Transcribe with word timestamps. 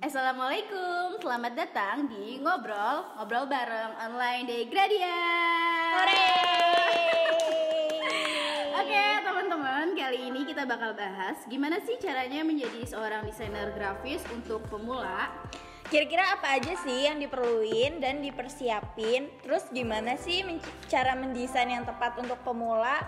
Assalamualaikum, 0.00 1.20
selamat 1.20 1.52
datang 1.60 2.08
di 2.08 2.40
Ngobrol 2.40 3.20
Ngobrol 3.20 3.44
bareng 3.44 3.92
online 4.00 4.48
di 4.48 4.58
Gradian 4.72 6.08
Oke 8.80 9.04
teman-teman, 9.20 9.92
kali 9.92 10.32
ini 10.32 10.48
kita 10.48 10.64
bakal 10.64 10.96
bahas 10.96 11.44
Gimana 11.44 11.84
sih 11.84 12.00
caranya 12.00 12.40
menjadi 12.40 12.80
seorang 12.88 13.28
desainer 13.28 13.76
grafis 13.76 14.24
untuk 14.32 14.64
pemula 14.72 15.28
Kira-kira 15.92 16.32
apa 16.32 16.56
aja 16.56 16.80
sih 16.80 17.10
yang 17.10 17.18
diperluin 17.18 17.98
dan 17.98 18.22
dipersiapin? 18.22 19.26
Terus 19.42 19.66
gimana 19.74 20.14
sih 20.14 20.46
cara 20.86 21.18
mendesain 21.18 21.66
yang 21.66 21.82
tepat 21.82 22.14
untuk 22.14 22.38
pemula? 22.46 23.04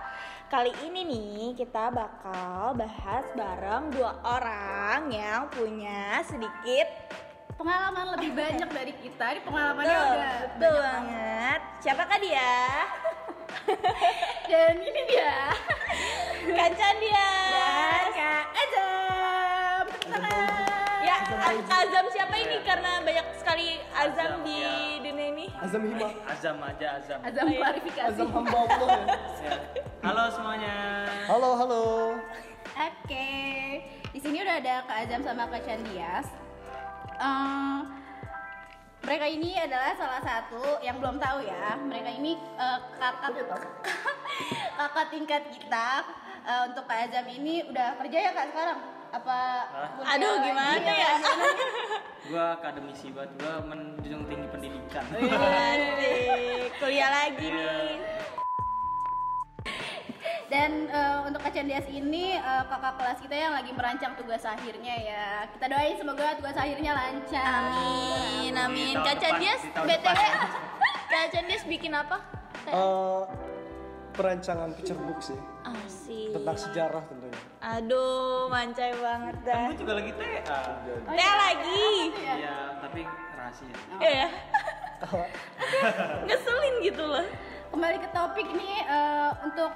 Kali 0.53 0.69
ini 0.85 1.01
nih 1.09 1.57
kita 1.57 1.89
bakal 1.89 2.77
bahas 2.77 3.25
bareng 3.33 3.89
dua 3.89 4.21
orang 4.21 5.09
yang 5.09 5.49
punya 5.49 6.21
sedikit 6.29 6.85
Pengalaman 7.57 8.21
lebih 8.21 8.37
banyak 8.37 8.69
dari 8.69 8.93
kita, 9.01 9.33
ini 9.33 9.41
pengalamannya 9.49 9.97
betul, 9.97 10.13
udah 10.13 10.33
betul 10.45 10.77
banyak 10.77 10.77
banget 10.77 10.85
banget. 10.85 11.61
Siapakah 11.81 12.19
dia? 12.21 12.53
Dan 14.53 14.77
ini 14.77 15.01
dia 15.09 15.57
Kacan 16.53 16.95
dia. 17.01 17.33
Dan 17.49 18.07
Kak 18.13 18.45
Azam 18.53 19.85
Tepuk 19.89 20.05
tangan. 20.13 20.52
Azam 21.33 22.05
siapa 22.13 22.35
ini? 22.37 22.57
Karena 22.61 23.01
banyak 23.01 23.27
sekali 23.41 23.81
Azam 23.97 24.37
Azam, 24.37 24.45
di 24.45 24.61
ya. 24.61 25.01
dunia 25.01 25.27
ini. 25.33 25.47
Azam 25.57 25.83
Hima 25.89 26.09
Azam 26.29 26.57
aja 26.61 26.89
Azam. 27.01 27.19
Azam 27.25 27.47
klarifikasi 27.49 28.09
Azam 28.13 28.29
hamba 28.29 28.59
Allah 28.69 28.89
ya. 29.01 29.17
Halo 30.05 30.25
semuanya. 30.29 30.77
Halo 31.25 31.51
halo 31.57 31.83
Oke, 32.73 33.29
di 34.13 34.19
sini 34.21 34.41
udah 34.41 34.57
ada 34.61 34.75
Kak 34.89 34.97
Azam 35.09 35.21
sama 35.25 35.45
Kak 35.49 35.65
Candias. 35.65 36.29
Eh, 37.21 37.81
mereka 39.03 39.27
ini 39.29 39.57
adalah 39.57 39.93
salah 39.97 40.23
satu 40.25 40.81
yang 40.81 40.97
belum 41.01 41.17
tahu 41.17 41.45
ya. 41.45 41.77
Mereka 41.81 42.11
ini 42.17 42.37
eh, 42.37 42.79
kakak 43.01 43.33
kakak 44.81 45.07
tingkat 45.09 45.43
kita. 45.53 45.91
Eh, 46.45 46.63
untuk 46.73 46.85
Kak 46.85 47.09
Azam 47.09 47.27
ini 47.29 47.65
udah 47.73 47.97
kerja 48.01 48.19
ya 48.21 48.31
Kak 48.37 48.47
sekarang? 48.53 48.81
Apa? 49.13 49.41
Hah? 49.69 50.17
Aduh, 50.17 50.41
gimana 50.41 50.89
ya? 50.89 51.13
Gua 52.33 52.57
akademisi 52.57 53.13
banget. 53.13 53.37
Gua 53.37 53.61
menjunjung 53.69 54.25
tinggi 54.25 54.47
pendidikan. 54.49 55.05
Kuliah 56.81 57.11
lagi 57.13 57.45
Iya. 57.45 57.53
nih. 57.53 57.97
Dan 60.49 60.85
eh, 60.85 61.17
untuk 61.29 61.41
Kak 61.41 61.53
Candias 61.53 61.89
ini 61.89 62.37
eh, 62.37 62.65
kakak 62.69 63.01
kelas 63.01 63.19
kita 63.21 63.37
yang 63.37 63.53
lagi 63.53 63.73
merancang 63.73 64.17
tugas 64.17 64.45
akhirnya 64.45 64.95
ya. 64.97 65.27
Kita 65.53 65.65
doain 65.69 65.97
semoga 66.01 66.37
tugas 66.41 66.57
akhirnya 66.57 66.93
lancar. 66.97 67.69
Amin, 67.73 68.53
amin. 68.57 68.97
Tahun 68.97 69.17
BTW, 69.17 70.25
Dias 71.49 71.65
bikin 71.69 71.93
apa? 71.93 72.17
Eh, 72.65 73.52
Perancangan 74.13 74.77
picture 74.77 75.01
book 75.01 75.21
sih 75.21 75.39
Asik. 75.65 76.37
Tentang 76.37 76.57
sejarah 76.59 77.03
tentunya 77.09 77.41
Aduh, 77.63 78.51
mancai 78.51 78.93
banget 78.99 79.37
Kan 79.41 79.47
dah. 79.47 79.65
gua 79.71 79.79
juga 79.79 79.93
lagi 79.97 80.11
TA. 80.19 80.61
Teh 81.07 81.33
lagi. 81.39 81.87
Iya, 82.19 82.57
tapi 82.83 83.01
rahasia. 83.07 83.77
Iya. 84.03 84.27
Ngeselin 86.27 86.75
gitu 86.83 87.05
loh. 87.07 87.27
kembali 87.73 87.97
ke 88.05 88.09
topik 88.13 88.49
nih 88.53 88.85
eh, 88.85 89.31
untuk 89.49 89.73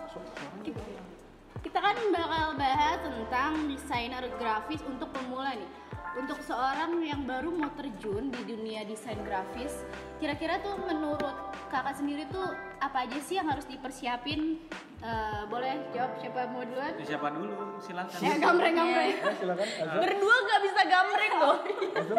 kita 1.64 1.78
kan 1.80 1.96
bakal 2.12 2.52
bahas 2.60 3.00
tentang 3.00 3.52
desainer 3.72 4.20
grafis 4.36 4.84
untuk 4.84 5.08
pemula 5.16 5.56
nih 5.56 5.70
untuk 6.16 6.40
seorang 6.40 6.96
yang 7.00 7.22
baru 7.22 7.52
mau 7.52 7.68
terjun 7.72 8.32
di 8.32 8.42
dunia 8.42 8.82
desain 8.82 9.20
grafis 9.20 9.84
kira-kira 10.16 10.58
tuh 10.58 10.80
menurut 10.80 11.36
kakak 11.68 11.92
sendiri 11.94 12.24
tuh 12.26 12.46
apa 12.78 13.04
aja 13.04 13.18
sih 13.20 13.36
yang 13.36 13.46
harus 13.46 13.64
dipersiapin? 13.64 14.56
Eh, 14.96 15.42
boleh 15.46 15.92
jawab 15.92 16.16
siapa 16.16 16.48
mau 16.48 16.64
duluan? 16.64 16.92
Ya, 16.96 17.04
siapa 17.06 17.28
dulu? 17.28 17.52
Silakan. 17.78 18.16
ya 18.16 18.34
gambreng 18.38 18.74
gambreng. 18.74 19.12
Ya 19.12 19.32
silakan. 19.34 19.68
Azam 19.68 20.00
Berdua 20.00 20.36
gak 20.42 20.60
bisa 20.62 20.82
gambreng 20.86 21.32
loh. 21.36 21.56
Azam 21.94 22.16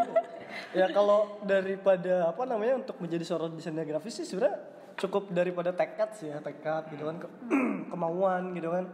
Ya 0.71 0.85
kalau 0.89 1.19
daripada 1.41 2.13
apa 2.27 2.43
namanya 2.43 2.73
untuk 2.77 2.97
menjadi 2.99 3.23
seorang 3.23 3.49
desainer 3.51 3.81
grafis 3.83 4.13
sih 4.15 4.25
sebenarnya 4.25 4.61
cukup 4.95 5.29
daripada 5.29 5.69
tekad 5.71 6.09
sih 6.13 6.27
ya 6.27 6.37
tekad 6.39 6.89
gitu 6.89 7.05
kan 7.05 7.17
ke- 7.17 7.33
kemauan 7.91 8.53
gitu 8.53 8.69
kan. 8.69 8.85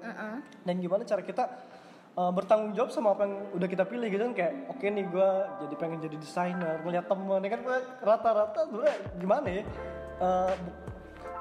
Dan 0.62 0.76
gimana 0.78 1.04
cara 1.04 1.22
kita 1.22 1.44
uh, 2.18 2.32
bertanggung 2.34 2.74
jawab 2.78 2.90
sama 2.94 3.14
apa 3.14 3.26
yang 3.26 3.36
udah 3.54 3.68
kita 3.68 3.84
pilih 3.86 4.08
gitu 4.10 4.24
kan. 4.30 4.34
Kayak 4.34 4.54
oke 4.70 4.86
nih 4.86 5.06
gue 5.08 5.30
jadi 5.68 5.76
pengen 5.78 6.00
jadi 6.02 6.18
desainer 6.18 6.76
melihat 6.86 7.06
temen 7.10 7.40
ya 7.42 7.50
kan 7.54 7.62
rata-rata 8.02 8.60
sebenarnya 8.70 8.98
gimana 9.18 9.48
ya 9.50 9.64
uh, 10.22 10.54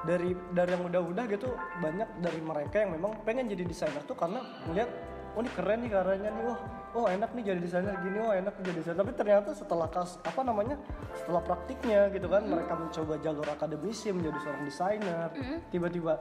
dari 0.03 0.35
dari 0.51 0.69
yang 0.75 0.83
udah-udah 0.83 1.25
gitu 1.31 1.47
banyak 1.79 2.09
dari 2.19 2.39
mereka 2.43 2.75
yang 2.83 2.91
memang 2.91 3.15
pengen 3.23 3.47
jadi 3.47 3.63
desainer 3.63 4.03
tuh 4.03 4.19
karena 4.19 4.43
melihat 4.67 4.91
oh 5.33 5.41
ini 5.41 5.51
keren 5.55 5.79
nih 5.81 5.89
karyanya 5.89 6.29
nih 6.29 6.43
wah 6.43 6.59
oh 6.95 7.05
enak 7.09 7.29
nih 7.35 7.43
jadi 7.53 7.59
desainer 7.59 7.95
gini 7.99 8.17
oh 8.23 8.31
enak 8.31 8.53
nih 8.57 8.63
jadi 8.71 8.77
desainer 8.79 8.99
tapi 9.03 9.11
ternyata 9.17 9.49
setelah 9.51 9.87
kas 9.91 10.17
apa 10.23 10.41
namanya 10.41 10.75
setelah 11.13 11.41
praktiknya 11.43 12.07
gitu 12.13 12.27
kan 12.31 12.43
mereka 12.47 12.73
mencoba 12.79 13.13
jalur 13.19 13.47
akademisi 13.49 14.09
menjadi 14.15 14.37
seorang 14.41 14.63
desainer 14.63 15.27
tiba-tiba 15.69 16.13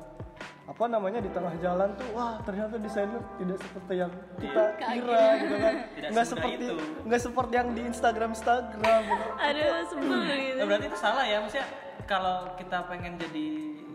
apa 0.63 0.85
namanya 0.89 1.21
di 1.23 1.31
tengah 1.31 1.55
jalan 1.61 1.91
tuh 1.95 2.09
wah 2.17 2.41
ternyata 2.43 2.81
desainer 2.81 3.21
tidak 3.39 3.59
seperti 3.61 3.93
yang 3.99 4.13
kita 4.41 4.65
kira 4.81 5.25
gitu 5.39 5.55
kan 5.61 5.75
nggak 6.13 6.27
seperti 6.27 6.65
itu. 6.65 6.75
nggak 7.07 7.23
seperti 7.23 7.53
yang 7.55 7.69
di 7.75 7.83
Instagram 7.87 8.31
Instagram 8.33 9.01
gitu. 9.07 9.25
Aduh, 9.39 9.71
sebel 9.87 10.21
gitu. 10.27 10.59
Nah, 10.59 10.65
berarti 10.67 10.87
itu 10.91 10.99
salah 10.99 11.25
ya, 11.29 11.37
maksudnya 11.39 11.67
kalau 12.11 12.37
kita 12.59 12.79
pengen 12.91 13.15
jadi 13.15 13.47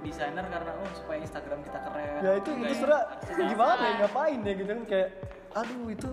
desainer 0.05 0.45
karena 0.47 0.71
oh 0.71 0.89
supaya 0.95 1.19
Instagram 1.19 1.59
kita 1.67 1.79
keren. 1.83 2.21
ya 2.23 2.31
itu 2.39 2.49
itu 2.55 2.63
ya? 2.63 2.75
sebenarnya 2.79 3.03
Harusnya 3.11 3.45
gimana 3.51 3.83
ya 3.83 3.93
ngapain 3.99 4.39
ya 4.39 4.53
gitu 4.55 4.69
kan 4.71 4.81
kayak 4.87 5.09
aduh 5.57 5.89
itu 5.89 6.09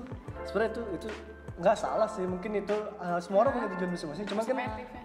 sebenarnya 0.49 0.71
itu 0.73 0.83
itu 0.97 1.09
nggak 1.61 1.77
salah 1.79 2.09
sih. 2.11 2.25
Mungkin 2.27 2.65
itu 2.65 2.77
uh, 2.99 3.19
semua 3.23 3.47
orang 3.47 3.53
punya 3.61 3.69
tujuan 3.77 3.91
masing-masing. 3.95 4.27
Cuman 4.27 4.43
kan 4.43 4.57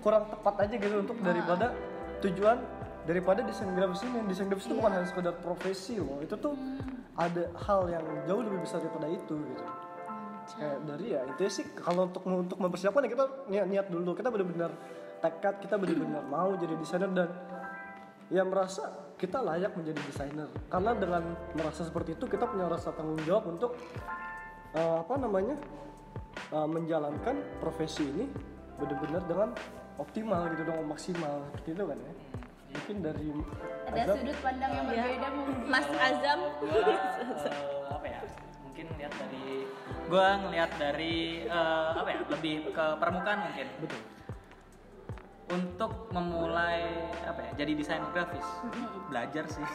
kurang 0.02 0.24
tepat 0.32 0.56
aja 0.66 0.76
gitu 0.82 0.96
untuk 0.98 1.18
daripada 1.22 1.68
tujuan 2.26 2.58
daripada 3.06 3.40
desain 3.46 3.70
grafis 3.78 4.02
ini. 4.06 4.20
Desain 4.26 4.48
grafis 4.50 4.66
itu 4.66 4.76
bukan 4.78 4.92
hanya 4.98 5.08
sekedar 5.08 5.36
profesi 5.42 6.02
loh. 6.02 6.20
Itu 6.26 6.36
tuh 6.42 6.58
ada 7.14 7.52
hal 7.68 7.82
yang 7.92 8.06
jauh 8.26 8.42
lebih 8.42 8.60
besar 8.66 8.82
daripada 8.82 9.08
itu 9.12 9.36
gitu. 9.38 9.66
Kayak 10.50 10.78
dari 10.90 11.06
ya 11.14 11.22
itu 11.30 11.42
sih. 11.52 11.66
Kalau 11.78 12.10
untuk 12.10 12.24
untuk 12.26 12.58
mempersiapkan 12.58 13.06
ya 13.06 13.10
kita 13.14 13.26
niat 13.54 13.66
niat 13.70 13.86
dulu. 13.94 14.18
Kita 14.18 14.34
benar-benar 14.34 14.72
tekad 15.22 15.62
kita 15.62 15.76
benar-benar 15.78 16.24
mau 16.34 16.58
jadi 16.58 16.74
desainer 16.74 17.12
dan 17.14 17.30
ya 18.34 18.42
merasa 18.42 19.10
kita 19.22 19.38
layak 19.44 19.78
menjadi 19.78 20.02
desainer. 20.02 20.50
Karena 20.72 20.98
dengan 20.98 21.24
merasa 21.54 21.86
seperti 21.86 22.18
itu 22.18 22.26
kita 22.26 22.50
punya 22.50 22.66
rasa 22.66 22.90
tanggung 22.96 23.22
jawab 23.28 23.54
untuk 23.54 23.78
eh, 24.76 24.96
apa 25.02 25.14
namanya? 25.18 25.56
Eh, 26.50 26.68
menjalankan 26.70 27.36
profesi 27.62 28.06
ini 28.06 28.26
benar-benar 28.80 29.22
dengan 29.28 29.50
optimal 30.02 30.50
gitu 30.56 30.64
dong 30.66 30.88
maksimal. 30.88 31.46
Seperti 31.54 31.70
itu 31.78 31.84
kan 31.86 31.98
ya? 32.00 32.14
Mungkin 32.70 32.96
dari 33.02 33.28
ada 33.90 34.02
Azam, 34.06 34.16
sudut 34.22 34.38
pandang 34.46 34.72
yang 34.78 34.86
berbeda 34.86 35.28
mungkin. 35.34 35.56
Mas 35.70 35.88
Azam. 35.90 36.40
gua 36.62 36.82
eh, 36.86 37.00
apa 37.90 38.08
ya? 38.08 38.22
Mungkin 38.66 38.86
lihat 38.98 39.14
dari 39.18 39.46
gua 40.10 40.28
ngelihat 40.46 40.72
dari 40.78 41.16
eh, 41.50 41.90
apa 41.98 42.10
ya? 42.14 42.20
Lebih 42.30 42.56
ke 42.74 42.86
permukaan 43.02 43.40
mungkin. 43.50 43.68
Betul 43.82 44.19
untuk 45.50 45.92
memulai 46.10 46.86
apa 47.24 47.42
ya 47.42 47.52
jadi 47.58 47.72
desain 47.74 48.06
grafis 48.10 48.46
belajar 49.08 49.44
sih 49.46 49.66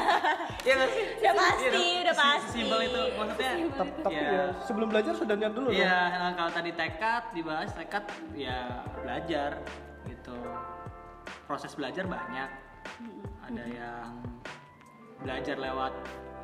Iya 0.64 0.72
nggak 0.74 0.90
sih 0.90 1.04
Udah 1.20 1.34
pasti, 1.34 1.64
Iya 1.64 1.70
dong. 1.70 2.00
udah 2.00 2.14
Si- 2.14 2.20
pasti. 2.22 2.50
simpel 2.54 2.80
itu 2.82 3.00
maksudnya 3.14 3.52
Tap- 3.70 3.96
tapi 4.00 4.14
ya, 4.14 4.24
ya 4.26 4.44
sebelum 4.62 4.86
belajar 4.88 5.12
sudah 5.14 5.34
niat 5.34 5.52
dulu 5.52 5.68
Iya, 5.68 5.84
dong 5.84 6.18
nah, 6.18 6.32
kalau 6.34 6.50
tadi 6.50 6.70
tekad 6.72 7.22
dibahas 7.30 7.70
tekad 7.72 8.04
ya 8.32 8.58
belajar 8.96 9.50
gitu. 10.04 10.34
Proses 11.44 11.72
belajar 11.72 12.04
banyak. 12.04 12.50
Ada 13.42 13.64
yang 13.64 14.10
belajar 15.18 15.56
lewat 15.56 15.92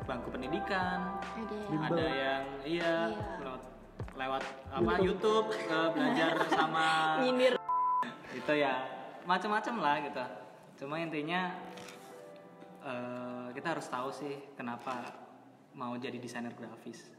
bangku 0.03 0.29
pendidikan, 0.29 1.17
ada 1.33 1.57
ada 1.89 2.05
yang 2.05 2.41
iya 2.61 2.93
lewat 3.39 3.61
lewat 4.15 4.43
apa 4.69 4.91
YouTube. 5.01 5.49
YouTube, 5.49 5.71
eh, 5.71 5.89
belajar 5.91 6.33
sama 6.57 6.85
Nyindir. 7.19 7.53
Itu 8.35 8.53
ya. 8.59 8.83
Macam-macam 9.25 9.75
lah 9.81 9.95
gitu. 10.05 10.23
Cuma 10.83 10.99
intinya 10.99 11.55
eh, 12.83 13.47
kita 13.55 13.73
harus 13.73 13.87
tahu 13.87 14.11
sih 14.11 14.35
kenapa 14.53 15.01
mau 15.73 15.95
jadi 15.95 16.19
desainer 16.19 16.53
grafis. 16.53 17.09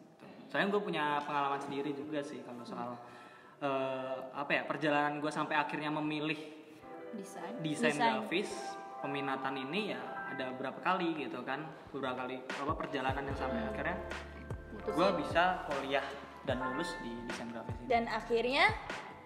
Soalnya 0.46 0.70
gue 0.70 0.82
punya 0.84 1.18
pengalaman 1.26 1.58
sendiri 1.58 1.90
juga 1.96 2.22
sih 2.22 2.40
kalau 2.46 2.62
soal 2.62 2.90
eh, 3.64 4.16
apa 4.36 4.50
ya 4.54 4.62
perjalanan 4.68 5.18
gue 5.18 5.32
sampai 5.32 5.56
akhirnya 5.58 5.90
memilih 5.90 6.38
desain. 7.16 7.56
grafis. 7.96 8.52
Peminatan 8.96 9.54
ini 9.60 9.92
ya 9.92 10.00
ada 10.32 10.54
berapa 10.56 10.80
kali 10.80 11.26
gitu 11.26 11.42
kan. 11.42 11.64
Beberapa 11.92 12.24
kali 12.24 12.40
apa 12.44 12.72
perjalanan 12.76 13.22
yang 13.26 13.38
sampai 13.38 13.60
akhirnya 13.66 13.96
gue 14.86 15.08
bisa 15.18 15.66
kuliah 15.66 16.06
dan 16.46 16.62
lulus 16.62 16.94
di 17.02 17.12
desain 17.26 17.50
grafis 17.50 17.74
ini. 17.82 17.86
Dan 17.90 18.06
akhirnya 18.06 18.70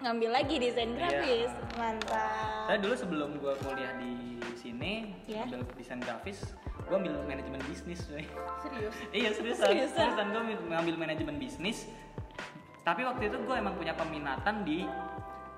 ngambil 0.00 0.31
lagi 0.32 0.55
desain 0.56 0.91
Iya. 0.91 0.99
grafis 0.99 1.52
mantap 1.76 2.67
Saya 2.67 2.79
dulu 2.81 2.94
sebelum 2.94 3.31
gue 3.37 3.52
kuliah 3.61 3.93
di 3.97 4.12
sini, 4.56 5.12
Iya. 5.25 5.44
ambil 5.47 5.61
desain 5.75 6.00
grafis, 6.00 6.38
gue 6.81 6.97
ambil 6.97 7.14
manajemen 7.23 7.61
bisnis. 7.64 8.00
coy. 8.05 8.25
serius 8.61 8.94
iya 9.19 9.31
seriusan, 9.31 9.67
Seriusan? 9.67 9.97
seriusan 10.11 10.26
gue 10.31 10.43
ngambil 10.67 10.94
manajemen 10.97 11.37
bisnis. 11.37 11.79
Tapi 12.81 13.05
waktu 13.05 13.29
itu 13.29 13.37
gue 13.38 13.55
emang 13.55 13.75
punya 13.75 13.93
peminatan 13.93 14.64
di 14.64 14.88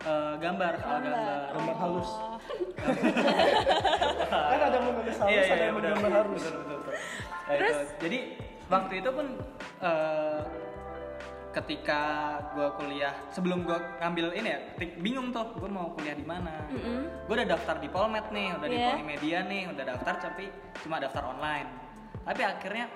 eh, 0.03 0.35
gambar, 0.37 0.73
soal 0.77 0.99
Gambar. 0.99 1.15
gambar. 1.15 1.43
Gambar 1.55 1.77
halus. 1.79 2.11
Oh. 2.11 2.39
kan 4.33 4.59
ada 4.61 4.75
yang 4.75 4.87
menulis 4.89 5.17
halus 5.17 5.31
Iya, 5.31 5.41
iya, 5.41 5.53
ada 5.53 5.63
yang 5.63 5.77
menggambar 5.77 6.11
halus 6.13 6.43
Betul, 6.43 6.53
betul, 6.59 6.77
betul. 6.77 6.95
Nah, 7.43 7.55
Terus? 7.55 7.77
itu. 7.77 7.95
jadi 8.01 8.19
waktu 8.67 8.93
itu 8.99 9.11
pun 9.13 9.27
eh, 9.81 10.41
ketika 11.53 12.01
gue 12.57 12.69
kuliah 12.81 13.13
sebelum 13.29 13.69
gue 13.69 13.77
ngambil 14.01 14.33
ini 14.33 14.49
ya 14.49 14.59
bingung 14.99 15.29
tuh 15.31 15.53
gue 15.53 15.69
mau 15.69 15.93
kuliah 15.93 16.17
di 16.17 16.25
mana 16.25 16.65
gue 17.29 17.35
udah 17.37 17.45
daftar 17.45 17.77
di 17.77 17.93
Polmed 17.93 18.27
nih 18.33 18.57
udah 18.57 18.69
di 18.69 18.77
Iya. 18.77 18.89
Polimedia 18.97 19.39
nih 19.45 19.63
udah 19.69 19.85
daftar 19.85 20.15
tapi 20.17 20.49
cuma 20.81 20.97
daftar 20.97 21.29
online. 21.29 21.69
Tapi 22.25 22.41
akhirnya 22.41 22.87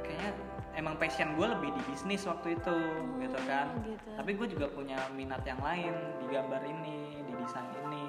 kayaknya 0.00 0.30
emang 0.72 0.96
passion 0.96 1.36
gue 1.36 1.46
lebih 1.46 1.70
di 1.72 1.82
bisnis 1.84 2.24
waktu 2.24 2.56
itu 2.56 2.76
gitu 3.20 3.38
kan. 3.44 3.68
gitu. 3.84 4.08
tapi 4.16 4.30
gue 4.32 4.46
juga 4.56 4.66
punya 4.72 4.96
minat 5.12 5.44
yang 5.44 5.60
lain 5.60 5.92
di 6.20 6.26
gambar 6.32 6.62
ini 6.64 7.20
di 7.24 7.32
desain 7.36 7.68
ini. 7.84 8.08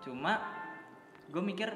Cuma 0.00 0.40
gue 1.28 1.42
mikir 1.44 1.68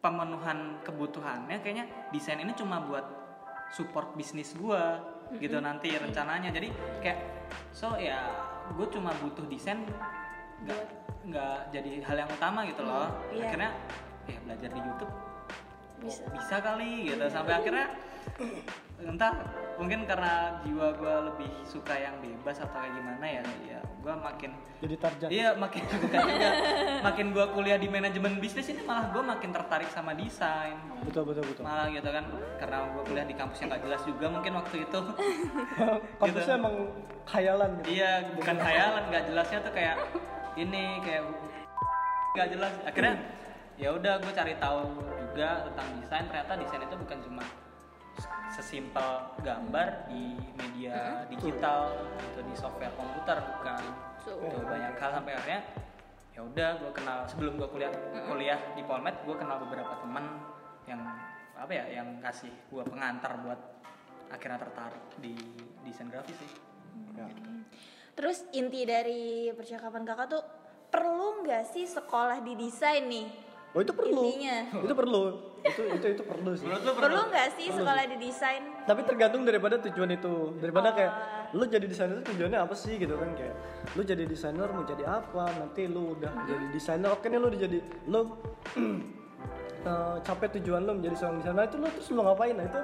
pemenuhan 0.00 0.82
kebutuhannya 0.82 1.62
kayaknya 1.62 1.86
desain 2.10 2.40
ini 2.40 2.56
cuma 2.56 2.82
buat 2.82 3.06
support 3.70 4.12
bisnis 4.12 4.52
gue 4.52 4.82
gitu 5.38 5.58
nanti 5.62 5.94
rencananya. 5.94 6.50
Jadi 6.52 6.68
kayak 7.00 7.18
so 7.72 7.96
ya 7.96 8.28
gue 8.72 8.86
cuma 8.92 9.12
butuh 9.20 9.44
desain 9.48 9.84
nggak 10.62 10.82
nggak 11.22 11.56
jadi 11.70 11.90
hal 12.02 12.16
yang 12.26 12.30
utama 12.30 12.66
gitu 12.66 12.82
loh. 12.82 13.08
Iya. 13.32 13.48
akhirnya 13.48 13.72
ya 14.28 14.38
belajar 14.46 14.70
di 14.70 14.80
YouTube 14.80 15.31
bisa. 16.02 16.22
Bisa 16.34 16.56
kali 16.58 17.08
gitu. 17.08 17.24
Sampai 17.30 17.52
akhirnya 17.62 17.86
entah 19.02 19.34
mungkin 19.78 20.06
karena 20.06 20.62
jiwa 20.62 20.94
gue 20.94 21.14
lebih 21.32 21.50
suka 21.66 21.94
yang 21.94 22.14
bebas 22.22 22.62
atau 22.62 22.78
kayak 22.78 22.94
gimana 22.94 23.26
ya 23.26 23.42
ya 23.66 23.80
gue 23.82 24.14
makin 24.14 24.54
jadi 24.82 24.94
tarjan 24.98 25.28
Iya 25.30 25.48
makin 25.54 25.82
bukan 26.02 26.18
juga. 26.26 26.50
Makin 27.06 27.26
gua 27.30 27.46
kuliah 27.54 27.78
di 27.78 27.86
manajemen 27.86 28.42
bisnis 28.42 28.66
ini 28.74 28.82
malah 28.82 29.14
gua 29.14 29.22
makin 29.22 29.54
tertarik 29.54 29.86
sama 29.94 30.10
desain. 30.10 30.74
Betul 31.06 31.30
betul 31.30 31.46
betul. 31.46 31.62
Malah 31.62 31.86
gitu 31.86 32.10
kan 32.10 32.26
karena 32.58 32.90
gua 32.90 33.02
kuliah 33.06 33.22
di 33.22 33.34
kampus 33.38 33.62
yang 33.62 33.70
gak 33.70 33.82
jelas 33.86 34.02
juga 34.02 34.26
mungkin 34.26 34.52
waktu 34.58 34.76
itu. 34.82 35.00
Kampusnya 36.18 36.54
emang 36.58 36.76
khayalan 37.30 37.70
gitu. 37.78 37.94
Iya 37.94 38.12
bukan 38.34 38.56
khayalan 38.58 39.02
gak 39.14 39.24
jelasnya 39.30 39.58
tuh 39.62 39.70
kayak 39.72 39.96
ini 40.58 40.82
kayak 41.06 41.22
gak 42.34 42.48
jelas. 42.50 42.74
Akhirnya 42.82 43.14
ya 43.78 43.88
udah 43.94 44.18
gue 44.18 44.32
cari 44.34 44.54
tahu 44.58 44.82
juga 45.32 45.64
tentang 45.64 45.88
desain 45.96 46.24
ternyata 46.28 46.52
desain 46.60 46.84
itu 46.84 46.96
bukan 47.00 47.18
cuma 47.24 47.44
sesimpel 48.52 49.10
gambar 49.40 50.12
di 50.12 50.36
media 50.60 51.24
digital 51.32 51.88
gitu 52.20 52.40
di 52.44 52.52
software 52.52 52.92
komputer 52.92 53.40
bukan. 53.40 53.80
Tuh, 54.22 54.62
banyak 54.68 54.92
hal 55.00 55.10
sampai 55.18 55.32
akhirnya 55.34 55.60
ya 56.36 56.40
udah 56.44 56.68
gue 56.84 56.92
kenal 56.92 57.18
sebelum 57.24 57.56
gue 57.56 57.68
kuliah 57.72 57.92
kuliah 58.28 58.60
di 58.76 58.84
Polmed 58.84 59.24
gue 59.24 59.36
kenal 59.40 59.56
beberapa 59.64 60.04
teman 60.04 60.24
yang 60.84 61.00
apa 61.56 61.72
ya 61.72 61.84
yang 61.88 62.20
kasih 62.20 62.52
gue 62.68 62.84
pengantar 62.84 63.40
buat 63.40 63.60
akhirnya 64.28 64.60
tertarik 64.60 65.04
di 65.20 65.32
desain 65.84 66.12
grafis 66.12 66.36
sih. 66.36 66.52
Ya. 67.16 67.24
terus 68.12 68.44
inti 68.52 68.84
dari 68.84 69.48
percakapan 69.56 70.04
kakak 70.04 70.28
tuh 70.28 70.44
perlu 70.92 71.40
nggak 71.40 71.64
sih 71.72 71.88
sekolah 71.88 72.44
di 72.44 72.52
desain 72.52 73.08
nih 73.08 73.51
oh 73.72 73.80
itu 73.80 73.92
perlu. 73.92 74.22
Intinya. 74.28 74.56
itu 74.84 74.94
perlu. 74.94 75.22
Itu 75.62 75.82
itu 75.86 76.06
itu 76.18 76.22
perlu 76.26 76.50
sih. 76.58 76.66
Menurut 76.66 76.82
lu 76.84 76.92
perlu 76.98 77.20
nggak? 77.30 77.48
sih 77.54 77.66
sekolah 77.70 78.04
di 78.10 78.16
desain? 78.18 78.62
Tapi 78.84 79.00
tergantung 79.06 79.42
daripada 79.46 79.78
tujuan 79.78 80.10
itu. 80.12 80.34
Daripada 80.58 80.88
kayak 80.92 81.12
lu 81.54 81.64
jadi 81.70 81.86
desainer 81.86 82.18
itu 82.20 82.34
tujuannya 82.34 82.58
apa 82.58 82.74
sih 82.74 82.98
gitu 82.98 83.14
kan? 83.14 83.30
Kayak 83.38 83.54
lu 83.94 84.02
jadi 84.02 84.24
desainer 84.26 84.68
mau 84.68 84.84
jadi 84.84 85.04
apa? 85.06 85.44
Nanti 85.56 85.86
lu 85.86 86.18
udah 86.18 86.32
jadi 86.44 86.66
desainer. 86.74 87.10
Oke 87.14 87.30
nih 87.30 87.38
lu 87.38 87.46
udah 87.48 87.60
jadi 87.62 87.78
lu 88.10 88.20
eh, 89.90 90.16
capek 90.26 90.48
tujuan 90.60 90.82
lu 90.82 90.92
menjadi 90.98 91.16
seorang 91.16 91.38
desainer. 91.40 91.64
Itu 91.70 91.76
lu 91.78 91.88
terus 91.94 92.08
lu 92.10 92.20
ngapain? 92.26 92.54
Nah 92.58 92.66
itu 92.66 92.80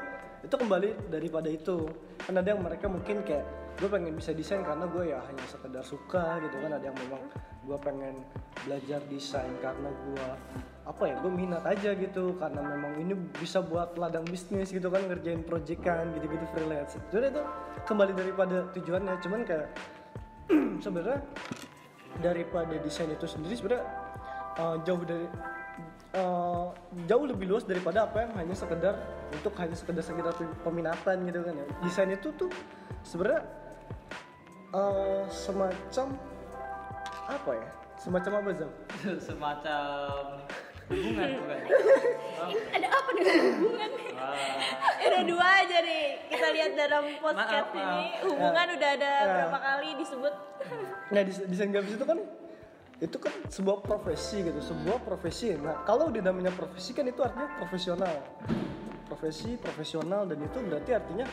itu 0.46 0.54
kembali 0.54 0.88
daripada 1.10 1.48
itu. 1.50 1.76
Kan 2.22 2.38
ada 2.38 2.48
yang 2.54 2.62
mereka 2.62 2.86
mungkin 2.86 3.26
kayak 3.26 3.44
gue 3.78 3.86
pengen 3.90 4.14
bisa 4.14 4.34
desain 4.34 4.62
karena 4.62 4.86
gue 4.90 5.10
ya 5.10 5.18
hanya 5.26 5.44
sekedar 5.50 5.82
suka 5.82 6.38
gitu 6.46 6.56
kan? 6.62 6.78
Ada 6.78 6.94
yang 6.94 6.98
memang 7.08 7.22
gue 7.66 7.78
pengen 7.82 8.14
belajar 8.62 9.02
desain 9.10 9.50
karena 9.60 9.90
gue 9.90 10.26
apa 10.88 11.04
ya 11.04 11.20
gue 11.20 11.28
minat 11.28 11.60
aja 11.68 11.92
gitu 11.92 12.32
karena 12.40 12.64
memang 12.64 12.96
ini 12.96 13.12
bisa 13.36 13.60
buat 13.60 13.92
ladang 14.00 14.24
bisnis 14.24 14.72
gitu 14.72 14.88
kan 14.88 15.04
ngerjain 15.04 15.44
proyekan 15.44 16.16
gitu-gitu 16.16 16.48
freelance. 16.56 16.96
Jadi 17.12 17.28
itu 17.36 17.42
kembali 17.84 18.12
daripada 18.16 18.64
tujuannya 18.72 19.14
cuman 19.20 19.40
kayak 19.44 19.68
sebenarnya 20.84 21.20
daripada 22.24 22.74
desain 22.80 23.12
itu 23.12 23.28
sendiri 23.28 23.52
sebenarnya 23.52 23.84
uh, 24.56 24.80
jauh 24.80 25.04
dari 25.04 25.28
uh, 26.16 26.72
jauh 27.04 27.24
lebih 27.28 27.52
luas 27.52 27.68
daripada 27.68 28.08
apa 28.08 28.24
yang 28.24 28.32
hanya 28.40 28.56
sekedar 28.56 28.96
untuk 29.28 29.52
hanya 29.60 29.76
sekedar 29.76 30.00
sekedar 30.00 30.32
peminatan 30.64 31.16
gitu 31.28 31.44
kan 31.44 31.52
ya. 31.52 31.66
Desain 31.84 32.08
itu 32.08 32.32
tuh 32.32 32.48
sebenarnya 33.04 33.44
uh, 34.72 35.28
semacam 35.28 36.16
apa 37.28 37.50
ya? 37.52 37.68
Semacam 38.00 38.32
apa 38.40 38.48
Zam? 38.56 38.72
semacam 39.28 40.16
hubungan 40.88 41.28
bukan 41.36 41.58
ada 42.76 42.88
apa 42.90 43.10
dengan 43.12 43.36
hubungan 43.52 43.90
Wah. 44.10 45.04
udah 45.04 45.22
dua 45.24 45.46
aja 45.58 45.76
nih 45.80 46.02
kita 46.26 46.46
lihat 46.50 46.70
dalam 46.74 47.04
podcast 47.18 47.68
Maaf, 47.68 47.76
ini 47.76 47.84
maaf. 47.84 48.24
hubungan 48.24 48.66
udah 48.74 48.90
ada 48.90 49.10
Ya. 49.10 49.28
berapa 49.28 49.58
kali 49.58 49.88
disebut 49.96 50.34
Nah, 51.08 51.22
des- 51.22 51.46
desain 51.46 51.70
grafis 51.70 51.94
itu 51.94 52.04
kan 52.04 52.18
itu 52.98 53.16
kan 53.16 53.30
sebuah 53.46 53.78
profesi 53.80 54.42
gitu, 54.42 54.58
sebuah 54.58 55.00
profesi. 55.00 55.54
Nah, 55.54 55.86
kalau 55.86 56.10
di 56.10 56.18
namanya 56.18 56.50
profesi 56.50 56.90
kan 56.90 57.06
itu 57.06 57.22
artinya 57.22 57.46
profesional. 57.56 58.10
Profesi, 59.06 59.54
profesional 59.56 60.26
dan 60.26 60.42
itu 60.42 60.58
berarti 60.60 60.92
artinya 60.92 61.24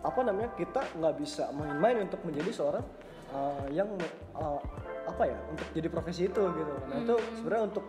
apa 0.00 0.20
namanya? 0.22 0.54
Kita 0.54 0.80
nggak 0.94 1.14
bisa 1.18 1.50
main-main 1.50 2.00
untuk 2.00 2.22
menjadi 2.22 2.48
seorang 2.48 2.86
uh, 3.28 3.66
yang 3.68 3.90
uh, 4.32 4.62
apa 5.04 5.22
ya? 5.26 5.36
Untuk 5.50 5.66
jadi 5.74 5.88
profesi 5.90 6.24
itu 6.24 6.40
gitu. 6.40 6.72
Nah, 6.86 6.96
itu 6.96 7.14
sebenarnya 7.34 7.64
untuk 7.68 7.84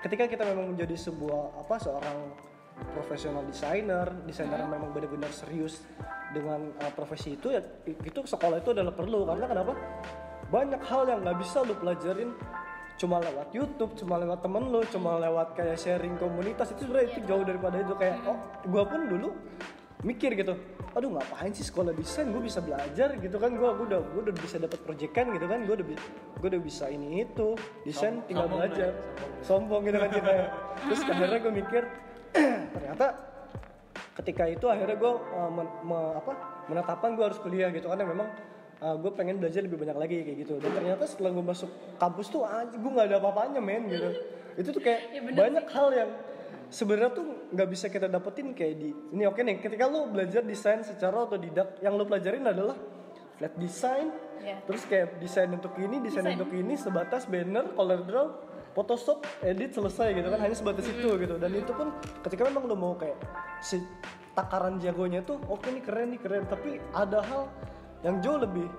ketika 0.00 0.24
kita 0.28 0.42
memang 0.48 0.72
menjadi 0.76 0.96
sebuah 0.96 1.60
apa 1.60 1.76
seorang 1.76 2.18
profesional 2.96 3.44
desainer, 3.44 4.08
desainer 4.24 4.64
yang 4.64 4.72
memang 4.72 4.90
benar-benar 4.96 5.28
serius 5.32 5.84
dengan 6.32 6.72
uh, 6.80 6.92
profesi 6.96 7.36
itu 7.36 7.52
ya 7.52 7.60
itu 7.84 8.18
sekolah 8.24 8.64
itu 8.64 8.72
adalah 8.72 8.94
perlu. 8.96 9.28
Karena 9.28 9.46
kenapa? 9.46 9.72
Banyak 10.50 10.82
hal 10.82 11.02
yang 11.06 11.20
nggak 11.22 11.38
bisa 11.38 11.62
lu 11.62 11.76
pelajarin 11.76 12.32
cuma 13.00 13.16
lewat 13.16 13.48
YouTube, 13.56 13.96
cuma 13.96 14.20
lewat 14.20 14.44
temen 14.44 14.68
lu, 14.68 14.80
cuma 14.88 15.16
lewat 15.20 15.56
kayak 15.56 15.76
sharing 15.76 16.16
komunitas. 16.20 16.72
Itu 16.72 16.88
sebenarnya 16.88 17.08
itu 17.16 17.20
jauh 17.28 17.44
daripada 17.44 17.76
itu. 17.80 17.94
Kayak 17.96 18.16
oh 18.28 18.38
gua 18.68 18.84
pun 18.88 19.00
dulu 19.08 19.28
mikir 20.00 20.32
gitu 20.32 20.56
aduh 20.90 21.06
ngapain 21.14 21.54
sih 21.54 21.62
sekolah 21.62 21.94
desain? 21.94 22.26
Gue 22.34 22.42
bisa 22.42 22.58
belajar 22.58 23.14
gitu 23.14 23.36
kan. 23.38 23.54
Gue 23.54 23.70
udah 23.70 24.00
gue 24.02 24.22
udah 24.26 24.34
bisa 24.34 24.58
dapat 24.58 24.82
proyekan 24.82 25.30
gitu 25.38 25.46
kan. 25.46 25.62
Gue 25.62 25.74
udah 25.78 25.86
gue 26.40 26.48
udah 26.50 26.62
bisa 26.62 26.90
ini 26.90 27.22
itu 27.22 27.54
desain 27.86 28.18
Som- 28.18 28.26
tinggal 28.26 28.48
sombong 28.50 28.60
belajar. 28.64 28.90
lu 28.90 28.98
ya, 28.98 29.44
sombong 29.46 29.82
gitu 29.86 29.98
kan 30.00 30.10
kita 30.10 30.30
terus 30.88 31.00
akhirnya 31.04 31.38
gue 31.38 31.52
mikir 31.52 31.82
ternyata 32.74 33.06
ketika 34.18 34.44
itu 34.48 34.66
akhirnya 34.66 34.96
gue 34.98 35.12
uh, 35.14 35.50
men- 35.52 35.76
me- 35.86 36.14
apa 36.16 36.32
menetapkan 36.66 37.10
gue 37.14 37.24
harus 37.24 37.38
kuliah 37.38 37.68
gitu 37.70 37.86
karena 37.86 38.04
memang 38.08 38.28
gue 38.80 39.12
pengen 39.12 39.36
belajar 39.36 39.60
lebih 39.60 39.76
banyak 39.76 39.92
lagi 39.92 40.16
kayak 40.24 40.38
gitu. 40.48 40.56
Dan 40.56 40.72
ternyata 40.72 41.04
setelah 41.04 41.36
gue 41.36 41.44
masuk 41.44 41.68
kampus 42.00 42.32
tuh 42.32 42.48
gue 42.48 42.90
nggak 42.90 43.12
ada 43.12 43.20
apa-apanya 43.20 43.60
men 43.60 43.84
gitu. 43.92 44.08
Itu 44.60 44.72
tuh 44.72 44.80
kayak 44.80 45.20
banyak 45.36 45.68
hal 45.68 45.88
yang 45.92 46.10
sebenarnya 46.70 47.10
tuh 47.12 47.26
nggak 47.50 47.68
bisa 47.68 47.86
kita 47.90 48.06
dapetin 48.06 48.54
kayak 48.54 48.74
di 48.78 48.90
ini 49.12 49.26
oke 49.26 49.42
nih 49.42 49.58
ketika 49.58 49.90
lo 49.90 50.06
belajar 50.08 50.46
desain 50.46 50.80
secara 50.86 51.26
otodidak 51.26 51.82
yang 51.82 51.98
lo 51.98 52.06
pelajarin 52.06 52.46
adalah 52.46 52.78
flat 53.36 53.54
design 53.58 54.08
Iya. 54.40 54.56
terus 54.64 54.88
kayak 54.88 55.20
desain 55.20 55.52
untuk 55.52 55.76
ini 55.76 56.00
desain 56.00 56.24
untuk 56.24 56.48
ini 56.56 56.72
sebatas 56.72 57.28
banner 57.28 57.76
color 57.76 58.00
draw 58.08 58.26
Photoshop 58.70 59.26
edit 59.42 59.74
selesai 59.74 60.14
gitu 60.14 60.30
kan 60.30 60.38
hanya 60.38 60.54
sebatas 60.54 60.86
itu 60.86 61.10
gitu. 61.18 61.34
Dan 61.42 61.50
itu 61.58 61.74
pun 61.74 61.90
ketika 62.22 62.46
memang 62.46 62.70
lo 62.70 62.78
mau 62.78 62.94
kayak 62.94 63.18
si 63.58 63.82
takaran 64.38 64.78
jagonya 64.78 65.26
tuh 65.26 65.42
oke 65.50 65.66
nih 65.66 65.82
keren 65.82 66.14
nih 66.14 66.20
keren. 66.22 66.46
Tapi 66.46 66.78
ada 66.94 67.18
hal 67.18 67.50
yang 68.06 68.22
jauh 68.22 68.38
lebih 68.38 68.70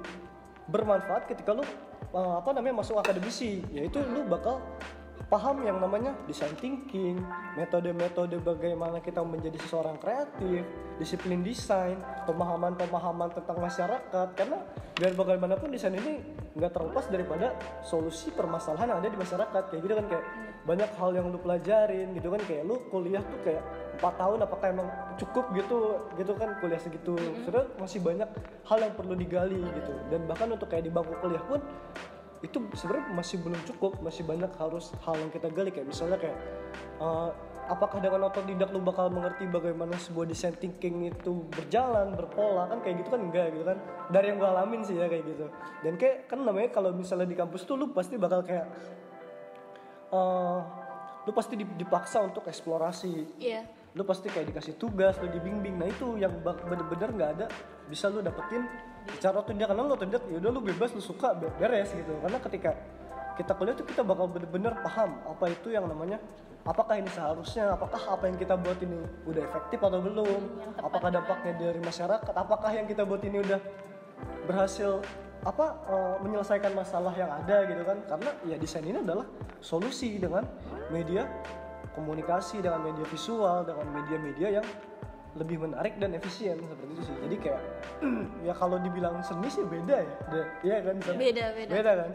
bermanfaat 0.71 1.27
ketika 1.27 1.51
lu 1.51 1.63
uh, 2.15 2.39
apa 2.39 2.55
namanya 2.55 2.79
masuk 2.79 3.03
akademisi 3.03 3.60
yaitu 3.75 4.00
lu 4.07 4.24
bakal 4.24 4.63
paham 5.31 5.63
yang 5.63 5.79
namanya 5.79 6.11
design 6.27 6.51
thinking, 6.59 7.15
metode-metode 7.55 8.35
bagaimana 8.43 9.00
kita 9.00 9.23
menjadi 9.23 9.55
seseorang 9.63 9.95
kreatif, 9.95 10.67
disiplin 11.00 11.39
desain, 11.39 11.95
pemahaman-pemahaman 12.27 13.31
tentang 13.31 13.63
masyarakat. 13.63 14.27
Karena 14.35 14.59
biar 15.00 15.15
bagaimanapun 15.15 15.71
desain 15.71 15.95
ini 15.95 16.19
nggak 16.51 16.75
terlepas 16.75 17.07
daripada 17.07 17.55
solusi 17.79 18.27
permasalahan 18.35 18.91
yang 18.91 19.00
ada 19.00 19.07
di 19.07 19.19
masyarakat. 19.23 19.63
Kayak 19.71 19.81
gitu 19.88 19.93
kan 19.95 20.05
kayak 20.11 20.25
banyak 20.67 20.89
hal 21.00 21.09
yang 21.15 21.25
lu 21.31 21.39
pelajarin 21.39 22.07
gitu 22.11 22.27
kan 22.27 22.41
kayak 22.45 22.63
lu 22.67 22.75
kuliah 22.91 23.23
tuh 23.23 23.39
kayak 23.41 23.63
empat 23.97 24.13
tahun 24.19 24.39
apakah 24.45 24.67
emang 24.67 24.88
cukup 25.15 25.45
gitu 25.55 25.77
gitu 26.19 26.31
kan 26.35 26.59
kuliah 26.59 26.81
segitu. 26.83 27.15
Sebenarnya 27.47 27.71
masih 27.79 28.03
banyak 28.03 28.29
hal 28.67 28.79
yang 28.83 28.93
perlu 29.00 29.15
digali 29.15 29.63
gitu. 29.63 29.95
Dan 30.11 30.27
bahkan 30.27 30.51
untuk 30.51 30.67
kayak 30.67 30.83
di 30.83 30.91
bangku 30.91 31.15
kuliah 31.23 31.43
pun 31.47 31.63
itu 32.41 32.57
sebenarnya 32.74 33.13
masih 33.13 33.38
belum 33.38 33.62
cukup 33.69 34.01
masih 34.01 34.25
banyak 34.25 34.50
harus 34.57 34.89
hal 35.05 35.13
yang 35.17 35.29
kita 35.29 35.48
gali. 35.53 35.69
Kayak 35.69 35.93
misalnya 35.93 36.17
kayak 36.17 36.38
eh, 36.98 37.29
apakah 37.69 38.01
dengan 38.01 38.27
otodidak 38.27 38.74
lu 38.74 38.81
bakal 38.81 39.13
mengerti 39.13 39.45
bagaimana 39.45 39.93
sebuah 39.95 40.25
design 40.25 40.57
thinking 40.57 41.07
itu 41.13 41.45
berjalan 41.53 42.17
berpola? 42.17 42.65
Kan 42.65 42.81
kayak 42.81 43.05
gitu 43.05 43.10
kan 43.13 43.21
enggak 43.21 43.53
gitu 43.53 43.63
kan? 43.63 43.77
Dari 44.10 44.25
yang 44.33 44.38
gue 44.41 44.50
alamin 44.50 44.81
sih 44.81 44.98
ya 44.98 45.05
kayak 45.05 45.24
gitu. 45.29 45.45
Dan 45.86 45.93
kayak 46.01 46.25
kan 46.25 46.41
namanya 46.41 46.74
kalau 46.74 46.89
misalnya 46.91 47.29
di 47.29 47.38
kampus 47.38 47.62
tuh 47.63 47.77
lu 47.77 47.93
pasti 47.93 48.17
bakal 48.17 48.41
kayak 48.41 48.65
eh, 50.12 50.60
lu 51.21 51.31
pasti 51.38 51.53
dip- 51.53 51.77
dipaksa 51.77 52.25
untuk 52.25 52.45
eksplorasi. 52.50 53.38
Iya. 53.38 53.63
lu 53.91 54.07
pasti 54.07 54.31
kayak 54.31 54.55
dikasih 54.55 54.79
tugas 54.79 55.19
lu 55.19 55.27
dibimbing. 55.27 55.75
Nah 55.75 55.83
itu 55.91 56.15
yang 56.15 56.31
bener-bener 56.41 57.12
nggak 57.12 57.31
ada. 57.36 57.48
Bisa 57.91 58.07
lu 58.07 58.24
dapetin 58.24 58.63
secara 59.17 59.41
otodidak 59.41 59.74
karena 59.74 59.81
lu 59.86 59.93
otodidak 59.96 60.24
ya 60.29 60.38
udah 60.38 60.51
lu 60.51 60.62
bebas 60.62 60.89
lu 60.93 61.01
suka 61.01 61.34
be- 61.38 61.53
beres 61.58 61.89
gitu. 61.93 62.13
Karena 62.22 62.38
ketika 62.41 62.72
kita 63.39 63.51
kuliah 63.55 63.75
tuh 63.75 63.88
kita 63.88 64.01
bakal 64.03 64.27
bener-bener 64.27 64.75
paham 64.84 65.17
apa 65.24 65.46
itu 65.50 65.72
yang 65.72 65.88
namanya 65.88 66.20
apakah 66.67 67.00
ini 67.00 67.10
seharusnya 67.10 67.74
apakah 67.74 67.98
apa 68.12 68.29
yang 68.29 68.38
kita 68.38 68.53
buat 68.60 68.77
ini 68.84 69.01
udah 69.25 69.41
efektif 69.50 69.79
atau 69.81 69.98
belum 70.03 70.41
apakah 70.77 71.10
dampaknya 71.10 71.53
dari 71.58 71.79
masyarakat 71.81 72.34
apakah 72.38 72.72
yang 72.75 72.86
kita 72.86 73.01
buat 73.08 73.24
ini 73.25 73.41
udah 73.41 73.60
berhasil 74.46 75.01
apa 75.41 75.65
eh, 75.89 76.15
menyelesaikan 76.22 76.72
masalah 76.77 77.13
yang 77.17 77.31
ada 77.34 77.65
gitu 77.65 77.81
kan. 77.81 77.98
Karena 78.05 78.29
ya 78.46 78.55
desain 78.62 78.86
ini 78.86 79.01
adalah 79.01 79.25
solusi 79.58 80.22
dengan 80.22 80.46
media 80.93 81.25
komunikasi 81.98 82.63
dengan 82.63 82.84
media 82.86 83.05
visual 83.10 83.67
dengan 83.67 83.88
media-media 83.91 84.62
yang 84.62 84.67
lebih 85.31 85.63
menarik 85.63 85.95
dan 85.95 86.11
efisien 86.11 86.59
seperti 86.59 86.91
itu 86.91 87.03
sih. 87.07 87.15
Jadi 87.23 87.35
kayak 87.39 87.61
ya 88.47 88.53
kalau 88.55 88.77
dibilang 88.83 89.23
seni 89.23 89.47
sih 89.47 89.63
beda 89.63 89.95
ya. 90.03 90.15
Iya 90.63 90.77
kan? 90.83 90.95
Sam? 91.00 91.15
Beda, 91.15 91.45
beda. 91.55 91.71
beda 91.71 91.91
kan? 91.95 92.11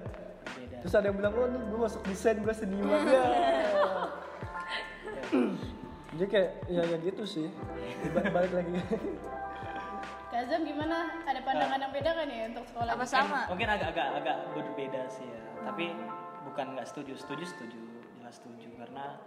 Beda. 0.56 0.76
Terus 0.84 0.94
ada 0.94 1.06
yang 1.08 1.16
bilang 1.16 1.32
oh 1.32 1.46
nih 1.48 1.60
gue 1.64 1.78
masuk 1.80 2.00
desain 2.08 2.36
gue 2.40 2.54
seniman. 2.54 3.00
Ya. 5.26 5.42
Jadi 6.16 6.26
kayak 6.32 6.50
ya 6.70 6.82
ya 6.86 6.96
gitu 7.02 7.24
sih. 7.26 7.50
Ba- 8.14 8.30
balik 8.30 8.52
lagi. 8.54 8.72
Kazam 10.32 10.62
gimana? 10.62 11.12
Ada 11.26 11.40
pandangan 11.42 11.78
yang 11.82 11.92
beda 11.92 12.10
kan 12.14 12.26
ya 12.30 12.42
untuk 12.52 12.64
sekolah? 12.70 12.92
Apa 12.94 13.04
sama? 13.08 13.40
mungkin 13.50 13.68
agak-agak 13.68 14.06
agak 14.22 14.36
berbeda 14.54 15.02
sih 15.10 15.26
ya. 15.26 15.42
Tapi 15.66 15.92
bukan 16.46 16.66
nggak 16.78 16.86
setuju 16.86 17.18
setuju. 17.18 17.44
Setuju 17.44 17.78
jelas 18.20 18.34
setuju. 18.38 18.68
Karena 18.78 19.18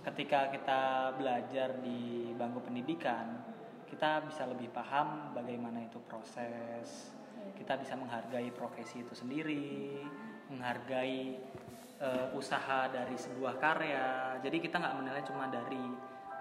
ketika 0.00 0.48
kita 0.48 1.12
belajar 1.20 1.76
di 1.84 2.32
bangku 2.36 2.64
pendidikan 2.64 3.50
kita 3.90 4.22
bisa 4.22 4.46
lebih 4.46 4.70
paham 4.70 5.34
bagaimana 5.34 5.82
itu 5.82 5.98
proses. 6.06 7.10
Kita 7.58 7.74
bisa 7.76 7.98
menghargai 7.98 8.48
profesi 8.54 9.02
itu 9.02 9.12
sendiri 9.12 10.00
menghargai 10.50 11.38
eh, 11.98 12.26
usaha 12.38 12.86
dari 12.86 13.18
sebuah 13.18 13.58
karya. 13.58 14.38
Jadi 14.42 14.56
kita 14.62 14.78
nggak 14.78 14.96
menilai 14.98 15.22
cuma 15.26 15.50
dari 15.50 15.84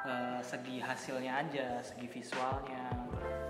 eh, 0.06 0.42
segi 0.46 0.78
hasilnya 0.78 1.34
aja 1.46 1.68
segi 1.82 2.08
visualnya. 2.10 2.86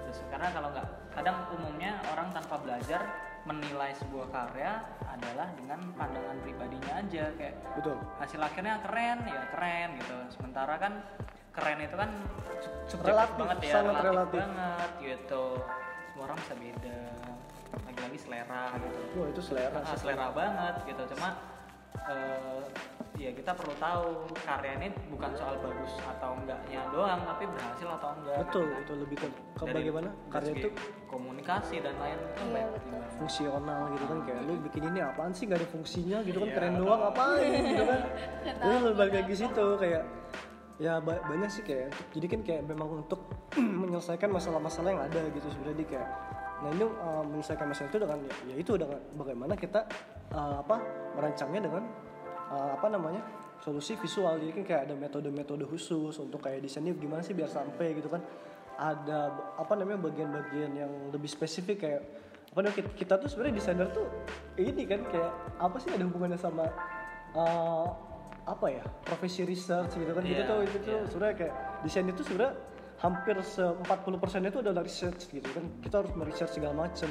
Terus, 0.07 0.19
karena 0.31 0.47
kalau 0.55 0.69
nggak 0.71 0.87
kadang 1.13 1.37
umumnya 1.53 1.99
orang 2.11 2.31
tanpa 2.31 2.55
belajar 2.63 3.28
menilai 3.49 3.91
sebuah 3.97 4.29
karya 4.29 4.77
adalah 5.09 5.49
dengan 5.57 5.81
pandangan 5.97 6.37
pribadinya 6.39 7.01
aja 7.01 7.33
kayak 7.33 7.55
betul. 7.73 7.97
hasil 8.21 8.37
akhirnya 8.39 8.77
keren 8.85 9.25
ya 9.25 9.41
keren 9.49 9.89
gitu. 9.97 10.17
Sementara 10.29 10.77
kan 10.77 10.93
keren 11.49 11.81
itu 11.81 11.95
kan 11.97 12.11
subjektif 12.85 13.09
Relatif, 13.09 13.35
banget 13.41 13.57
ya 13.59 13.73
sangat 13.73 14.03
relatif. 14.05 14.39
banget 14.39 14.89
gitu. 15.01 15.45
Semua 16.05 16.23
orang 16.29 16.37
bisa 16.37 16.53
beda 16.55 16.99
lagi-lagi 17.89 18.17
selera 18.21 18.63
gitu. 18.77 18.99
Wah 19.17 19.27
itu 19.27 19.41
selera 19.41 19.77
Ah, 19.77 19.83
sih. 19.89 19.97
selera 19.97 20.27
banget 20.29 20.75
gitu. 20.85 21.03
Cuma 21.17 21.29
eh, 21.99 22.61
ya 23.17 23.31
kita 23.31 23.51
perlu 23.51 23.75
tahu 23.75 24.07
karya 24.39 24.79
ini 24.79 24.87
bukan 25.09 25.31
soal 25.33 25.59
bagus 25.59 25.91
atau 25.99 26.33
enggaknya 26.33 26.87
doang 26.87 27.19
tapi 27.21 27.43
berhasil 27.45 27.87
atau 27.91 28.09
enggak 28.15 28.37
betul 28.41 28.63
kan. 28.65 28.79
itu 28.79 28.93
lebih 28.95 29.17
ke, 29.17 29.27
ke 29.27 29.35
Dari- 29.61 29.75
bagaimana 29.75 30.09
karya 30.29 30.51
itu 30.55 30.69
komunikasi 31.05 31.75
dan 31.79 31.95
lain 31.97 32.15
itu 32.17 32.31
kan 32.33 32.47
banyak 32.49 32.69
pertimbangan. 32.71 33.09
fungsional 33.11 33.81
gitu 33.91 34.05
kan 34.05 34.19
kayak 34.23 34.41
lu 34.41 34.53
bikin 34.63 34.83
ini 34.87 34.99
apaan 35.01 35.31
sih 35.31 35.43
gak 35.45 35.59
ada 35.59 35.67
fungsinya 35.67 36.17
gitu 36.21 36.37
kan 36.37 36.47
Iya, 36.47 36.55
keren 36.55 36.73
doang 36.77 37.01
apain 37.05 37.51
gitu 37.65 37.83
kan 37.83 37.99
lu 38.61 38.75
buat 38.89 38.97
lagi 39.11 39.19
apa. 39.27 39.33
situ 39.35 39.65
kayak 39.75 40.03
ya 40.79 40.93
ba- 40.97 41.19
banyak 41.21 41.49
sih 41.51 41.61
kayak 41.61 41.87
jadi 42.09 42.27
kan 42.29 42.41
kayak 42.41 42.61
memang 42.63 43.03
untuk 43.03 43.19
menyelesaikan 43.83 44.31
masalah-masalah 44.31 44.89
yang 44.89 45.03
ada 45.03 45.21
gitu 45.29 45.47
sebenarnya 45.49 45.77
di 45.77 45.87
kayak 45.89 46.07
nah 46.59 46.69
ini 46.75 46.83
uh, 46.83 47.23
menyelesaikan 47.23 47.65
masalah 47.71 47.87
itu 47.87 47.99
dengan 48.03 48.19
ya, 48.19 48.33
ya 48.51 48.55
itu 48.59 48.71
dengan 48.75 48.99
bagaimana 49.15 49.53
kita 49.55 49.87
uh, 50.35 50.59
apa 50.59 50.75
merancangnya 51.15 51.61
dengan 51.71 51.83
uh, 52.51 52.75
apa 52.75 52.87
namanya 52.91 53.21
solusi 53.63 53.95
visual. 53.99 54.39
Jadi 54.39 54.51
kan 54.55 54.63
kayak 54.63 54.81
ada 54.89 54.95
metode-metode 54.95 55.63
khusus 55.67 56.15
untuk 56.19 56.39
kayak 56.43 56.63
desainnya 56.63 56.95
gimana 56.95 57.21
sih 57.23 57.35
biar 57.35 57.51
sampai 57.51 57.95
gitu 57.95 58.07
kan. 58.11 58.23
Ada 58.79 59.35
apa 59.59 59.73
namanya 59.75 60.07
bagian-bagian 60.07 60.71
yang 60.71 60.91
lebih 61.11 61.27
spesifik 61.27 61.83
kayak 61.83 62.01
apa 62.49 62.59
namanya 62.65 62.75
kita, 62.81 62.89
kita 62.95 63.13
tuh 63.19 63.27
sebenarnya 63.29 63.55
desainer 63.59 63.87
tuh 63.91 64.07
ini 64.57 64.83
kan 64.87 65.03
kayak 65.11 65.31
apa 65.59 65.77
sih 65.77 65.91
ada 65.91 66.03
hubungannya 66.07 66.39
sama 66.39 66.65
uh, 67.35 67.87
apa 68.47 68.67
ya 68.71 68.83
profesi 69.03 69.43
research 69.43 69.99
gitu 69.99 70.11
kan. 70.15 70.23
Gitu 70.23 70.39
Iya, 70.39 70.47
tuh 70.47 70.59
itu 70.63 70.77
tuh 70.79 70.91
iya. 70.95 71.01
sebenarnya 71.05 71.35
kayak 71.35 71.53
desain 71.83 72.07
itu 72.07 72.21
sebenarnya 72.23 72.55
hampir 72.99 73.35
se 73.43 73.63
40% 73.63 74.51
itu 74.51 74.59
adalah 74.59 74.83
research 74.83 75.31
gitu 75.31 75.47
kan. 75.55 75.65
Kita 75.79 76.03
harus 76.03 76.11
meresearch 76.15 76.59
segala 76.59 76.87
macam 76.87 77.09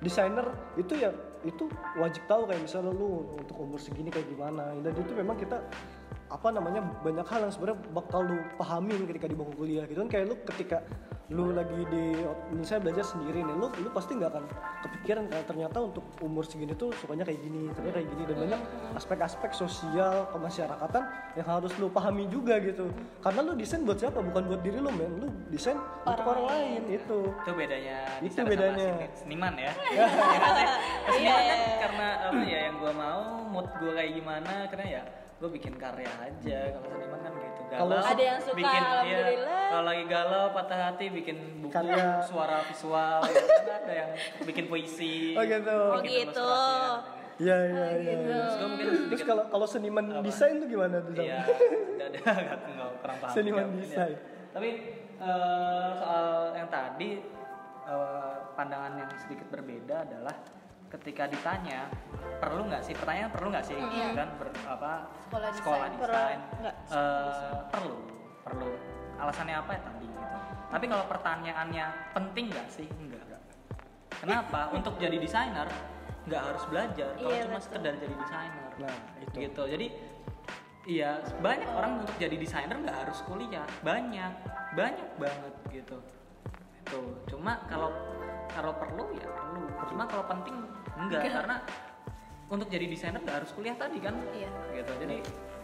desainer 0.00 0.46
itu 0.80 0.96
ya 0.96 1.12
itu 1.44 1.68
wajib 2.00 2.24
tahu 2.24 2.48
kayak 2.48 2.64
misalnya 2.64 2.92
lu 2.96 3.36
untuk 3.36 3.56
umur 3.56 3.78
segini 3.78 4.10
kayak 4.10 4.26
gimana. 4.26 4.74
Dan 4.82 4.92
itu 4.98 5.12
memang 5.14 5.38
kita 5.38 5.62
apa 6.30 6.48
namanya 6.48 6.78
banyak 7.02 7.26
hal 7.26 7.40
yang 7.42 7.52
sebenarnya 7.52 7.78
bakal 7.90 8.22
lu 8.22 8.38
pahamin 8.54 9.02
ketika 9.04 9.26
di 9.26 9.34
bangku 9.34 9.54
kuliah 9.58 9.82
gitu 9.84 9.98
kan. 10.00 10.08
Kayak 10.08 10.24
lu 10.30 10.36
ketika 10.46 10.78
lu 11.30 11.54
lagi 11.54 11.86
di 11.86 12.04
misalnya 12.50 12.90
belajar 12.90 13.06
sendiri 13.06 13.46
nih 13.46 13.54
lu 13.54 13.70
lu 13.70 13.88
pasti 13.94 14.18
nggak 14.18 14.34
akan 14.34 14.44
kepikiran 14.82 15.30
kalau 15.30 15.44
ternyata 15.46 15.78
untuk 15.78 16.02
umur 16.18 16.42
segini 16.42 16.74
tuh 16.74 16.90
sukanya 16.98 17.22
kayak 17.22 17.38
gini 17.38 17.70
ternyata 17.70 17.94
kayak 17.98 18.08
gini. 18.08 18.22
Dan 18.26 18.36
banyak 18.46 18.60
aspek-aspek 18.94 19.50
sosial 19.52 20.26
kemasyarakatan 20.30 21.02
yang 21.34 21.46
harus 21.46 21.70
lu 21.78 21.86
pahami 21.86 22.26
juga 22.26 22.58
gitu. 22.58 22.90
Karena 23.20 23.40
lu 23.42 23.52
desain 23.54 23.82
buat 23.82 23.98
siapa? 23.98 24.18
Bukan 24.18 24.42
buat 24.46 24.62
diri 24.62 24.78
lu 24.78 24.90
men. 24.90 25.12
Lu 25.18 25.26
desain 25.50 25.78
untuk 26.02 26.26
orang 26.26 26.46
lain 26.46 26.82
itu. 26.88 27.18
Itu 27.26 27.52
bedanya 27.54 27.98
Itu 28.22 28.34
sama 28.38 28.50
bedanya. 28.50 28.86
seni- 28.94 29.14
seniman 29.18 29.54
ya. 29.54 29.72
Ya 29.90 30.06
kan 30.38 30.52
sih? 30.54 30.68
seniman 31.10 31.42
kan 31.42 31.58
karena 31.80 32.06
apa 32.22 32.42
ya 32.42 32.58
yang 32.66 32.76
gua 32.78 32.92
mau 32.94 33.22
mood 33.46 33.66
gua 33.78 33.92
kayak 33.94 34.12
gimana 34.14 34.54
karena 34.70 34.86
ya 34.98 35.02
gua 35.40 35.48
bikin 35.50 35.74
karya 35.74 36.12
aja 36.20 36.58
kalau 36.70 36.88
seniman 36.90 37.18
kan 37.18 37.32
gitu 37.34 37.60
Kalau 37.66 37.88
galau 37.92 38.04
Ada 38.04 38.22
yang 38.22 38.38
suka, 38.38 38.56
bikin 38.56 38.76
ya, 38.76 38.90
alhamdulillah. 38.92 39.62
kalau 39.64 39.84
lagi 39.86 40.04
galau 40.06 40.44
patah 40.50 40.78
hati 40.84 41.04
bikin 41.08 41.36
buku 41.58 41.72
Karya. 41.72 42.06
suara 42.22 42.58
visual 42.62 43.18
gitu 43.24 43.40
kan 43.58 43.78
ada 43.80 43.94
yang 43.96 44.10
bikin 44.42 44.64
puisi 44.66 45.32
Oh 45.32 45.42
gitu. 45.42 45.78
Oh 45.88 46.00
gitu. 46.00 46.44
ilustrasi, 46.44 47.18
Iya 47.40 47.56
iya 47.64 47.86
iya. 47.96 48.12
Terus 48.20 48.54
gua 48.54 48.68
mungkin 48.68 48.88
Terus 49.08 49.22
kalau 49.24 49.44
kalau 49.48 49.64
seniman 49.66 50.04
desain 50.20 50.54
tuh 50.56 50.68
gimana 50.68 51.00
tuh? 51.00 51.12
Iya, 51.16 51.40
ada 51.40 52.18
agak 52.36 52.56
nggak 52.68 52.90
kurang 53.00 53.18
paham. 53.18 53.32
Seniman 53.32 53.64
desain. 53.74 54.12
ya. 54.12 54.18
Tapi 54.50 54.68
eh, 55.16 55.88
soal 55.96 56.28
yang 56.52 56.68
tadi 56.68 57.10
eh, 57.82 58.34
pandangan 58.52 58.92
yang 58.94 59.10
sedikit 59.16 59.48
berbeda 59.48 60.04
adalah 60.04 60.36
ketika 60.90 61.24
ditanya 61.24 61.88
perlu 62.38 62.62
nggak 62.66 62.82
sih? 62.82 62.94
Pertanyaan 62.94 63.30
perlu 63.30 63.48
nggak 63.50 63.64
sih? 63.64 63.76
Kan 64.14 64.28
ber, 64.36 64.48
apa 64.64 64.92
Sekolah 65.28 65.48
sekolah 65.54 65.86
desain. 65.86 65.98
Perlu 65.98 66.14
desain. 66.14 66.40
nggak? 66.60 66.74
Eh, 66.90 67.56
perlu 67.70 67.96
perlu. 68.40 68.70
Alasannya 69.20 69.56
apa 69.56 69.70
ya 69.76 69.80
tadi 69.84 70.06
gitu? 70.08 70.36
Tapi 70.70 70.84
kalau 70.86 71.04
pertanyaannya 71.06 71.86
penting 72.12 72.44
nggak 72.48 72.68
sih? 72.68 72.86
Enggak 72.88 73.24
kenapa? 74.20 74.60
Untuk 74.76 74.94
jadi 75.00 75.16
desainer 75.16 75.68
nggak 76.28 76.42
harus 76.52 76.62
belajar 76.68 77.10
kalau 77.16 77.32
Iya, 77.32 77.42
cuma 77.48 77.56
betul. 77.56 77.64
sekedar 77.64 77.92
jadi 77.96 78.14
desainer. 78.14 78.70
Nah, 78.76 78.96
itu. 79.24 79.36
gitu. 79.40 79.62
Jadi 79.66 79.86
iya 80.88 81.10
banyak 81.40 81.68
orang 81.68 81.92
untuk 82.00 82.16
jadi 82.16 82.36
desainer 82.36 82.76
nggak 82.76 82.96
harus 83.04 83.18
kuliah. 83.24 83.64
Banyak 83.80 84.32
banyak 84.76 85.10
banget 85.16 85.54
gitu. 85.72 85.96
Itu 86.84 86.98
cuma 87.26 87.64
kalau 87.66 87.90
kalau 88.52 88.72
perlu 88.76 89.04
ya 89.16 89.28
perlu. 89.28 89.64
Cuma 89.88 90.04
kalau 90.04 90.24
penting 90.28 90.56
enggak 90.96 91.22
karena 91.24 91.56
untuk 92.50 92.66
jadi 92.66 92.86
desainer 92.86 93.22
nggak 93.22 93.36
harus 93.42 93.50
kuliah 93.54 93.78
tadi 93.78 93.98
kan 94.02 94.14
Iya. 94.34 94.50
gitu 94.74 94.92
jadi 94.98 95.16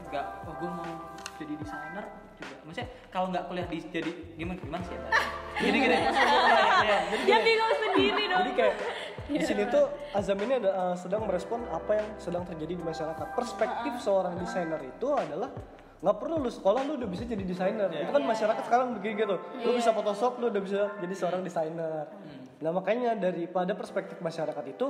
nggak 0.07 0.27
oh 0.47 0.55
gue 0.55 0.71
mau 0.71 0.91
jadi 1.35 1.55
desainer 1.59 2.05
juga 2.39 2.57
maksudnya 2.63 2.89
kalau 3.11 3.27
nggak 3.35 3.45
kuliah 3.51 3.67
di 3.67 3.79
jadi 3.91 4.13
gimana 4.39 4.59
gimana 4.63 4.83
sih 4.87 4.95
ya 4.95 5.01
gini 5.67 5.79
gini 5.83 5.97
Iya, 5.97 6.11
iya. 6.87 6.99
Jadi 7.11 7.23
Dia 7.27 7.39
bingung 7.43 7.75
sendiri 7.75 8.23
dong. 8.29 8.41
Jadi 8.45 8.53
kayak 8.55 8.75
di 9.33 9.43
sini 9.43 9.63
tuh 9.67 9.85
Azam 10.15 10.39
ini 10.39 10.55
ada 10.63 10.71
uh, 10.71 10.95
sedang 10.95 11.27
merespon 11.27 11.65
apa 11.73 11.99
yang 11.99 12.09
sedang 12.21 12.45
terjadi 12.47 12.79
di 12.79 12.85
masyarakat. 12.85 13.27
Perspektif 13.35 13.93
seorang 13.99 14.39
desainer 14.39 14.79
itu 14.85 15.09
adalah 15.11 15.51
nggak 15.97 16.17
perlu 16.21 16.45
lu 16.45 16.53
sekolah 16.53 16.85
lu 16.85 17.01
udah 17.01 17.09
bisa 17.09 17.25
jadi 17.27 17.43
desainer. 17.43 17.89
Itu 17.91 18.13
kan 18.13 18.23
masyarakat 18.23 18.63
sekarang 18.69 18.87
begini 19.01 19.27
gitu. 19.27 19.37
Lu 19.65 19.71
bisa 19.75 19.91
Photoshop 19.91 20.39
lu 20.39 20.53
udah 20.53 20.63
bisa 20.63 20.81
jadi 21.01 21.15
seorang 21.17 21.41
desainer. 21.43 22.05
Nah 22.61 22.71
makanya 22.71 23.17
daripada 23.17 23.73
perspektif 23.73 24.21
masyarakat 24.21 24.65
itu 24.71 24.87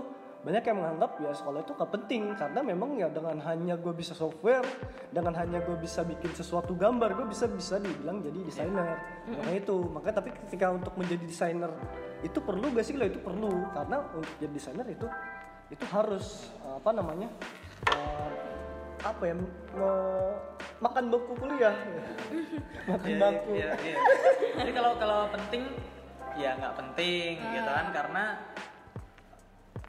banyak 0.47 0.63
yang 0.63 0.79
menganggap 0.79 1.19
ya 1.19 1.35
sekolah 1.35 1.67
itu 1.67 1.75
gak 1.75 1.91
penting 1.91 2.23
karena 2.39 2.61
memang 2.63 2.95
ya 2.95 3.11
dengan 3.11 3.35
hanya 3.43 3.75
gue 3.75 3.91
bisa 3.91 4.15
software 4.15 4.63
dengan 5.11 5.35
hanya 5.35 5.59
gue 5.59 5.75
bisa 5.75 6.07
bikin 6.07 6.31
sesuatu 6.31 6.79
gambar 6.79 7.19
gue 7.19 7.27
bisa 7.27 7.51
bisa 7.51 7.83
dibilang 7.83 8.23
jadi 8.23 8.39
desainer. 8.47 8.95
Makanya 9.27 9.59
itu 9.59 9.77
makanya 9.91 10.23
tapi 10.23 10.31
ketika 10.47 10.71
untuk 10.71 10.95
menjadi 10.95 11.27
desainer 11.27 11.75
itu 12.23 12.39
perlu 12.39 12.71
gak 12.79 12.87
sih? 12.87 12.95
Lo 12.95 13.11
itu 13.11 13.19
perlu 13.19 13.67
karena 13.75 14.07
untuk 14.15 14.31
jadi 14.39 14.55
desainer 14.55 14.87
itu 14.87 15.11
itu 15.67 15.83
harus 15.91 16.55
uh, 16.63 16.79
apa 16.79 16.95
namanya 16.95 17.27
uh, 17.91 18.31
apa 19.03 19.23
ya 19.27 19.35
me- 19.35 20.39
makan 20.79 21.11
bangku 21.11 21.35
kuliah. 21.43 21.75
Makan 22.87 23.03
Iya, 23.03 23.19
bangku 23.19 23.51
iya, 23.51 23.71
iya. 23.83 23.97
Jadi 24.63 24.71
kalau 24.71 24.95
kalau 24.95 25.27
penting 25.27 25.75
ya 26.39 26.55
nggak 26.55 26.75
penting 26.79 27.35
gitu 27.35 27.67
kan? 27.67 27.87
Karena 27.91 28.25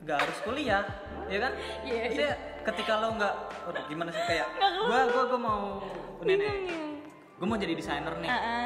nggak 0.08 0.24
harus 0.24 0.38
kuliah, 0.48 0.88
ya 1.28 1.38
kan? 1.44 1.54
Iya, 1.84 2.00
Maksudnya 2.08 2.32
ketika 2.64 2.94
lo 3.04 3.08
nggak, 3.20 3.36
waduh, 3.68 3.84
gimana 3.92 4.10
sih 4.16 4.24
kayak 4.24 4.48
gua 4.88 5.00
gua 5.12 5.24
gua 5.28 5.40
mau 5.40 5.62
ini 6.24 6.34
nih, 6.40 6.56
gua 7.36 7.48
mau 7.52 7.60
jadi 7.60 7.76
desainer 7.76 8.16
nih. 8.24 8.32
Heeh. 8.32 8.66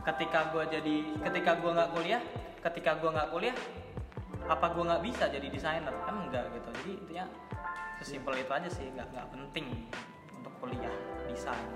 Ketika 0.00 0.48
gua 0.56 0.64
jadi, 0.64 0.96
ketika 1.28 1.60
gua 1.60 1.70
nggak 1.76 1.90
kuliah, 1.92 2.22
ketika 2.64 2.96
gua 2.96 3.10
nggak 3.12 3.28
kuliah, 3.36 3.56
apa 4.48 4.66
gua 4.72 4.84
nggak 4.96 5.02
bisa 5.04 5.28
jadi 5.28 5.46
desainer? 5.52 5.92
Kan 6.08 6.24
enggak 6.24 6.48
gitu. 6.56 6.68
Jadi 6.80 6.92
intinya 7.04 7.24
sesimpel 8.00 8.32
itu 8.40 8.52
aja 8.56 8.68
sih, 8.72 8.88
nggak 8.96 9.12
nggak 9.12 9.26
penting 9.36 9.92
untuk 10.40 10.52
kuliah 10.56 10.94
desain. 11.28 11.68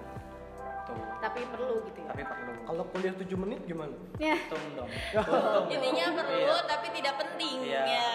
Tuh. 0.82 0.96
tapi 1.18 1.40
perlu 1.44 1.84
gitu 1.84 1.98
ya 1.98 2.08
Tapi 2.08 2.22
perlu. 2.24 2.52
kalau 2.64 2.84
kuliah 2.88 3.14
7 3.14 3.26
menit 3.36 3.60
gimana 3.62 3.94
ya 4.16 4.36
Untung 4.40 4.64
dong. 4.74 4.90
Intinya 5.74 6.04
perlu 6.14 6.36
Iya. 6.50 6.56
tapi 6.64 6.86
tidak 6.90 7.14
penting 7.16 7.56
Iya. 7.62 7.82
ya. 7.86 8.10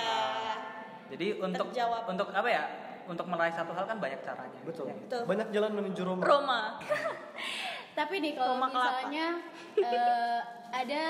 Jadi 1.08 1.28
untuk 1.38 1.70
Terjawab. 1.70 2.04
untuk 2.08 2.28
apa 2.30 2.50
ya? 2.50 2.64
Untuk 3.06 3.26
meraih 3.26 3.54
satu 3.54 3.70
hal 3.72 3.86
kan 3.86 3.98
banyak 3.98 4.18
caranya. 4.20 4.60
betul 4.64 4.86
Ya. 4.86 4.96
Betul. 4.98 5.22
banyak 5.26 5.48
jalan 5.52 5.72
menuju 5.74 6.02
Roma 6.04 6.24
Roma. 6.24 6.62
Tapi 7.98 8.16
nih 8.20 8.34
kalau 8.34 8.60
misalnya 8.60 9.40
eh, 9.78 10.40
ada 10.70 11.04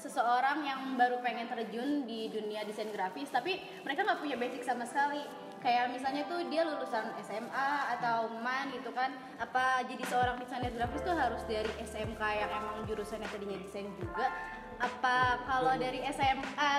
seseorang 0.00 0.64
yang 0.64 0.96
baru 0.96 1.20
pengen 1.20 1.44
terjun 1.44 2.08
di 2.08 2.32
dunia 2.32 2.64
desain 2.64 2.88
grafis, 2.88 3.28
tapi 3.28 3.60
mereka 3.84 4.08
nggak 4.08 4.20
punya 4.24 4.36
basic 4.40 4.64
sama 4.64 4.88
sekali. 4.88 5.20
Kayak 5.60 5.92
misalnya 5.92 6.24
tuh 6.24 6.40
dia 6.48 6.64
lulusan 6.64 7.12
SMA 7.20 7.68
atau 8.00 8.32
MAN 8.40 8.72
gitu 8.72 8.96
kan, 8.96 9.12
apa 9.36 9.84
jadi 9.84 10.00
seorang 10.08 10.40
desainer 10.40 10.72
grafis 10.72 11.04
tuh 11.04 11.12
harus 11.12 11.44
dari 11.44 11.68
SMK 11.84 12.16
yang 12.16 12.48
emang 12.48 12.88
jurusannya 12.88 13.28
tadinya 13.28 13.60
desain 13.60 13.92
juga? 14.00 14.32
Apa 14.80 15.44
kalau 15.44 15.76
dari 15.76 16.00
SMA 16.16 16.72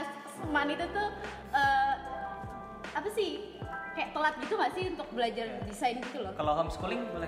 MAN 0.50 0.74
itu 0.74 0.86
tuh 0.90 1.08
eh, 1.54 1.94
apa 2.98 3.10
sih? 3.14 3.62
Kayak 3.92 4.16
telat 4.16 4.34
gitu 4.40 4.56
gak 4.56 4.72
sih 4.72 4.88
untuk 4.88 5.04
belajar 5.12 5.48
desain 5.68 6.00
gitu 6.00 6.24
loh? 6.24 6.32
Kalau 6.32 6.56
homeschooling 6.64 7.12
boleh. 7.12 7.28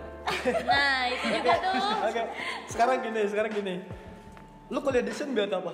Nah, 0.64 1.12
itu 1.12 1.26
juga 1.38 1.54
tuh. 1.70 1.76
Oke, 2.08 2.24
sekarang 2.72 2.98
gini, 3.04 3.22
sekarang 3.28 3.52
gini. 3.52 3.76
Lu 4.74 4.82
kuliah 4.82 5.06
desain 5.06 5.30
biar 5.30 5.54
apa? 5.54 5.70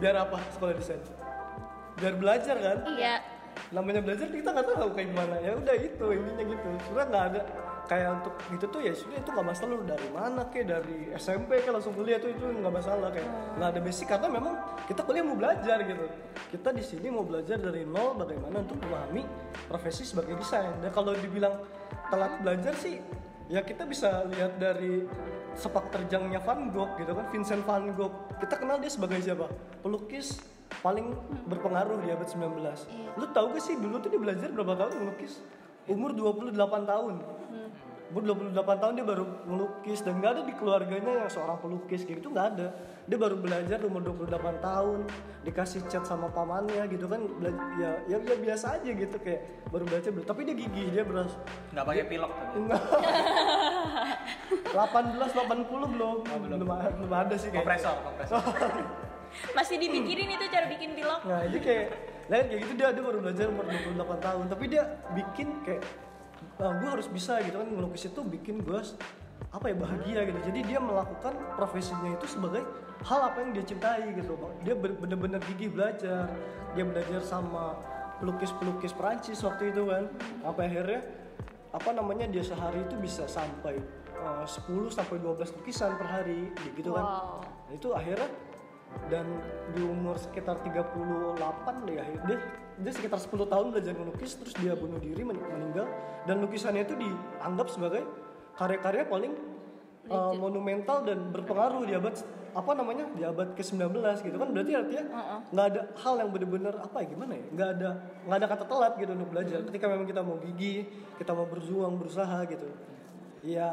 Biar 0.00 0.16
apa 0.16 0.40
sekolah 0.56 0.72
desain? 0.72 0.96
Biar 2.00 2.16
belajar 2.16 2.56
kan? 2.56 2.78
Iya. 2.88 3.20
Namanya 3.68 4.00
belajar 4.00 4.32
kita 4.32 4.48
nggak 4.48 4.64
tahu 4.72 4.96
kayak 4.96 5.12
gimana. 5.12 5.36
Ya 5.44 5.52
udah 5.60 5.76
itu 5.76 6.06
intinya 6.08 6.44
gitu. 6.48 6.68
Sebenarnya 6.88 7.08
nggak 7.12 7.24
ada 7.28 7.40
kayak 7.84 8.22
untuk 8.22 8.34
gitu 8.54 8.64
tuh 8.70 8.80
ya 8.86 8.92
sebenarnya 8.94 9.22
itu 9.26 9.30
nggak 9.34 9.48
masalah 9.50 9.70
lu 9.74 9.82
dari 9.82 10.08
mana 10.14 10.40
kayak 10.46 10.66
dari 10.78 10.98
SMP 11.18 11.58
kayak 11.58 11.74
langsung 11.74 11.90
kuliah 11.98 12.22
tuh 12.22 12.30
itu 12.30 12.44
nggak 12.46 12.70
masalah 12.70 13.10
kayak 13.10 13.30
nggak 13.58 13.68
ada 13.74 13.80
basic 13.82 14.06
karena 14.06 14.28
memang 14.30 14.54
kita 14.86 15.00
kuliah 15.02 15.24
mau 15.26 15.34
belajar 15.34 15.78
gitu 15.82 16.06
kita 16.54 16.68
di 16.70 16.82
sini 16.86 17.08
mau 17.10 17.26
belajar 17.26 17.58
dari 17.58 17.82
nol 17.82 18.14
bagaimana 18.14 18.62
untuk 18.62 18.78
memahami 18.86 19.26
profesi 19.66 20.06
sebagai 20.06 20.38
desain 20.38 20.70
dan 20.78 20.94
kalau 20.94 21.18
dibilang 21.18 21.66
telat 22.14 22.30
belajar 22.38 22.78
sih 22.78 23.02
ya 23.50 23.66
kita 23.66 23.82
bisa 23.82 24.22
lihat 24.30 24.62
dari 24.62 25.04
sepak 25.58 25.90
terjangnya 25.90 26.38
Van 26.46 26.70
Gogh 26.70 26.94
gitu 27.02 27.10
kan 27.10 27.26
Vincent 27.34 27.66
Van 27.66 27.82
Gogh. 27.98 28.14
Kita 28.38 28.54
kenal 28.54 28.78
dia 28.78 28.88
sebagai 28.88 29.18
siapa? 29.18 29.50
Pelukis 29.82 30.38
paling 30.80 31.12
berpengaruh 31.50 31.98
di 31.98 32.14
abad 32.14 32.30
19 32.30 32.46
lu 33.18 33.26
tahu 33.34 33.58
gak 33.58 33.62
sih 33.66 33.74
dulu 33.74 33.98
tuh 33.98 34.06
dia 34.06 34.22
belajar 34.22 34.48
berapa 34.54 34.78
tahun 34.78 35.02
melukis 35.02 35.42
umur 35.90 36.14
28 36.14 36.54
tahun. 36.86 37.14
Umur 38.10 38.22
28 38.26 38.54
tahun 38.54 38.92
dia 38.98 39.06
baru 39.06 39.24
melukis 39.46 40.02
dan 40.02 40.18
nggak 40.18 40.32
ada 40.34 40.42
di 40.42 40.54
keluarganya 40.58 41.26
yang 41.26 41.30
seorang 41.30 41.58
pelukis 41.62 42.02
kayak 42.02 42.22
gitu 42.22 42.34
nggak 42.34 42.46
ada 42.58 42.74
dia 43.10 43.18
baru 43.18 43.34
belajar 43.42 43.82
umur 43.82 44.06
28 44.06 44.62
tahun 44.62 44.98
dikasih 45.42 45.82
cat 45.90 46.06
sama 46.06 46.30
pamannya 46.30 46.86
gitu 46.86 47.10
kan 47.10 47.18
ya, 47.74 47.98
ya 48.06 48.16
ya 48.22 48.36
biasa 48.38 48.78
aja 48.78 48.90
gitu 48.94 49.16
kayak 49.18 49.66
baru 49.66 49.82
belajar 49.82 50.14
tapi 50.22 50.46
dia 50.46 50.54
gigih 50.54 50.94
dia 50.94 51.02
beras 51.02 51.34
Nggak 51.74 51.84
pakai 51.90 52.04
pilok 52.06 52.30
tuh. 52.30 52.46
Enggak. 52.54 52.82
18 54.70 55.18
80 55.18 55.94
belum. 55.94 56.16
belum. 56.22 56.70
ada- 56.70 56.94
belum 56.94 57.12
ada 57.12 57.34
sih 57.34 57.50
kayak. 57.50 57.66
Kompresor, 57.66 57.96
kompresor. 58.06 58.42
Masih 59.58 59.76
dipikirin 59.78 60.28
itu 60.30 60.44
cara 60.50 60.66
bikin 60.66 60.90
pilok. 60.94 61.20
Nah, 61.26 61.46
jadi 61.46 61.58
kayak 61.62 61.86
lain 62.30 62.44
kayak 62.46 62.60
gitu 62.66 62.72
dia 62.78 62.88
dia 62.94 63.02
baru 63.02 63.18
belajar 63.22 63.46
umur 63.50 63.64
28 63.66 64.26
tahun, 64.26 64.44
tapi 64.50 64.64
dia 64.70 64.82
bikin 65.14 65.48
kayak 65.66 65.82
ah, 66.62 66.72
gue 66.78 66.88
harus 66.90 67.06
bisa 67.10 67.38
gitu 67.42 67.58
kan 67.58 67.66
ngelukis 67.70 68.06
itu 68.10 68.20
bikin 68.22 68.62
gue 68.62 68.80
apa 69.50 69.64
ya 69.70 69.74
bahagia 69.78 70.20
gitu. 70.30 70.38
Jadi 70.50 70.60
dia 70.66 70.78
melakukan 70.82 71.34
profesinya 71.54 72.10
itu 72.10 72.26
sebagai 72.26 72.62
hal 73.04 73.20
apa 73.32 73.38
yang 73.40 73.50
dia 73.56 73.64
cintai 73.64 74.12
gitu. 74.12 74.36
Dia 74.64 74.74
bener-bener 74.76 75.40
gigih 75.48 75.72
belajar. 75.72 76.28
Dia 76.76 76.84
belajar 76.84 77.20
sama 77.24 77.76
pelukis-pelukis 78.20 78.92
Perancis 78.92 79.40
waktu 79.40 79.72
itu 79.72 79.88
kan. 79.88 80.08
Sampai 80.44 80.68
akhirnya 80.68 81.00
apa 81.70 81.90
namanya 81.94 82.26
dia 82.26 82.42
sehari 82.42 82.82
itu 82.82 82.98
bisa 82.98 83.24
sampai 83.30 83.78
uh, 84.18 84.42
10 84.44 84.90
sampai 84.90 85.16
12 85.22 85.56
lukisan 85.62 85.96
per 85.96 86.08
hari 86.08 86.50
gitu 86.76 86.92
kan. 86.92 87.04
Wow. 87.04 87.40
Nah, 87.70 87.72
itu 87.72 87.88
akhirnya 87.94 88.28
dan 89.06 89.26
di 89.70 89.82
umur 89.86 90.18
sekitar 90.18 90.58
38 90.66 91.38
deh 91.86 91.94
ya 91.94 92.04
dia 92.26 92.38
dia 92.80 92.92
sekitar 92.92 93.22
10 93.22 93.46
tahun 93.46 93.66
belajar 93.70 93.94
melukis 93.94 94.34
terus 94.34 94.54
dia 94.58 94.74
bunuh 94.74 94.98
diri 94.98 95.22
men- 95.22 95.38
meninggal 95.38 95.86
dan 96.26 96.42
lukisannya 96.42 96.82
itu 96.82 96.98
dianggap 96.98 97.70
sebagai 97.70 98.02
karya-karya 98.58 99.06
paling 99.06 99.32
uh, 100.10 100.34
monumental 100.34 101.06
dan 101.06 101.30
berpengaruh 101.30 101.86
di 101.86 101.94
abad 101.94 102.14
apa 102.50 102.70
namanya? 102.74 103.06
Di 103.14 103.22
abad 103.22 103.54
ke-19 103.54 103.94
gitu 104.26 104.36
kan. 104.36 104.48
Berarti 104.50 104.72
artinya 104.74 105.04
nggak 105.54 105.66
ada 105.70 105.80
hal 106.02 106.14
yang 106.18 106.30
bener-bener 106.34 106.74
apa 106.74 106.96
ya 107.00 107.06
gimana 107.14 107.32
ya? 107.38 107.44
Nggak 107.54 107.68
ada 107.78 107.90
nggak 108.26 108.38
ada 108.42 108.46
kata 108.50 108.64
telat 108.66 108.92
gitu 108.98 109.10
untuk 109.14 109.30
belajar. 109.30 109.58
Ketika 109.70 109.86
memang 109.86 110.06
kita 110.10 110.20
mau 110.26 110.36
gigih 110.42 110.90
kita 111.16 111.30
mau 111.32 111.46
berjuang 111.46 111.94
berusaha 111.96 112.42
gitu 112.50 112.68
ya 113.40 113.72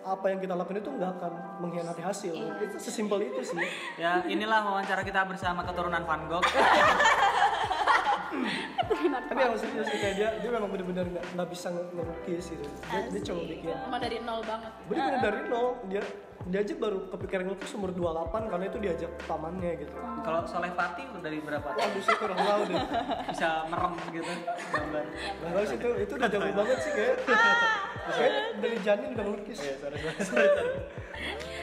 apa 0.00 0.32
yang 0.32 0.40
kita 0.40 0.56
lakukan 0.56 0.80
itu 0.80 0.90
nggak 0.96 1.10
akan 1.20 1.32
mengkhianati 1.60 2.00
hasil. 2.00 2.32
Itu 2.56 2.76
sesimpel 2.80 3.20
itu 3.28 3.44
sih. 3.44 3.60
Ya 4.00 4.24
inilah 4.24 4.64
wawancara 4.64 5.04
kita 5.04 5.28
bersama 5.28 5.60
keturunan 5.60 6.00
Van 6.08 6.24
Gogh. 6.24 6.40
tapi 9.26 9.40
yang 9.40 9.54
serius 9.54 9.86
sih 9.86 9.98
kayak 9.98 10.14
dia 10.14 10.28
dia 10.38 10.50
memang 10.50 10.70
benar-benar 10.70 11.06
nggak 11.08 11.24
nggak 11.34 11.48
bisa 11.50 11.66
nge- 11.68 11.90
ngelukis 11.92 12.44
gitu. 12.48 12.64
Dia, 12.86 13.00
dia 13.08 13.20
coba 13.24 13.40
bikin 13.44 13.74
Emang 13.76 14.00
dari 14.00 14.18
nol 14.20 14.40
banget. 14.42 14.72
benar-benar 14.86 15.20
dari 15.20 15.40
nol 15.46 15.66
dia 15.86 16.02
dia 16.40 16.64
aja 16.64 16.72
baru 16.72 16.98
kepikiran 17.12 17.42
ngelukis 17.44 17.70
umur 17.76 17.90
28 17.92 18.48
karena 18.48 18.64
itu 18.64 18.78
diajak 18.80 19.12
pamannya 19.28 19.72
gitu. 19.76 19.92
Kalau 20.24 20.40
Soleh 20.48 20.72
Fatih 20.72 21.04
dari 21.20 21.38
berapa? 21.38 21.68
Waduh 21.68 22.00
saya 22.00 22.16
kurang 22.16 22.38
tahu 22.38 22.60
deh. 22.64 22.80
Bisa 23.28 23.48
merem 23.68 23.92
gitu. 24.08 24.32
Gambar. 24.72 25.04
nggak 25.04 25.52
tahu 25.52 25.64
sih 25.66 25.76
itu 25.76 25.88
itu 26.00 26.12
udah 26.16 26.28
jauh 26.28 26.52
banget 26.54 26.78
sih 26.80 26.92
kayak 26.96 27.14
kayak 28.08 28.32
dari 28.56 28.76
janin 28.80 29.08
udah 29.12 29.24
ngelukis. 29.26 29.58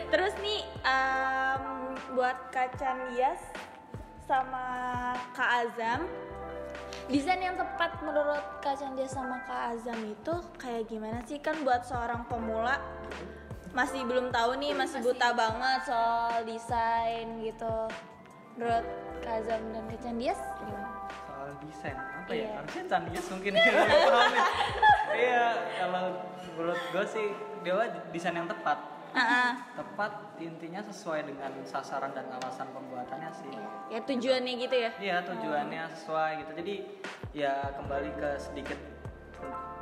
Terus 0.08 0.34
nih 0.40 0.60
em, 0.86 1.64
buat 2.14 2.38
Kak 2.50 2.78
Candias 2.78 3.42
sama 4.24 4.66
Kak 5.34 5.50
Azam 5.66 6.02
Desain 7.08 7.40
yang 7.40 7.56
tepat 7.56 8.04
menurut 8.04 8.44
Kak 8.60 8.76
Candias 8.84 9.16
sama 9.16 9.40
Kak 9.48 9.80
Azam 9.80 9.96
itu 10.04 10.34
kayak 10.60 10.92
gimana 10.92 11.24
sih? 11.24 11.40
Kan 11.40 11.64
buat 11.64 11.88
seorang 11.88 12.28
pemula 12.28 12.84
masih 13.72 14.04
belum 14.04 14.28
tahu 14.28 14.60
nih 14.60 14.76
masih 14.76 15.00
buta 15.00 15.32
banget 15.32 15.88
soal 15.88 16.44
desain 16.44 17.40
gitu. 17.40 17.88
Menurut 18.60 18.84
Kak 19.24 19.40
Azam 19.40 19.62
dan 19.72 19.88
Kak 19.88 20.04
Candias 20.04 20.40
gimana? 20.60 20.90
Soal 21.32 21.50
desain 21.64 21.96
apa 21.96 22.32
ya? 22.36 22.44
Iya. 22.44 22.50
harusnya 22.60 22.84
Candias 22.92 23.26
mungkin 23.32 23.52
ya 23.56 23.64
iya 25.32 25.46
kalau 25.80 26.06
menurut 26.60 26.82
gue 26.92 27.06
sih 27.08 27.28
dia 27.64 27.88
desain 28.12 28.36
yang 28.36 28.52
tepat 28.52 28.97
Tepat 29.74 30.12
intinya 30.38 30.82
sesuai 30.86 31.26
dengan 31.26 31.52
sasaran 31.66 32.14
dan 32.14 32.30
alasan 32.30 32.70
pembuatannya 32.70 33.32
sih 33.34 33.50
ya 33.90 34.00
tujuannya 34.06 34.54
gitu 34.62 34.76
ya 34.78 34.92
Iya 35.02 35.18
tujuannya 35.26 35.84
sesuai 35.98 36.32
gitu. 36.44 36.52
Jadi 36.62 36.76
ya 37.34 37.74
kembali 37.78 38.10
ke 38.18 38.30
sedikit 38.38 38.80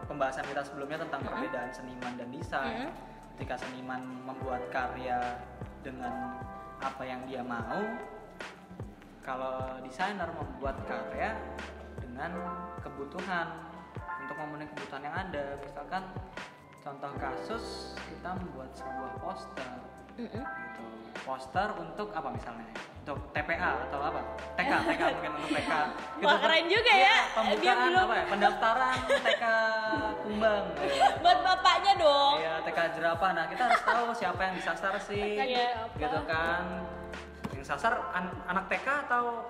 pembahasan 0.06 0.46
kita 0.48 0.62
sebelumnya 0.64 1.04
tentang 1.08 1.22
perbedaan 1.26 1.72
seniman 1.74 2.14
dan 2.16 2.28
desain. 2.32 2.90
Ketika 3.36 3.60
seniman 3.60 4.00
membuat 4.24 4.64
karya 4.72 5.20
dengan 5.84 6.40
apa 6.80 7.04
yang 7.04 7.20
dia 7.28 7.44
mau, 7.44 7.84
kalau 9.20 9.76
desainer 9.84 10.30
membuat 10.32 10.80
karya 10.88 11.36
dengan 12.00 12.32
kebutuhan 12.80 13.48
untuk 14.24 14.36
memenuhi 14.40 14.72
kebutuhan 14.72 15.04
yang 15.04 15.16
ada. 15.16 15.46
Misalkan 15.60 16.04
contoh 16.86 17.12
kasus 17.18 17.66
kita 17.98 18.30
membuat 18.38 18.70
sebuah 18.72 19.14
poster 19.18 19.70
gitu. 20.16 20.40
Poster 21.18 21.70
untuk 21.76 22.14
apa 22.14 22.30
misalnya? 22.30 22.70
Untuk 23.02 23.18
TPA 23.32 23.90
atau 23.90 24.00
apa? 24.00 24.22
TK, 24.54 24.72
TK 24.86 25.02
mungkin 25.16 25.32
untuk 25.36 25.52
TK. 25.52 25.72
Gitu, 26.16 26.26
Wah, 26.26 26.38
keren 26.38 26.66
juga 26.68 26.92
Iya, 26.92 27.06
ya. 27.06 27.18
Pembukaan 27.34 27.58
Dia 27.58 27.74
belum- 27.84 28.04
apa 28.04 28.14
ya? 28.16 28.26
Pendaftaran 28.28 28.98
TK 29.08 29.44
Kumbang. 30.22 30.64
buat 31.20 31.40
bapaknya 31.42 31.94
dong 31.98 32.36
Iya, 32.38 32.54
TK 32.62 32.80
jerapah. 32.94 33.30
Nah, 33.34 33.46
kita 33.48 33.62
harus 33.64 33.82
tahu 33.84 34.06
siapa 34.14 34.42
yang 34.44 34.54
disasar 34.54 34.94
sih. 35.00 35.30
Iya. 35.36 35.90
Gitu 35.92 36.20
kan. 36.26 36.64
Yang 37.52 37.66
sasar 37.68 37.94
an- 38.12 38.38
anak 38.46 38.66
TK 38.68 38.88
atau 39.10 39.46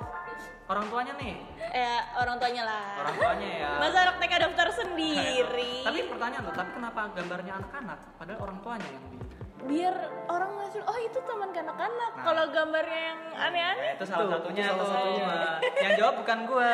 orang 0.66 0.86
tuanya 0.86 1.14
nih? 1.16 1.36
eh 1.68 2.00
orang 2.16 2.36
tuanya 2.36 2.64
lah 2.64 2.86
Orang 3.00 3.16
tuanya 3.16 3.50
ya. 3.56 3.72
masa 3.82 3.98
anak 4.02 4.16
TK 4.18 4.34
daftar 4.42 4.68
sendiri 4.74 5.74
Tapi 5.88 6.00
pertanyaan 6.06 6.44
tuh, 6.44 6.54
tapi 6.54 6.72
kenapa 6.74 7.02
gambarnya 7.12 7.54
anak-anak 7.56 8.00
padahal 8.16 8.40
orang 8.42 8.58
tuanya 8.60 8.90
yang 8.90 9.06
di 9.06 9.18
biar 9.66 9.96
orang 10.28 10.52
ngasih 10.56 10.78
oh 10.80 10.98
itu 11.00 11.20
teman 11.20 11.50
kanak-kanak 11.50 12.12
Nah. 12.12 12.22
kalau 12.22 12.44
gambarnya 12.48 13.02
yang 13.04 13.20
aneh-aneh 13.36 13.90
itu 13.94 14.06
salah 14.06 14.28
satunya 14.32 14.62
itu 14.62 14.70
salah 14.72 14.88
satunya. 14.88 15.38
Yang 15.84 15.94
jawab 15.98 16.16
bukan 16.18 16.40
gua. 16.46 16.74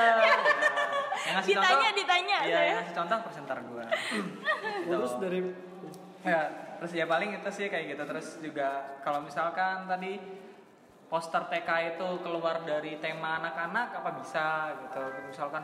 yang 1.21 1.33
ngasih 1.33 1.51
Ditanya, 1.51 1.71
contoh, 1.71 1.91
ditanya 1.95 2.37
Iya, 2.37 2.51
saya. 2.51 2.65
yang 2.65 2.77
ngasih 2.77 2.95
contoh 2.95 3.17
presenter 3.21 3.57
gua. 3.63 3.85
terus 4.83 5.11
dari 5.17 5.39
ya, 6.21 6.41
terus 6.77 6.91
ya 6.91 7.05
paling 7.05 7.29
itu 7.33 7.49
sih 7.49 7.65
kayak 7.65 7.85
gitu. 7.89 8.03
Terus 8.05 8.27
juga 8.39 8.67
kalau 8.99 9.19
misalkan 9.21 9.75
tadi 9.85 10.11
poster 11.11 11.43
TK 11.51 11.69
itu 11.91 12.07
keluar 12.23 12.63
dari 12.63 12.95
tema 13.03 13.43
anak-anak 13.43 13.99
apa 13.99 14.09
bisa 14.15 14.71
gitu. 14.79 15.03
Misalkan 15.27 15.63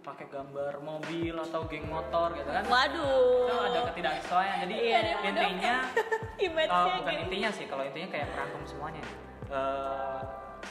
pakai 0.00 0.24
gambar 0.32 0.80
mobil 0.80 1.36
atau 1.36 1.68
geng 1.68 1.84
motor 1.84 2.32
gitu 2.32 2.48
kan. 2.48 2.64
waduh 2.64 3.44
Itu 3.44 3.56
ada 3.60 3.80
ketidaksesuaian. 3.92 4.56
Jadi 4.64 4.74
Iya. 4.80 5.00
intinya 5.20 5.74
image-nya 6.48 6.80
Oh, 6.80 6.96
bukan 7.04 7.14
intinya 7.28 7.50
sih, 7.52 7.68
kalau 7.68 7.84
intinya 7.84 8.08
kayak 8.08 8.26
merangkum 8.32 8.62
semuanya. 8.64 9.04
Eh, 9.52 10.20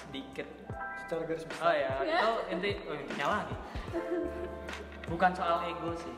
sedikit 0.09 0.47
secara 1.05 1.21
garis 1.29 1.45
besar 1.45 1.65
Oh 1.69 1.73
ya, 1.77 1.93
itu 2.01 2.29
inti 2.49 2.69
oh, 2.89 2.97
intinya 2.97 3.27
lagi. 3.37 3.55
Bukan 5.05 5.31
soal 5.37 5.57
ego 5.69 5.93
sih. 5.93 6.15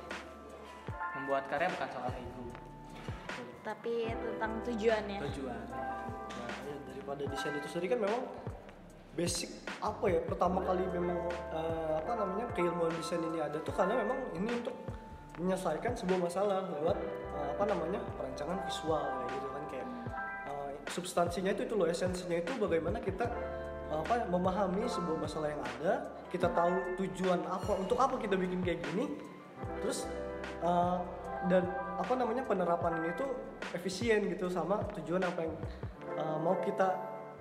Membuat 1.19 1.43
karya 1.51 1.67
bukan 1.75 1.89
soal 1.91 2.11
ego. 2.15 2.39
tapi 3.61 4.09
tentang 4.09 4.57
tujuannya 4.65 5.21
Tujuan. 5.21 5.61
Ya, 6.71 6.77
daripada 6.95 7.21
desain 7.27 7.53
itu 7.59 7.67
sendiri 7.67 7.87
kan 7.91 7.99
memang 8.07 8.21
basic 9.11 9.51
apa 9.83 10.07
ya 10.07 10.23
pertama 10.23 10.63
kali 10.63 10.87
memang 10.87 11.19
eh, 11.51 11.93
apa 11.99 12.11
namanya 12.15 12.47
keilmuan 12.55 12.95
desain 12.95 13.19
ini 13.19 13.43
ada 13.43 13.59
tuh 13.59 13.75
karena 13.75 13.99
memang 13.99 14.15
ini 14.39 14.55
untuk 14.55 14.71
menyelesaikan 15.35 15.91
sebuah 15.99 16.31
masalah 16.31 16.63
lewat 16.71 16.95
eh, 17.35 17.47
apa 17.59 17.63
namanya 17.67 17.99
perancangan 18.15 18.63
visual 18.63 19.03
kayak 19.03 19.31
gitu 19.35 19.47
kan 19.51 19.63
kayak 19.67 19.87
eh, 20.47 20.71
substansinya 20.87 21.51
itu 21.51 21.61
itu 21.67 21.75
loh 21.75 21.87
esensinya 21.91 22.39
itu 22.39 22.51
bagaimana 22.55 23.03
kita 23.03 23.27
apa 23.91 24.23
memahami 24.31 24.87
sebuah 24.87 25.19
masalah 25.19 25.51
yang 25.51 25.59
ada 25.59 26.07
kita 26.31 26.47
tahu 26.55 26.71
tujuan 27.03 27.43
apa 27.43 27.75
untuk 27.75 27.99
apa 27.99 28.15
kita 28.15 28.39
bikin 28.39 28.63
kayak 28.63 28.79
gini 28.87 29.11
terus 29.83 30.07
eh, 30.63 30.97
dan 31.51 31.67
apa 32.01 32.13
namanya 32.17 32.43
penerapan 32.43 32.97
ini 33.05 33.13
tuh 33.13 33.29
efisien 33.77 34.25
gitu 34.25 34.49
sama 34.49 34.81
tujuan 34.97 35.21
apa 35.21 35.45
yang 35.45 35.53
uh, 36.17 36.37
mau 36.41 36.57
kita 36.57 36.89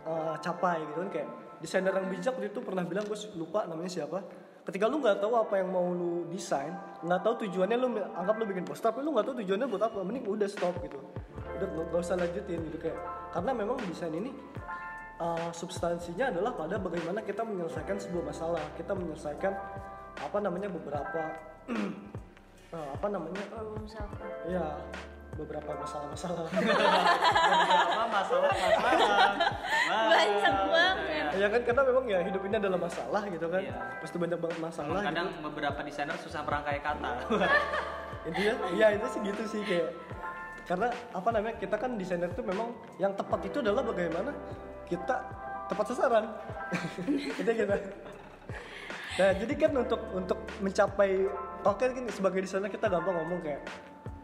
uh, 0.05 0.37
capai 0.39 0.85
gitu 0.85 1.01
kan. 1.07 1.11
Kayak 1.11 1.29
desainer 1.65 1.93
yang 1.97 2.09
bijak 2.13 2.33
waktu 2.37 2.53
itu 2.53 2.61
pernah 2.61 2.85
bilang 2.85 3.09
gue 3.09 3.19
lupa 3.41 3.65
namanya 3.65 3.91
siapa. 3.91 4.21
Ketika 4.61 4.87
lu 4.93 5.01
nggak 5.01 5.25
tahu 5.25 5.33
apa 5.41 5.55
yang 5.57 5.73
mau 5.73 5.89
lu 5.89 6.29
desain 6.29 6.77
nggak 7.01 7.21
tahu 7.25 7.49
tujuannya 7.49 7.77
lu 7.81 7.97
anggap 8.13 8.37
lu 8.37 8.45
bikin 8.45 8.65
poster 8.69 8.93
tapi 8.93 9.01
lu 9.01 9.17
nggak 9.17 9.27
tahu 9.33 9.37
tujuannya 9.41 9.67
buat 9.67 9.83
apa 9.89 9.99
mending 10.05 10.29
udah 10.29 10.49
stop 10.53 10.77
gitu. 10.85 11.01
Udah 11.57 11.67
nggak 11.89 12.01
usah 12.05 12.21
lanjutin 12.21 12.61
gitu 12.69 12.79
kayak 12.79 13.01
karena 13.33 13.51
memang 13.57 13.81
desain 13.89 14.13
ini 14.13 14.31
uh, 15.21 15.51
substansinya 15.53 16.33
adalah 16.33 16.53
pada 16.57 16.77
bagaimana 16.81 17.25
kita 17.25 17.45
menyelesaikan 17.45 17.97
sebuah 18.01 18.25
masalah 18.33 18.63
kita 18.77 18.93
menyelesaikan 18.97 19.53
apa 20.21 20.39
namanya 20.41 20.69
beberapa 20.73 21.21
uh, 22.71 22.89
apa 22.95 23.07
namanya 23.09 23.43
problem 23.47 23.83
solving. 23.85 24.33
ya 24.49 24.67
beberapa 25.31 25.73
masalah-masalah 25.73 26.43
Apa 26.51 28.05
masalah 28.05 28.51
masalah? 28.51 29.33
banyak 30.11 30.55
banget 30.69 30.97
ya 31.33 31.47
kan 31.49 31.61
karena 31.63 31.83
memang 31.87 32.05
ya 32.05 32.19
hidup 32.21 32.43
ini 32.45 32.55
adalah 32.59 32.77
masalah 32.77 33.23
gitu 33.25 33.47
kan 33.47 33.63
Iya. 33.63 33.79
pasti 34.03 34.17
banyak 34.19 34.37
banget 34.37 34.59
masalah 34.61 35.01
Kadang 35.01 35.29
gitu. 35.31 35.41
beberapa 35.49 35.81
desainer 35.81 36.17
susah 36.19 36.43
merangkai 36.43 36.83
kata. 36.83 37.11
intinya 38.29 38.53
ya 38.75 38.87
itu 38.93 39.07
sih 39.09 39.21
gitu 39.25 39.43
sih 39.49 39.61
kayak 39.65 39.89
karena 40.69 40.87
apa 41.11 41.29
namanya 41.33 41.57
kita 41.57 41.75
kan 41.75 41.91
desainer 41.97 42.29
tuh 42.31 42.45
memang 42.45 42.69
yang 43.01 43.17
tepat 43.17 43.41
itu 43.43 43.59
adalah 43.59 43.81
bagaimana 43.81 44.31
kita 44.85 45.17
tepat 45.67 45.85
sasaran 45.89 46.27
itu 47.41 47.51
gitu 47.51 47.75
nah 49.19 49.31
jadi 49.35 49.55
kan 49.59 49.73
untuk 49.75 50.01
untuk 50.15 50.39
mencapai 50.63 51.27
oke 51.67 51.83
kan 51.83 52.05
sebagai 52.15 52.41
desainer 52.47 52.71
kita 52.71 52.87
gampang 52.87 53.15
ngomong 53.19 53.41
kayak 53.43 53.63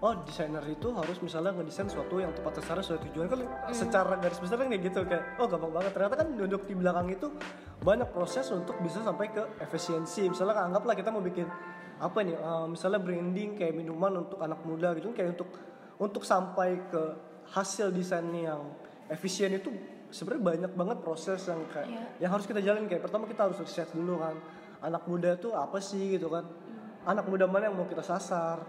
oh 0.05 0.13
desainer 0.29 0.61
itu 0.69 0.93
harus 0.93 1.17
misalnya 1.25 1.57
ngedesain 1.57 1.89
sesuatu 1.89 2.21
yang 2.21 2.29
tepat 2.37 2.61
sasaran 2.61 2.85
sesuai 2.85 3.01
tujuan. 3.09 3.27
Kan 3.33 3.41
secara 3.73 4.21
garis 4.21 4.37
besar 4.37 4.61
kan 4.61 4.69
kayak 4.69 4.83
gitu 4.93 5.01
kayak 5.09 5.25
oh 5.41 5.49
gampang 5.49 5.73
banget. 5.73 5.91
Ternyata 5.97 6.15
kan 6.21 6.29
duduk 6.37 6.63
di 6.69 6.75
belakang 6.77 7.09
itu 7.09 7.33
banyak 7.81 8.09
proses 8.13 8.45
untuk 8.53 8.77
bisa 8.85 9.01
sampai 9.01 9.33
ke 9.33 9.43
efisiensi. 9.65 10.29
Misalnya 10.29 10.69
anggaplah 10.69 10.93
kita 10.93 11.09
mau 11.09 11.25
bikin 11.25 11.49
apa 11.97 12.19
nih 12.21 12.37
eh, 12.37 12.67
misalnya 12.69 13.01
branding 13.01 13.57
kayak 13.57 13.73
minuman 13.73 14.29
untuk 14.29 14.37
anak 14.45 14.61
muda 14.69 14.93
gitu 15.01 15.17
kayak 15.17 15.33
untuk 15.33 15.49
untuk 15.97 16.23
sampai 16.29 16.77
ke 16.93 17.03
hasil 17.57 17.89
desain 17.89 18.29
yang 18.37 18.69
efisien 19.09 19.57
itu 19.57 19.73
sebenarnya 20.13 20.45
banyak 20.45 20.73
banget 20.77 20.99
proses 21.01 21.41
yang 21.49 21.65
kayak 21.73 21.89
yang 22.21 22.29
harus 22.29 22.45
kita 22.45 22.61
jalin 22.61 22.85
kayak 22.85 23.01
pertama 23.01 23.25
kita 23.25 23.49
harus 23.49 23.59
riset 23.65 23.89
dulu 23.97 24.21
kan 24.21 24.37
anak 24.83 25.03
muda 25.09 25.37
tuh 25.39 25.53
apa 25.57 25.79
sih? 25.81 26.19
gitu 26.19 26.29
kan. 26.29 26.45
Anak 27.07 27.31
muda 27.31 27.47
mana 27.47 27.71
yang 27.71 27.77
mau 27.79 27.87
kita 27.87 28.03
sasar? 28.03 28.61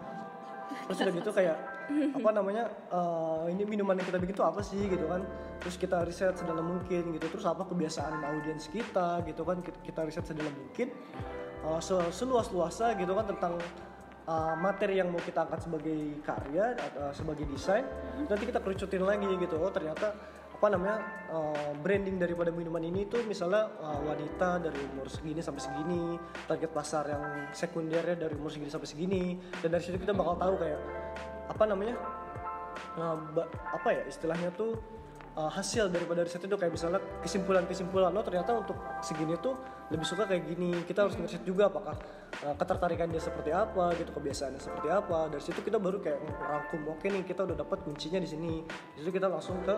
Terus 0.87 0.97
udah 0.99 1.13
gitu 1.15 1.31
kayak 1.31 1.57
apa 1.87 2.29
namanya 2.35 2.67
eh, 2.91 3.55
ini 3.55 3.63
minuman 3.63 3.95
yang 3.95 4.07
kita 4.07 4.19
bikin 4.19 4.35
tuh 4.35 4.47
apa 4.47 4.61
sih? 4.63 4.79
gitu 4.87 5.07
kan. 5.07 5.23
Terus 5.63 5.75
kita 5.79 6.03
riset 6.05 6.35
sedalam 6.37 6.63
mungkin 6.63 7.15
gitu. 7.17 7.25
Terus 7.33 7.45
apa 7.47 7.65
kebiasaan 7.65 8.23
audiens 8.23 8.69
kita 8.69 9.23
gitu 9.25 9.41
kan. 9.43 9.59
Kita, 9.63 10.03
riset 10.05 10.23
sedalam 10.27 10.53
mungkin 10.53 10.91
eh, 11.65 11.79
se- 11.81 12.11
seluas 12.13 12.47
luasnya 12.53 12.93
gitu 12.99 13.11
kan 13.17 13.25
tentang 13.27 13.53
eh, 14.27 14.55
materi 14.59 14.99
yang 15.01 15.09
mau 15.09 15.19
kita 15.23 15.47
angkat 15.47 15.65
sebagai 15.65 16.21
karya 16.21 16.75
atau 16.77 17.11
sebagai 17.15 17.47
desain. 17.49 17.83
Nanti 18.27 18.43
kita 18.47 18.59
kerucutin 18.61 19.03
lagi 19.03 19.27
gitu. 19.39 19.55
Oh 19.57 19.71
ternyata 19.71 20.13
apa 20.57 20.73
namanya 20.73 20.97
eh, 21.29 21.71
branding 21.85 22.17
daripada 22.17 22.49
minuman 22.49 22.81
ini 22.81 23.05
tuh 23.05 23.21
misalnya 23.29 23.69
eh, 23.77 23.99
wanita 24.01 24.57
dari 24.57 24.79
umur 24.89 25.05
segini 25.05 25.37
sampai 25.45 25.61
segini 25.61 26.17
target 26.49 26.71
pasar 26.73 27.05
yang 27.13 27.23
sekundernya 27.53 28.17
dari 28.17 28.33
umur 28.33 28.49
segini 28.49 28.73
sampai 28.73 28.89
segini 28.89 29.37
dan 29.61 29.69
dari 29.69 29.85
situ 29.85 30.01
kita 30.01 30.17
bakal 30.17 30.33
tahu 30.33 30.57
kayak 30.57 30.81
apa 31.47 31.63
namanya 31.69 31.95
ba- 33.37 33.49
apa 33.69 33.89
ya 33.93 34.01
istilahnya 34.09 34.49
tuh 34.57 34.96
eh, 35.37 35.51
hasil 35.53 35.93
daripada 35.93 36.25
riset 36.25 36.41
itu. 36.41 36.57
Kayak 36.57 36.73
misalnya 36.73 36.99
kesimpulan-kesimpulan 37.21 38.09
lo 38.09 38.25
ternyata 38.25 38.57
untuk 38.57 38.77
segini 39.05 39.37
tuh 39.37 39.53
lebih 39.93 40.03
suka 40.03 40.25
kayak 40.25 40.49
gini. 40.49 40.73
Kita 40.83 41.05
harus 41.05 41.15
ngeriset 41.15 41.45
juga 41.45 41.69
apakah 41.69 41.95
eh, 42.41 42.55
ketertarikan 42.57 43.07
dia 43.13 43.21
seperti 43.21 43.53
apa 43.53 43.93
gitu 43.95 44.11
kebiasaannya 44.17 44.59
seperti 44.59 44.87
apa. 44.89 45.29
Dari 45.29 45.43
situ 45.45 45.59
kita 45.61 45.77
baru 45.77 46.01
kayak 46.01 46.19
merangkum 46.25 46.81
oke 46.89 47.05
nih 47.05 47.23
kita 47.23 47.45
udah 47.45 47.55
dapat 47.55 47.77
kuncinya 47.85 48.19
di 48.19 48.29
sini. 48.29 48.53
Di 48.97 49.05
situ 49.05 49.13
kita 49.13 49.29
langsung 49.29 49.61
ke 49.61 49.75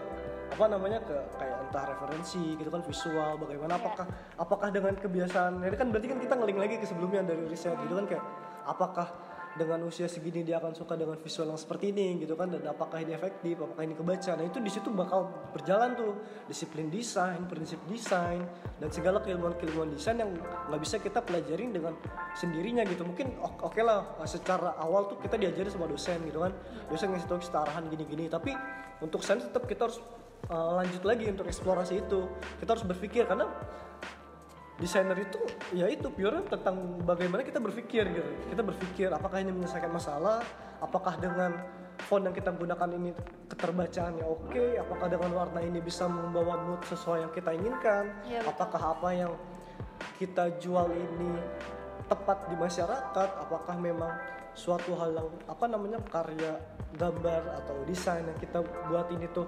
apa 0.50 0.66
namanya 0.66 1.04
ke 1.04 1.16
kayak 1.38 1.70
entah 1.70 1.86
referensi 1.94 2.58
gitu 2.58 2.70
kan 2.74 2.82
visual 2.82 3.38
bagaimana 3.38 3.78
apakah 3.78 4.06
apakah 4.40 4.68
dengan 4.72 4.96
kebiasaan. 4.96 5.62
Ini 5.62 5.78
kan 5.78 5.92
berarti 5.92 6.08
kan 6.10 6.20
kita 6.24 6.34
ngeling 6.40 6.58
lagi 6.58 6.76
ke 6.80 6.86
sebelumnya 6.88 7.22
dari 7.22 7.44
riset 7.46 7.76
gitu 7.86 7.94
kan 8.00 8.08
kayak 8.08 8.24
apakah 8.66 9.08
dengan 9.58 9.82
usia 9.88 10.06
segini 10.06 10.46
dia 10.46 10.62
akan 10.62 10.78
suka 10.78 10.94
dengan 10.94 11.18
visual 11.18 11.50
yang 11.50 11.58
seperti 11.58 11.90
ini 11.90 12.22
gitu 12.22 12.38
kan? 12.38 12.54
Dan 12.54 12.62
apakah 12.70 13.02
ini 13.02 13.18
efektif 13.18 13.58
apakah 13.58 13.82
ini 13.82 13.98
kebaca? 13.98 14.38
Nah 14.38 14.46
itu 14.46 14.60
di 14.62 14.70
situ 14.70 14.94
bakal 14.94 15.50
berjalan 15.56 15.98
tuh. 15.98 16.14
Disiplin 16.46 16.90
desain 16.94 17.42
prinsip 17.50 17.82
desain 17.90 18.46
dan 18.78 18.90
segala 18.94 19.24
keilmuan-keilmuan 19.26 19.90
desain 19.94 20.18
yang 20.22 20.30
nggak 20.70 20.82
bisa 20.82 21.02
kita 21.02 21.24
pelajarin 21.26 21.74
dengan 21.74 21.94
sendirinya 22.38 22.86
gitu. 22.86 23.02
Mungkin 23.02 23.42
oke 23.42 23.74
oke 23.74 23.82
lah 23.82 24.22
secara 24.30 24.78
awal 24.78 25.10
tuh 25.10 25.18
kita 25.24 25.40
diajari 25.40 25.70
sama 25.74 25.90
dosen 25.90 26.22
gitu 26.30 26.46
kan? 26.46 26.54
Dosen 26.92 27.10
ngasih 27.10 27.28
tahu 27.30 27.40
kita 27.42 27.58
arahan 27.66 27.90
gini-gini 27.90 28.30
tapi 28.30 28.54
untuk 29.02 29.26
sains 29.26 29.48
tetap 29.48 29.66
kita 29.66 29.90
harus 29.90 29.98
uh, 30.52 30.78
lanjut 30.78 31.04
lagi 31.06 31.26
untuk 31.30 31.50
eksplorasi 31.50 32.06
itu. 32.06 32.30
Kita 32.62 32.78
harus 32.78 32.86
berpikir 32.86 33.26
karena 33.26 33.50
desainer 34.80 35.18
itu 35.20 35.40
ya 35.76 35.92
itu 35.92 36.08
pure 36.08 36.40
tentang 36.48 37.04
bagaimana 37.04 37.44
kita 37.44 37.60
berpikir 37.60 38.08
gitu. 38.08 38.32
Kita 38.48 38.62
berpikir 38.64 39.08
apakah 39.12 39.44
ini 39.44 39.52
menyelesaikan 39.52 39.92
masalah? 39.92 40.40
Apakah 40.80 41.20
dengan 41.20 41.52
font 42.08 42.24
yang 42.24 42.32
kita 42.32 42.56
gunakan 42.56 42.90
ini 42.96 43.12
keterbacaannya 43.52 44.24
oke? 44.24 44.66
Apakah 44.80 45.08
dengan 45.12 45.32
warna 45.36 45.60
ini 45.60 45.84
bisa 45.84 46.08
membawa 46.08 46.64
mood 46.64 46.80
sesuai 46.88 47.28
yang 47.28 47.32
kita 47.36 47.52
inginkan? 47.52 48.04
Iya, 48.24 48.40
betul. 48.42 48.52
apakah 48.56 48.82
apa 48.96 49.10
yang 49.12 49.32
kita 50.16 50.56
jual 50.64 50.88
ini 50.96 51.32
tepat 52.08 52.48
di 52.48 52.56
masyarakat? 52.56 53.30
Apakah 53.44 53.76
memang 53.76 54.16
suatu 54.56 54.96
hal 54.96 55.12
yang 55.14 55.30
apa 55.46 55.66
namanya 55.68 56.00
karya 56.08 56.56
gambar 56.96 57.64
atau 57.64 57.76
desain 57.86 58.24
yang 58.26 58.40
kita 58.40 58.64
buat 58.90 59.08
ini 59.14 59.28
tuh 59.36 59.46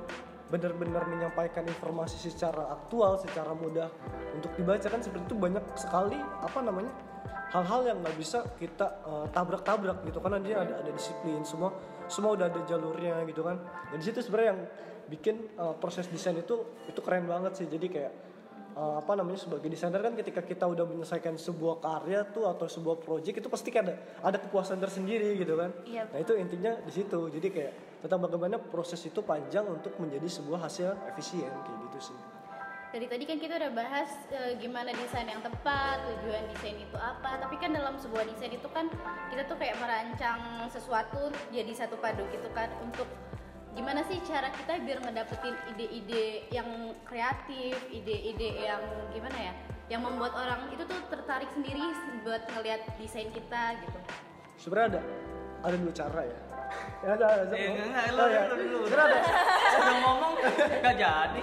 benar-benar 0.52 1.08
menyampaikan 1.08 1.64
informasi 1.64 2.20
secara 2.20 2.68
aktual 2.76 3.16
secara 3.16 3.56
mudah 3.56 3.88
untuk 4.36 4.52
dibaca 4.60 4.84
kan 4.84 5.00
seperti 5.00 5.32
itu 5.32 5.36
banyak 5.40 5.64
sekali 5.80 6.20
apa 6.20 6.60
namanya 6.60 6.92
hal-hal 7.52 7.82
yang 7.84 7.98
nggak 8.00 8.16
bisa 8.16 8.48
kita 8.56 8.88
eh, 9.04 9.26
tabrak-tabrak 9.32 10.08
gitu. 10.08 10.20
Karena 10.24 10.40
dia 10.40 10.64
ada 10.64 10.80
ada 10.80 10.92
disiplin 10.92 11.44
semua 11.44 11.76
semua 12.08 12.36
udah 12.36 12.48
ada 12.48 12.60
jalurnya 12.68 13.24
gitu 13.28 13.44
kan. 13.44 13.60
Dan 13.92 13.98
di 14.00 14.06
situ 14.08 14.20
sebenarnya 14.24 14.50
yang 14.56 14.62
bikin 15.12 15.36
eh, 15.60 15.74
proses 15.78 16.08
desain 16.08 16.36
itu 16.40 16.64
itu 16.88 17.00
keren 17.04 17.28
banget 17.28 17.60
sih. 17.60 17.68
Jadi 17.68 17.88
kayak 17.92 18.14
eh, 18.76 18.96
apa 19.04 19.12
namanya 19.20 19.40
sebagai 19.44 19.68
desainer 19.68 20.00
kan 20.00 20.16
ketika 20.16 20.42
kita 20.48 20.66
udah 20.68 20.88
menyelesaikan 20.88 21.36
sebuah 21.36 21.84
karya 21.84 22.24
tuh 22.32 22.48
atau 22.48 22.72
sebuah 22.72 23.04
project 23.04 23.44
itu 23.44 23.50
pasti 23.52 23.70
ada 23.76 24.00
ada 24.24 24.40
kepuasan 24.40 24.80
tersendiri 24.80 25.36
gitu 25.36 25.60
kan. 25.60 25.76
Iya, 25.84 26.08
nah 26.08 26.20
itu 26.24 26.34
intinya 26.40 26.80
di 26.80 26.92
situ. 26.92 27.20
Jadi 27.28 27.48
kayak 27.52 27.91
tentang 28.02 28.20
bagaimana 28.26 28.58
proses 28.58 29.00
itu 29.06 29.22
panjang 29.22 29.64
untuk 29.70 29.94
menjadi 30.02 30.26
sebuah 30.28 30.66
hasil 30.66 30.90
efisien 31.14 31.50
kayak 31.50 31.80
gitu 31.90 32.12
sih 32.14 32.20
Dari 32.92 33.08
tadi 33.08 33.24
kan 33.24 33.40
kita 33.40 33.56
udah 33.56 33.72
bahas 33.72 34.12
eh, 34.36 34.60
gimana 34.60 34.92
desain 34.92 35.24
yang 35.24 35.40
tepat, 35.40 36.04
tujuan 36.04 36.44
desain 36.52 36.76
itu 36.76 36.98
apa. 37.00 37.40
Tapi 37.40 37.56
kan 37.56 37.72
dalam 37.72 37.96
sebuah 37.96 38.28
desain 38.28 38.52
itu 38.52 38.68
kan 38.68 38.92
kita 39.32 39.48
tuh 39.48 39.56
kayak 39.56 39.80
merancang 39.80 40.68
sesuatu 40.68 41.32
jadi 41.56 41.72
satu 41.72 41.96
padu 42.04 42.28
gitu 42.36 42.52
kan 42.52 42.68
untuk 42.84 43.08
gimana 43.80 44.04
sih 44.04 44.20
cara 44.28 44.52
kita 44.52 44.84
biar 44.84 45.00
ngedapetin 45.08 45.56
ide-ide 45.72 46.52
yang 46.52 46.68
kreatif, 47.08 47.80
ide-ide 47.96 48.60
yang 48.60 48.84
gimana 49.16 49.40
ya, 49.40 49.54
yang 49.92 50.08
membuat 50.08 50.32
orang 50.36 50.72
itu 50.72 50.88
tuh 50.88 51.00
tertarik 51.12 51.52
sendiri 51.52 51.84
buat 52.24 52.48
ngelihat 52.56 52.80
desain 52.96 53.28
kita 53.36 53.76
gitu. 53.84 54.00
sebenarnya 54.56 54.88
ada 54.96 55.02
ada 55.68 55.76
dua 55.76 55.94
cara 55.94 56.22
ya 56.24 56.40
ya 57.02 57.10
ada 57.14 57.26
ada 57.42 57.54
Eh, 57.54 57.68
enggak, 57.68 57.86
enggak, 57.88 58.04
oh, 58.08 58.16
lu, 58.18 58.24
ya. 58.28 58.42
lu, 58.46 58.56
lu, 58.56 58.66
lu. 58.68 58.78
sebenarnya 58.86 59.08
ada 59.10 59.20
Udah 59.72 59.96
ngomong 60.00 60.34
nggak 60.82 60.96
jadi. 60.96 61.42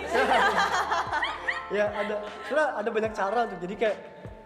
ya 1.76 1.84
ada 1.92 2.14
sebenarnya 2.46 2.70
ada 2.74 2.88
banyak 2.88 3.12
cara 3.12 3.40
tuh 3.44 3.58
jadi 3.60 3.74
kayak 3.76 3.96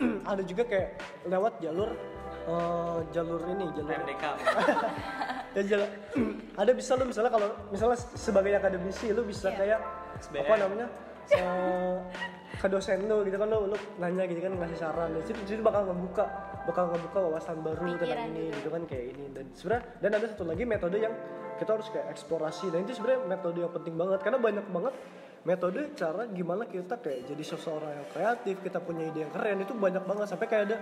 ada 0.30 0.42
juga 0.42 0.62
kayak 0.66 0.88
lewat 1.24 1.52
jalur 1.60 1.90
eh, 2.42 2.98
jalur 3.10 3.40
ini 3.48 3.66
jalur 3.72 3.92
MDK. 3.94 4.24
ya 5.56 5.62
jalur 5.62 5.88
ada 6.60 6.70
bisa 6.72 6.90
lu 6.96 7.04
misalnya 7.06 7.30
kalau 7.30 7.48
misalnya 7.70 7.98
sebagai 8.16 8.52
akademisi 8.56 9.06
lu 9.10 9.22
bisa 9.22 9.48
Iya. 9.48 9.58
kayak 9.58 9.80
SBM. 10.18 10.42
apa 10.42 10.54
namanya 10.58 10.86
eh, 11.30 11.96
ke 12.52 12.66
dosen 12.66 13.06
lu 13.06 13.22
gitu 13.22 13.36
kan 13.36 13.48
lu, 13.48 13.70
lu 13.70 13.76
nanya 13.96 14.24
gitu 14.26 14.40
kan 14.40 14.52
ngasih 14.54 14.78
saran 14.78 15.08
dan 15.12 15.22
situ, 15.22 15.38
situ 15.46 15.62
bakal 15.62 15.86
ngebuka 15.86 16.26
bakal 16.62 16.90
ngebuka 16.90 17.18
wawasan 17.20 17.56
baru 17.60 17.82
Pikiran 17.82 17.98
tentang 17.98 18.30
ini 18.30 18.42
juga. 18.44 18.56
gitu 18.56 18.68
kan 18.70 18.82
kayak 18.86 19.04
ini. 19.10 19.24
Dan 19.30 19.44
sebenarnya 19.52 19.84
dan 19.98 20.10
ada 20.14 20.26
satu 20.30 20.44
lagi 20.44 20.62
metode 20.62 20.96
yang 20.98 21.14
kita 21.58 21.70
harus 21.72 21.88
kayak 21.90 22.06
eksplorasi. 22.10 22.64
Dan 22.70 22.78
itu 22.82 22.92
sebenarnya 22.94 23.20
metode 23.26 23.58
yang 23.60 23.72
penting 23.72 23.94
banget 23.94 24.18
karena 24.20 24.38
banyak 24.38 24.66
banget 24.68 24.94
metode 25.42 25.80
cara 25.94 26.22
gimana 26.30 26.62
kita 26.64 26.94
kayak 26.96 27.20
jadi 27.26 27.42
seseorang 27.42 27.92
yang 27.98 28.08
kreatif 28.14 28.54
kita 28.62 28.78
punya 28.78 29.10
ide 29.10 29.26
yang 29.26 29.32
keren 29.34 29.58
itu 29.58 29.74
banyak 29.74 30.04
banget. 30.06 30.26
Sampai 30.30 30.46
kayak 30.46 30.64
ada 30.70 30.78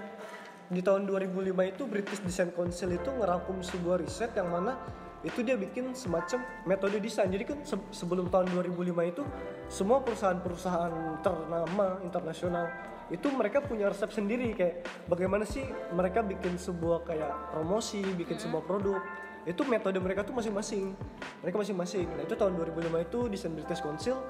di 0.71 0.81
tahun 0.81 1.03
2005 1.03 1.35
itu 1.67 1.83
British 1.85 2.21
Design 2.23 2.53
Council 2.53 2.95
itu 2.95 3.11
ngerangkum 3.11 3.59
sebuah 3.59 3.99
riset 3.99 4.31
yang 4.37 4.53
mana 4.53 4.79
itu 5.21 5.45
dia 5.45 5.53
bikin 5.53 5.93
semacam 5.93 6.41
metode 6.65 6.97
desain. 6.97 7.29
Jadi 7.29 7.45
kan 7.45 7.59
se- 7.61 7.89
sebelum 7.93 8.33
tahun 8.33 8.49
2005 8.53 9.05
itu 9.05 9.23
semua 9.69 10.01
perusahaan-perusahaan 10.01 11.21
ternama 11.21 12.01
internasional 12.01 12.69
itu 13.11 13.27
mereka 13.35 13.59
punya 13.59 13.91
resep 13.91 14.11
sendiri 14.15 14.55
kayak 14.55 14.87
bagaimana 15.11 15.43
sih 15.43 15.67
mereka 15.91 16.23
bikin 16.23 16.55
sebuah 16.55 17.03
kayak 17.03 17.51
promosi 17.51 18.03
bikin 18.15 18.39
sebuah 18.39 18.63
produk. 18.63 19.03
Itu 19.43 19.67
metode 19.67 19.99
mereka 19.99 20.23
tuh 20.23 20.37
masing-masing. 20.37 20.95
Mereka 21.43 21.57
masing-masing. 21.59 22.07
Nah 22.07 22.23
itu 22.23 22.39
tahun 22.39 22.55
2005 22.61 23.07
itu 23.09 23.19
desain 23.27 23.53
British 23.57 23.83
Council 23.83 24.21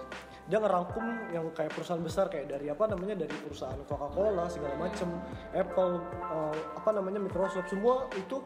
dia 0.51 0.59
ngerangkum 0.59 1.31
yang 1.31 1.47
kayak 1.55 1.71
perusahaan 1.71 2.03
besar 2.03 2.27
kayak 2.27 2.51
dari 2.51 2.67
apa 2.73 2.91
namanya 2.91 3.23
dari 3.23 3.31
perusahaan 3.39 3.79
Coca-Cola 3.87 4.51
segala 4.51 4.75
macem 4.81 5.07
Apple 5.55 5.93
eh, 6.27 6.57
apa 6.75 6.91
namanya 6.91 7.21
Microsoft 7.23 7.71
semua 7.71 8.09
itu 8.17 8.41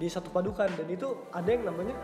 di 0.00 0.08
satu 0.08 0.32
padukan. 0.32 0.72
Dan 0.72 0.88
itu 0.88 1.28
ada 1.36 1.46
yang 1.52 1.68
namanya 1.68 1.94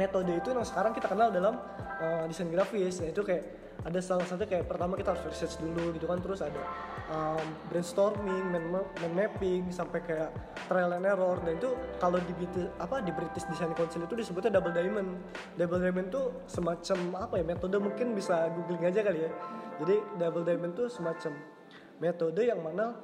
metode 0.00 0.32
itu 0.32 0.48
yang 0.48 0.64
sekarang 0.64 0.96
kita 0.96 1.12
kenal 1.12 1.28
dalam 1.28 1.60
uh, 2.00 2.24
desain 2.24 2.48
grafis. 2.48 3.04
Nah 3.04 3.12
itu 3.12 3.20
kayak 3.20 3.44
ada 3.80 4.00
salah 4.00 4.24
satu 4.28 4.44
kayak 4.44 4.68
pertama 4.68 4.96
kita 4.96 5.12
harus 5.12 5.24
research 5.28 5.60
dulu 5.60 5.92
gitu 5.92 6.08
kan. 6.08 6.16
Terus 6.24 6.40
ada 6.40 6.62
um, 7.12 7.44
brainstorming 7.68 8.44
mind, 8.48 8.66
ma- 8.72 8.88
mind 9.04 9.14
mapping 9.16 9.62
sampai 9.68 10.00
kayak 10.00 10.32
trial 10.64 10.96
and 10.96 11.04
error. 11.04 11.36
Dan 11.44 11.60
itu 11.60 11.76
kalau 12.00 12.16
di 12.16 12.32
apa 12.80 13.04
di 13.04 13.12
British 13.12 13.44
Design 13.52 13.76
Council 13.76 14.08
itu 14.08 14.16
disebutnya 14.16 14.56
double 14.56 14.72
diamond. 14.72 15.20
Double 15.60 15.80
diamond 15.80 16.08
tuh 16.08 16.44
semacam 16.48 17.28
apa 17.28 17.34
ya 17.36 17.44
metode 17.44 17.76
mungkin 17.76 18.16
bisa 18.16 18.48
googling 18.56 18.88
aja 18.88 19.00
kali 19.04 19.28
ya. 19.28 19.30
Jadi 19.80 19.96
double 20.16 20.44
diamond 20.44 20.72
tuh 20.76 20.88
semacam 20.88 21.32
metode 22.00 22.40
yang 22.44 22.60
mana 22.64 22.96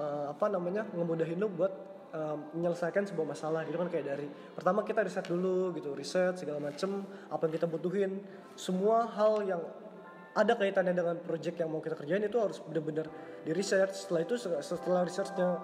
uh, 0.00 0.32
apa 0.32 0.48
namanya 0.48 0.84
ngemudahin 0.92 1.40
lo 1.40 1.48
buat 1.48 1.91
um, 2.12 2.38
menyelesaikan 2.56 3.08
sebuah 3.08 3.34
masalah 3.34 3.64
gitu 3.66 3.76
kan 3.80 3.88
kayak 3.88 4.06
dari 4.06 4.26
pertama 4.54 4.84
kita 4.84 5.02
riset 5.02 5.26
dulu 5.26 5.72
gitu 5.76 5.96
riset 5.96 6.36
segala 6.38 6.60
macem 6.60 7.02
apa 7.32 7.42
yang 7.48 7.54
kita 7.56 7.66
butuhin. 7.66 8.20
Semua 8.54 9.08
hal 9.08 9.42
yang 9.48 9.62
ada 10.32 10.56
kaitannya 10.56 10.96
dengan 10.96 11.16
project 11.20 11.60
yang 11.60 11.68
mau 11.68 11.84
kita 11.84 11.92
kerjain 11.92 12.24
itu 12.24 12.40
harus 12.40 12.60
benar-benar 12.64 13.04
di 13.44 13.52
research 13.52 14.08
setelah 14.08 14.24
itu 14.24 14.40
se- 14.40 14.60
setelah 14.64 15.04
researchnya 15.04 15.60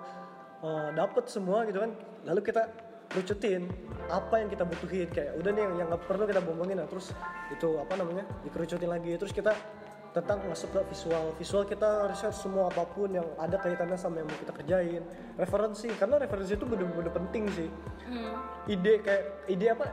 uh, 0.60 0.90
dapet 0.92 1.24
semua 1.32 1.64
gitu 1.64 1.80
kan 1.80 1.96
lalu 2.28 2.44
kita 2.44 2.68
kerucutin 3.08 3.64
apa 4.12 4.44
yang 4.44 4.48
kita 4.52 4.68
butuhin. 4.68 5.08
Kayak 5.08 5.40
udah 5.40 5.50
nih 5.56 5.62
yang 5.64 5.74
yang 5.80 5.86
nggak 5.88 6.04
perlu 6.04 6.28
kita 6.28 6.44
bombongin 6.44 6.76
nah 6.76 6.88
terus 6.88 7.16
itu 7.48 7.80
apa 7.80 7.96
namanya 7.96 8.28
dikerucutin 8.44 8.90
lagi. 8.92 9.16
Terus 9.16 9.32
kita 9.32 9.52
tentang 10.08 10.40
masuk 10.48 10.72
ke 10.72 10.80
visual. 10.88 11.24
Visual 11.36 11.64
kita 11.64 12.08
research 12.08 12.38
semua 12.40 12.72
apa 12.72 12.82
pun 12.84 13.12
yang 13.12 13.26
ada 13.36 13.60
kaitannya 13.60 13.94
sama 13.94 14.24
yang 14.24 14.28
mau 14.28 14.38
kita 14.40 14.52
kerjain. 14.56 15.02
Referensi 15.36 15.88
karena 15.94 16.16
referensi 16.16 16.52
itu 16.56 16.64
bener-bener 16.64 17.12
penting 17.12 17.44
sih. 17.52 17.68
Ide 18.66 18.94
kayak 19.04 19.24
ide 19.46 19.66
apa 19.68 19.84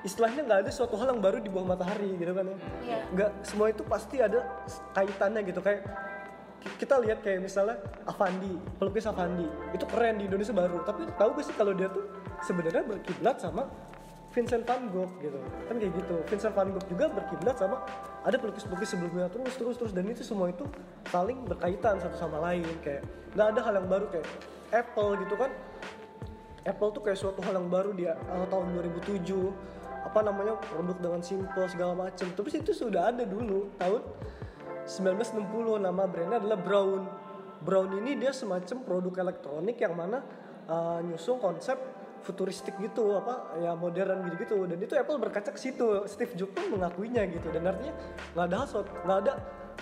istilahnya 0.00 0.42
nggak 0.48 0.60
ada 0.66 0.70
suatu 0.72 0.96
hal 0.96 1.12
yang 1.12 1.20
baru 1.20 1.38
di 1.38 1.52
bawah 1.52 1.76
matahari 1.76 2.16
gitu 2.16 2.32
kan 2.32 2.44
ya. 2.48 2.56
Iya. 2.82 2.98
nggak 3.14 3.30
semua 3.44 3.66
itu 3.68 3.82
pasti 3.84 4.16
ada 4.18 4.42
kaitannya 4.90 5.40
gitu. 5.44 5.60
Kayak 5.60 5.80
ki- 6.60 6.76
kita 6.80 6.94
lihat 7.00 7.18
kayak 7.22 7.40
misalnya 7.40 7.76
Avandi 8.04 8.54
pelukis 8.76 9.06
Avandi. 9.06 9.46
Itu 9.70 9.84
keren 9.86 10.18
di 10.18 10.26
Indonesia 10.26 10.52
baru. 10.52 10.82
Tapi 10.82 11.04
tahu 11.14 11.30
gak 11.36 11.44
sih 11.46 11.54
kalau 11.54 11.72
dia 11.76 11.88
tuh 11.88 12.04
sebenarnya 12.42 12.82
berkiblat 12.84 13.36
sama 13.38 13.68
Vincent 14.30 14.62
van 14.62 14.86
Gogh 14.94 15.10
gitu. 15.18 15.38
Kan 15.66 15.74
kayak 15.82 15.92
gitu. 15.98 16.16
Vincent 16.30 16.54
van 16.54 16.70
Gogh 16.70 16.86
juga 16.86 17.10
berkiblat 17.10 17.56
sama 17.58 17.82
ada 18.22 18.36
pelukis-pelukis 18.38 18.94
sebelumnya. 18.94 19.26
Terus 19.26 19.54
terus 19.58 19.76
terus. 19.76 19.92
Dan 19.92 20.06
itu 20.06 20.22
semua 20.22 20.54
itu 20.54 20.62
saling 21.10 21.42
berkaitan 21.46 21.98
satu 21.98 22.14
sama 22.14 22.38
lain. 22.38 22.66
Kayak 22.82 23.02
nggak 23.34 23.46
ada 23.56 23.60
hal 23.66 23.74
yang 23.82 23.88
baru. 23.90 24.06
Kayak 24.14 24.26
Apple 24.70 25.10
gitu 25.26 25.34
kan. 25.34 25.50
Apple 26.62 26.90
tuh 26.94 27.02
kayak 27.02 27.18
suatu 27.18 27.40
hal 27.42 27.58
yang 27.58 27.68
baru 27.72 27.90
di 27.96 28.04
awal 28.06 28.46
tahun 28.46 28.76
2007 28.78 29.26
apa 30.00 30.20
namanya 30.24 30.56
produk 30.60 30.96
dengan 30.96 31.20
simple 31.20 31.64
segala 31.68 31.92
macam 31.92 32.26
tapi 32.32 32.48
itu 32.52 32.72
sudah 32.72 33.12
ada 33.12 33.24
dulu 33.24 33.68
tahun 33.76 34.00
1960 34.88 35.86
nama 35.86 36.02
brandnya 36.08 36.42
adalah 36.42 36.58
Brown. 36.58 37.02
Brown 37.60 37.90
ini 38.00 38.16
dia 38.16 38.32
semacam 38.32 38.76
produk 38.82 39.14
elektronik 39.22 39.76
yang 39.78 39.94
mana 39.94 40.24
uh, 40.66 40.98
nyusung 41.04 41.38
konsep 41.38 41.76
futuristik 42.20 42.76
gitu 42.78 43.16
apa 43.16 43.56
ya 43.60 43.72
modern 43.72 44.28
gitu-gitu 44.28 44.68
dan 44.68 44.78
itu 44.80 44.94
Apple 44.96 45.18
berkaca 45.18 45.50
ke 45.52 45.60
situ. 45.60 46.04
Steve 46.06 46.36
Jobs 46.36 46.52
pun 46.52 46.76
mengakuinya 46.76 47.24
gitu. 47.28 47.48
Dan 47.52 47.68
artinya 47.68 47.94
nggak 48.36 48.46
ada 48.46 48.56
hal 48.60 48.82
nggak 48.84 49.18
ada 49.26 49.32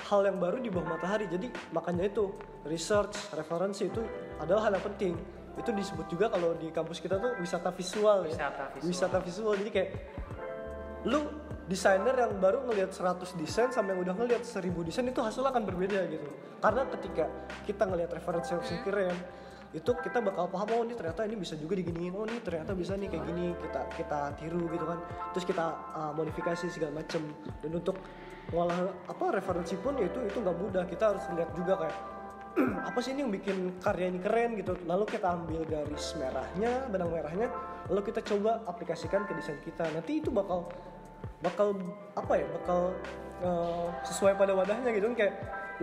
hal 0.09 0.21
yang 0.23 0.39
baru 0.39 0.57
di 0.63 0.71
bawah 0.71 0.95
matahari. 0.95 1.27
Jadi 1.27 1.51
makanya 1.75 2.07
itu 2.07 2.31
research 2.67 3.35
referensi 3.35 3.91
itu 3.91 4.03
adalah 4.39 4.71
hal 4.71 4.73
yang 4.79 4.87
penting. 4.95 5.15
Itu 5.59 5.75
disebut 5.75 6.07
juga 6.07 6.31
kalau 6.31 6.55
di 6.55 6.71
kampus 6.71 7.03
kita 7.03 7.19
tuh 7.19 7.35
wisata 7.43 7.75
visual 7.75 8.31
ya. 8.31 8.35
Wisata 8.35 8.65
visual. 8.71 8.89
wisata 8.89 9.19
visual. 9.23 9.55
Jadi 9.59 9.71
kayak 9.75 9.91
lu 11.07 11.21
desainer 11.69 12.17
yang 12.17 12.33
baru 12.41 12.65
ngelihat 12.65 12.91
100 12.97 13.37
desain 13.37 13.69
sama 13.71 13.93
yang 13.93 14.01
udah 14.03 14.15
ngelihat 14.17 14.43
1000 14.43 14.73
desain 14.89 15.05
itu 15.05 15.21
hasilnya 15.21 15.53
akan 15.53 15.65
berbeda 15.69 16.01
gitu. 16.09 16.29
Karena 16.59 16.83
ketika 16.97 17.25
kita 17.69 17.83
ngelihat 17.87 18.11
referensi 18.17 18.57
yang 18.57 18.83
keren 18.83 19.17
itu 19.77 19.93
kita 20.01 20.25
bakal 20.25 20.49
paham 20.49 20.81
oh 20.81 20.83
ini 20.89 20.97
ternyata 20.97 21.29
ini 21.29 21.37
bisa 21.37 21.53
juga 21.61 21.77
diginiin. 21.77 22.17
Oh 22.17 22.25
ini 22.25 22.41
ternyata 22.41 22.73
bisa 22.73 22.97
nih 22.97 23.13
kayak 23.13 23.25
gini 23.29 23.53
kita 23.53 23.81
kita 24.01 24.21
tiru 24.41 24.65
gitu 24.73 24.85
kan. 24.89 24.99
Terus 25.37 25.45
kita 25.45 25.65
uh, 25.93 26.13
modifikasi 26.17 26.73
segala 26.73 27.05
macem. 27.05 27.21
Dan 27.61 27.77
untuk 27.77 28.01
ngolah 28.49 28.89
apa 29.13 29.25
referensi 29.29 29.77
pun 29.77 30.01
ya 30.01 30.09
itu 30.09 30.25
itu 30.25 30.41
nggak 30.41 30.57
mudah. 30.57 30.85
Kita 30.89 31.13
harus 31.13 31.25
lihat 31.37 31.53
juga 31.53 31.85
kayak 31.85 31.97
apa 32.89 32.99
sih 33.05 33.13
ini 33.13 33.21
yang 33.29 33.33
bikin 33.33 33.57
karya 33.85 34.09
ini 34.09 34.21
keren 34.25 34.57
gitu. 34.57 34.73
Lalu 34.89 35.05
kita 35.05 35.37
ambil 35.37 35.61
garis 35.69 36.07
merahnya 36.17 36.73
benang 36.89 37.11
merahnya 37.13 37.49
lalu 37.93 38.01
kita 38.09 38.25
coba 38.25 38.65
aplikasikan 38.65 39.29
ke 39.29 39.37
desain 39.37 39.61
kita. 39.61 39.85
Nanti 39.93 40.25
itu 40.25 40.33
bakal 40.33 40.65
bakal 41.45 41.77
apa 42.17 42.41
ya 42.41 42.47
bakal 42.57 42.97
eh, 43.45 43.87
sesuai 44.09 44.33
pada 44.33 44.57
wadahnya 44.57 44.97
gitu 44.97 45.13
kan. 45.13 45.17
Kayak 45.29 45.35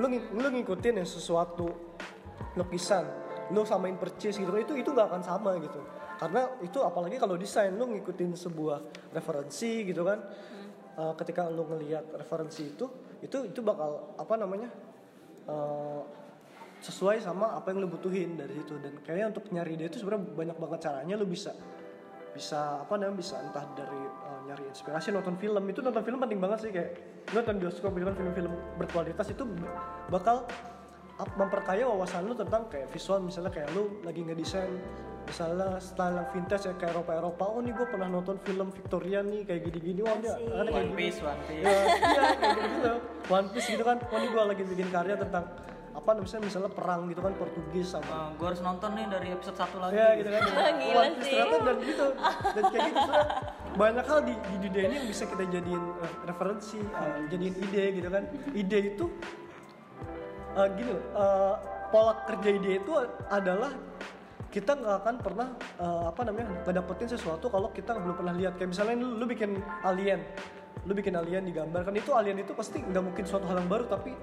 lu 0.02 0.10
lu 0.10 0.48
ngikutin 0.58 1.00
ya 1.00 1.06
sesuatu 1.06 1.70
lukisan 2.58 3.25
lu 3.52 3.62
samain 3.68 3.98
percis 4.00 4.38
gitu. 4.38 4.50
Itu 4.58 4.74
itu 4.78 4.90
nggak 4.90 5.08
akan 5.12 5.22
sama 5.22 5.58
gitu. 5.62 5.82
Karena 6.16 6.48
itu 6.64 6.80
apalagi 6.82 7.20
kalau 7.20 7.36
desain 7.36 7.76
lu 7.76 7.92
ngikutin 7.92 8.34
sebuah 8.34 9.12
referensi 9.12 9.86
gitu 9.86 10.02
kan. 10.08 10.20
Eh, 10.96 11.14
ketika 11.20 11.52
lu 11.52 11.68
ngelihat 11.68 12.08
referensi 12.16 12.72
itu 12.72 12.88
itu 13.20 13.52
itu 13.52 13.60
bakal 13.60 14.16
apa 14.16 14.34
namanya 14.40 14.72
eh, 15.46 16.02
sesuai 16.80 17.20
sama 17.20 17.58
apa 17.58 17.74
yang 17.74 17.84
lu 17.84 17.90
butuhin 17.92 18.40
dari 18.40 18.56
situ. 18.56 18.80
Dan 18.80 19.04
kayaknya 19.04 19.36
untuk 19.36 19.46
nyari 19.52 19.76
ide 19.76 19.92
itu 19.92 20.00
sebenarnya 20.02 20.24
banyak 20.32 20.58
banget 20.58 20.80
caranya. 20.88 21.16
Lu 21.20 21.28
bisa 21.28 21.52
bisa 22.36 22.84
apa 22.84 23.00
namanya 23.00 23.20
bisa 23.20 23.36
entah 23.44 23.66
dari 23.76 24.02
eh, 24.02 24.40
nyari 24.48 24.64
inspirasi 24.72 25.12
nonton 25.12 25.36
film. 25.36 25.64
Itu 25.68 25.84
nonton 25.84 26.04
film 26.04 26.20
penting 26.24 26.40
banget 26.40 26.60
sih 26.64 26.72
kayak 26.72 26.90
nonton 27.34 27.56
bioskop 27.60 27.92
gitu 27.92 28.06
kan 28.06 28.16
film-film 28.16 28.54
berkualitas 28.78 29.28
itu 29.34 29.44
bakal 30.14 30.46
memperkaya 31.16 31.88
wawasan 31.88 32.28
lu 32.28 32.36
tentang 32.36 32.68
kayak 32.68 32.92
visual 32.92 33.24
misalnya 33.24 33.52
kayak 33.56 33.72
lu 33.72 34.04
lagi 34.04 34.20
ngedesain 34.20 34.76
misalnya 35.26 35.82
style 35.82 36.16
yang 36.22 36.28
vintage 36.30 36.64
ya 36.70 36.74
kayak 36.78 36.92
Eropa 36.94 37.12
Eropa 37.18 37.44
oh 37.50 37.60
nih 37.64 37.74
gue 37.74 37.88
pernah 37.90 38.08
nonton 38.12 38.38
film 38.46 38.68
Victorian 38.70 39.26
nih 39.32 39.42
kayak 39.48 39.62
gini-gini 39.66 40.00
wah 40.06 40.16
ini 40.22 40.28
Asik. 40.30 40.46
ada 40.46 40.70
kayak 40.70 40.76
One 40.76 40.86
gini 40.86 41.00
Piece, 41.00 41.20
One 41.24 41.42
Piece. 41.50 41.64
ya, 41.66 41.72
iya 41.74 42.28
kayak 42.38 42.38
gitu, 42.38 42.62
gitu 42.70 42.94
One 43.32 43.48
Piece 43.50 43.68
gitu 43.74 43.84
kan 43.84 43.98
oh 44.06 44.18
ini 44.22 44.28
gue 44.30 44.44
lagi 44.46 44.64
bikin 44.68 44.88
karya 44.94 45.16
tentang 45.18 45.46
apa 45.96 46.10
misalnya 46.20 46.44
misalnya 46.52 46.72
perang 46.76 47.02
gitu 47.10 47.22
kan 47.24 47.34
Portugis 47.40 47.88
sama 47.90 48.18
gue 48.38 48.46
harus 48.46 48.62
nonton 48.62 48.90
nih 48.94 49.06
dari 49.10 49.28
episode 49.32 49.58
1 49.58 49.82
lagi. 49.82 49.94
ya 49.96 50.08
gitu 50.20 50.30
kan 50.30 50.42
Gila 50.84 51.00
One 51.00 51.14
Piece 51.18 51.26
sih. 51.26 51.34
ternyata 51.34 51.58
dan 51.66 51.78
gitu 51.82 52.08
dan 52.54 52.64
kayak 52.70 52.84
gitu 52.86 53.00
sebenarnya 53.02 53.28
banyak 53.76 54.06
hal 54.08 54.20
di, 54.24 54.34
di 54.40 54.56
dunia 54.68 54.82
ini 54.88 54.96
yang 55.04 55.08
bisa 55.10 55.24
kita 55.28 55.44
jadiin 55.52 55.84
eh, 56.00 56.12
referensi 56.30 56.80
eh, 56.80 57.18
jadiin 57.34 57.56
ide 57.60 57.84
gitu 57.98 58.10
kan 58.14 58.24
ide 58.54 58.80
itu 58.94 59.06
eh, 60.56 60.68
gini 60.80 60.90
loh 60.96 61.04
eh, 61.14 61.56
pola 61.92 62.14
kerja 62.26 62.50
ide 62.50 62.72
itu 62.82 62.92
adalah 63.30 63.72
kita 64.56 64.72
nggak 64.72 64.96
akan 65.04 65.16
pernah 65.20 65.48
eh, 65.80 66.04
apa 66.08 66.22
namanya 66.24 66.48
ngedapetin 66.64 67.12
sesuatu 67.12 67.52
kalau 67.52 67.70
kita 67.76 67.92
belum 68.00 68.16
pernah 68.16 68.34
lihat. 68.36 68.56
Kayak 68.56 68.70
misalnya 68.72 68.96
lu, 69.04 69.20
lu 69.20 69.26
bikin 69.28 69.60
alien. 69.84 70.24
Lu 70.88 70.94
bikin 70.96 71.14
alien 71.18 71.44
digambar 71.44 71.82
kan 71.84 71.96
itu 71.98 72.12
alien 72.16 72.40
itu 72.40 72.56
pasti 72.56 72.80
nggak 72.80 73.04
mungkin 73.04 73.24
suatu 73.28 73.50
hal 73.52 73.58
yang 73.60 73.68
baru 73.68 73.86
tapi 73.92 74.16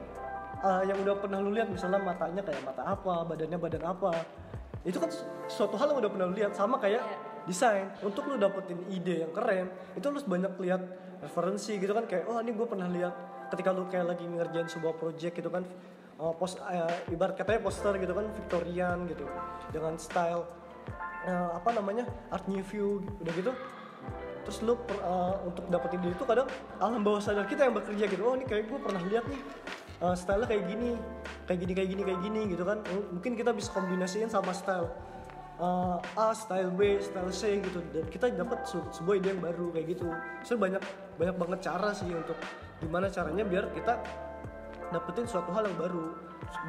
eh, 0.65 0.83
yang 0.89 0.99
udah 1.05 1.15
pernah 1.21 1.39
lu 1.45 1.53
lihat 1.53 1.69
misalnya 1.69 2.01
matanya 2.01 2.43
kayak 2.45 2.63
mata 2.65 2.83
apa 2.83 3.15
badannya 3.29 3.59
badan 3.61 3.85
apa. 3.85 4.13
Itu 4.83 4.99
kan 4.99 5.11
su- 5.13 5.29
suatu 5.53 5.77
hal 5.77 5.93
yang 5.95 6.01
udah 6.01 6.11
pernah 6.11 6.27
lu 6.33 6.35
lihat 6.35 6.57
sama 6.57 6.81
kayak 6.81 7.05
desain. 7.45 7.93
Untuk 8.01 8.25
lu 8.25 8.41
dapetin 8.41 8.81
ide 8.89 9.29
yang 9.29 9.33
keren 9.37 9.69
itu 9.93 10.05
lu 10.09 10.17
harus 10.17 10.25
banyak 10.25 10.53
lihat 10.65 10.81
referensi 11.21 11.77
gitu 11.77 11.93
kan. 11.93 12.09
Kayak 12.09 12.25
oh 12.33 12.41
ini 12.41 12.57
gue 12.57 12.67
pernah 12.67 12.89
lihat 12.89 13.15
ketika 13.53 13.69
lu 13.69 13.85
kayak 13.93 14.17
lagi 14.17 14.25
ngerjain 14.25 14.65
sebuah 14.65 14.97
project 14.97 15.37
gitu 15.37 15.53
kan 15.53 15.61
oh, 16.23 16.33
pos 16.39 16.55
eh, 16.71 17.11
ibarat 17.11 17.35
katanya 17.35 17.67
poster 17.67 17.99
gitu 17.99 18.15
kan 18.15 18.31
Victorian 18.31 19.11
gitu 19.11 19.27
dengan 19.75 19.99
style 19.99 20.47
eh, 21.27 21.51
apa 21.59 21.75
namanya 21.75 22.07
art 22.31 22.47
nouveau 22.47 23.03
udah 23.03 23.35
gitu. 23.35 23.53
Terus 24.43 24.59
lu 24.63 24.75
per- 24.79 25.03
eh, 25.03 25.35
untuk 25.51 25.67
dapetin 25.67 25.99
ide 26.03 26.15
itu 26.15 26.25
kadang 26.27 26.47
alam 26.79 27.03
bawah 27.03 27.19
sadar 27.19 27.47
kita 27.51 27.67
yang 27.67 27.75
bekerja 27.75 28.07
gitu. 28.07 28.23
Oh 28.23 28.35
ini 28.39 28.47
kayak 28.47 28.71
gue 28.71 28.79
pernah 28.79 29.03
lihat 29.03 29.27
nih 29.27 29.41
eh, 30.03 30.15
style 30.15 30.47
kayak 30.47 30.65
gini 30.71 30.95
kayak 31.51 31.59
gini 31.59 31.73
kayak 31.75 31.89
gini 31.91 32.03
kayak 32.07 32.21
gini 32.23 32.41
gitu 32.55 32.63
kan. 32.63 32.79
Mungkin 33.11 33.33
kita 33.35 33.51
bisa 33.51 33.75
kombinasiin 33.75 34.31
sama 34.31 34.55
style 34.55 34.91
eh, 35.59 36.19
A 36.19 36.35
style 36.35 36.71
B 36.75 37.03
style 37.03 37.31
C 37.35 37.59
gitu. 37.63 37.83
Dan 37.91 38.07
kita 38.11 38.31
dapat 38.35 38.63
se- 38.67 38.91
sebuah 38.95 39.19
ide 39.19 39.35
yang 39.35 39.43
baru 39.43 39.75
kayak 39.75 39.87
gitu. 39.99 40.07
So 40.47 40.55
banyak 40.55 40.83
banyak 41.19 41.37
banget 41.39 41.59
cara 41.67 41.91
sih 41.95 42.11
untuk 42.11 42.39
gimana 42.83 43.07
caranya 43.07 43.47
biar 43.47 43.71
kita 43.71 43.95
dapetin 44.93 45.25
suatu 45.27 45.51
hal 45.57 45.65
yang 45.67 45.77
baru. 45.81 46.05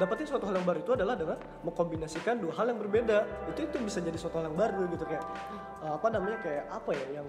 Dapetin 0.00 0.26
suatu 0.26 0.44
hal 0.48 0.54
yang 0.56 0.66
baru 0.66 0.78
itu 0.80 0.92
adalah 0.96 1.14
dengan 1.14 1.38
mengkombinasikan 1.60 2.40
dua 2.40 2.52
hal 2.56 2.72
yang 2.72 2.80
berbeda. 2.80 3.18
Itu 3.52 3.68
itu 3.68 3.76
bisa 3.84 4.00
jadi 4.00 4.16
suatu 4.16 4.40
hal 4.40 4.48
yang 4.48 4.56
baru 4.56 4.88
gitu 4.88 5.04
kayak 5.04 5.24
uh, 5.84 6.00
apa 6.00 6.06
namanya 6.08 6.38
kayak 6.40 6.64
apa 6.72 6.90
ya 6.96 7.20
yang 7.20 7.26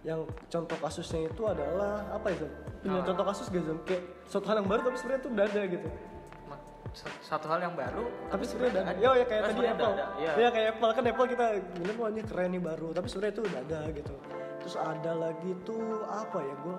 yang 0.00 0.20
contoh 0.48 0.76
kasusnya 0.80 1.28
itu 1.28 1.42
adalah 1.44 2.08
apa 2.08 2.32
ya 2.32 2.36
Zon? 2.40 2.52
punya 2.80 2.98
Oh. 2.98 3.04
contoh 3.04 3.24
kasus 3.28 3.46
gak 3.52 3.64
kayak 3.84 4.02
suatu 4.24 4.46
hal 4.48 4.64
yang 4.64 4.68
baru 4.72 4.80
tapi 4.88 4.96
sebenarnya 4.96 5.20
itu 5.20 5.30
udah 5.30 5.44
ada 5.44 5.62
gitu. 5.68 5.88
Satu 7.22 7.46
hal 7.46 7.62
yang 7.62 7.78
baru, 7.78 8.02
tapi 8.34 8.42
sebenarnya 8.42 8.72
udah 8.74 8.82
ada. 8.82 8.98
ya, 8.98 9.10
ya 9.14 9.26
kayak 9.30 9.40
Oh, 9.40 9.46
tadi 9.46 9.54
sebenarnya 9.54 9.76
Apple. 9.78 9.94
ada, 9.94 10.06
iya. 10.18 10.32
ya 10.34 10.48
kayak 10.50 10.68
Apple. 10.74 10.90
Kan 10.90 11.04
Apple 11.06 11.28
kita 11.30 11.44
bilang 11.78 11.96
wah 12.02 12.08
ini 12.10 12.22
keren 12.26 12.48
nih 12.50 12.62
baru. 12.66 12.88
Tapi 12.90 13.06
sebenarnya 13.06 13.34
itu 13.38 13.42
udah 13.46 13.60
ada 13.62 13.80
gitu. 13.94 14.14
Terus 14.58 14.74
ada 14.74 15.12
lagi 15.14 15.50
tuh 15.62 15.84
apa 16.10 16.38
ya 16.42 16.54
gue 16.58 16.76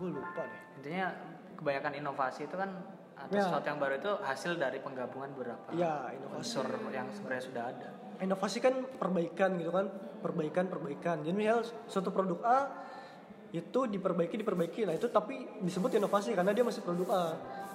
gue 0.00 0.08
lupa 0.16 0.42
deh. 0.48 0.62
Intinya 0.80 1.06
kebanyakan 1.60 1.92
inovasi 2.00 2.48
itu 2.48 2.56
kan 2.56 2.70
atau 3.20 3.34
Ya. 3.36 3.44
sesuatu 3.44 3.66
yang 3.68 3.78
baru 3.78 3.94
itu 3.96 4.12
hasil 4.20 4.52
dari 4.56 4.78
penggabungan 4.80 5.28
beberapa 5.34 5.68
ya 5.72 6.08
inovasi. 6.10 6.38
unsur 6.40 6.66
yang 6.88 7.06
sebenarnya 7.10 7.44
sudah 7.44 7.64
ada. 7.68 7.88
inovasi 8.20 8.58
kan 8.58 8.74
perbaikan 8.96 9.56
gitu 9.56 9.72
kan. 9.72 9.86
Perbaikan 10.20 10.64
perbaikan. 10.68 11.16
Jadi 11.20 11.32
misal 11.32 11.64
suatu 11.88 12.12
produk 12.12 12.40
A 12.44 12.58
itu 13.50 13.80
diperbaiki 13.88 14.36
diperbaiki. 14.36 14.84
Nah 14.84 14.94
itu 14.94 15.08
tapi 15.08 15.40
disebut 15.58 15.96
inovasi 15.96 16.36
karena 16.36 16.52
dia 16.52 16.60
masih 16.60 16.84
produk 16.84 17.08
A. 17.10 17.24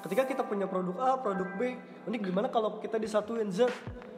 Ketika 0.02 0.24
kita 0.24 0.42
punya 0.46 0.70
produk 0.70 0.96
A 1.02 1.10
produk 1.18 1.50
B 1.58 1.74
ini 2.06 2.18
gimana 2.22 2.48
kalau 2.48 2.78
kita 2.78 2.96
disatuin 2.96 3.50
Z 3.50 3.66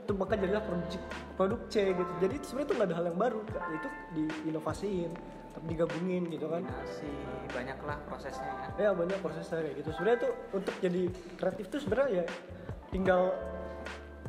itu 0.03 0.11
maka 0.15 0.35
jadilah 0.35 0.63
produk 0.63 0.87
C, 0.87 0.95
produk 1.35 1.59
C 1.67 1.75
gitu. 1.91 2.11
Jadi 2.19 2.35
sebenarnya 2.39 2.67
itu 2.67 2.73
nggak 2.75 2.87
ada 2.87 2.95
hal 2.95 3.05
yang 3.07 3.19
baru 3.19 3.39
itu 3.71 3.87
diinovasiin 4.13 5.11
tapi 5.57 5.73
digabungin 5.73 6.29
gitu 6.29 6.45
kan. 6.45 6.61
Kombinasi 6.61 7.09
banyaklah 7.49 7.97
prosesnya 8.05 8.51
ya. 8.53 8.69
ya 8.77 8.89
banyak 8.93 9.17
prosesnya 9.25 9.65
kayak 9.65 9.75
gitu. 9.81 9.89
Sebenarnya 9.97 10.19
tuh 10.29 10.33
untuk 10.53 10.75
jadi 10.77 11.01
kreatif 11.33 11.65
tuh 11.73 11.79
sebenarnya 11.81 12.21
ya 12.21 12.23
tinggal 12.93 13.33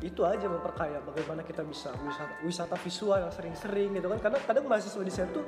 itu 0.01 0.23
aja 0.25 0.47
memperkaya 0.49 1.03
bagaimana 1.05 1.45
kita 1.45 1.67
bisa 1.67 1.93
wisata, 2.01 2.35
wisata 2.47 2.77
visual 2.81 3.19
yang 3.21 3.33
sering-sering 3.35 3.93
gitu 3.93 4.09
kan. 4.09 4.19
Kadang 4.25 4.43
kadang 4.49 4.65
mahasiswa 4.65 5.03
desain 5.05 5.29
tuh 5.37 5.45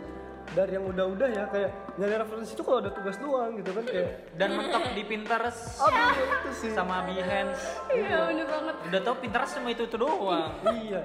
dari 0.50 0.72
yang 0.72 0.84
udah-udah 0.84 1.28
ya 1.28 1.44
kayak 1.46 1.70
nyari 1.94 2.14
referensi 2.16 2.52
itu 2.52 2.62
kalau 2.62 2.78
ada 2.78 2.90
tugas 2.90 3.16
doang 3.16 3.54
gitu 3.54 3.70
kan 3.70 3.84
kayak 3.84 4.10
Dan 4.34 4.48
mentok 4.52 4.82
di 4.92 5.02
Pinterest 5.04 5.78
aduh 5.78 6.10
itu 6.10 6.50
sih 6.56 6.70
sama 6.72 7.04
Behance. 7.04 7.62
iya 7.88 8.26
bener 8.26 8.46
banget 8.46 8.76
Udah 8.88 9.00
tau 9.00 9.14
Pinterest 9.14 9.52
cuma 9.54 9.68
itu 9.68 9.82
itu 9.84 9.96
doang. 9.96 10.50
iya 10.80 11.02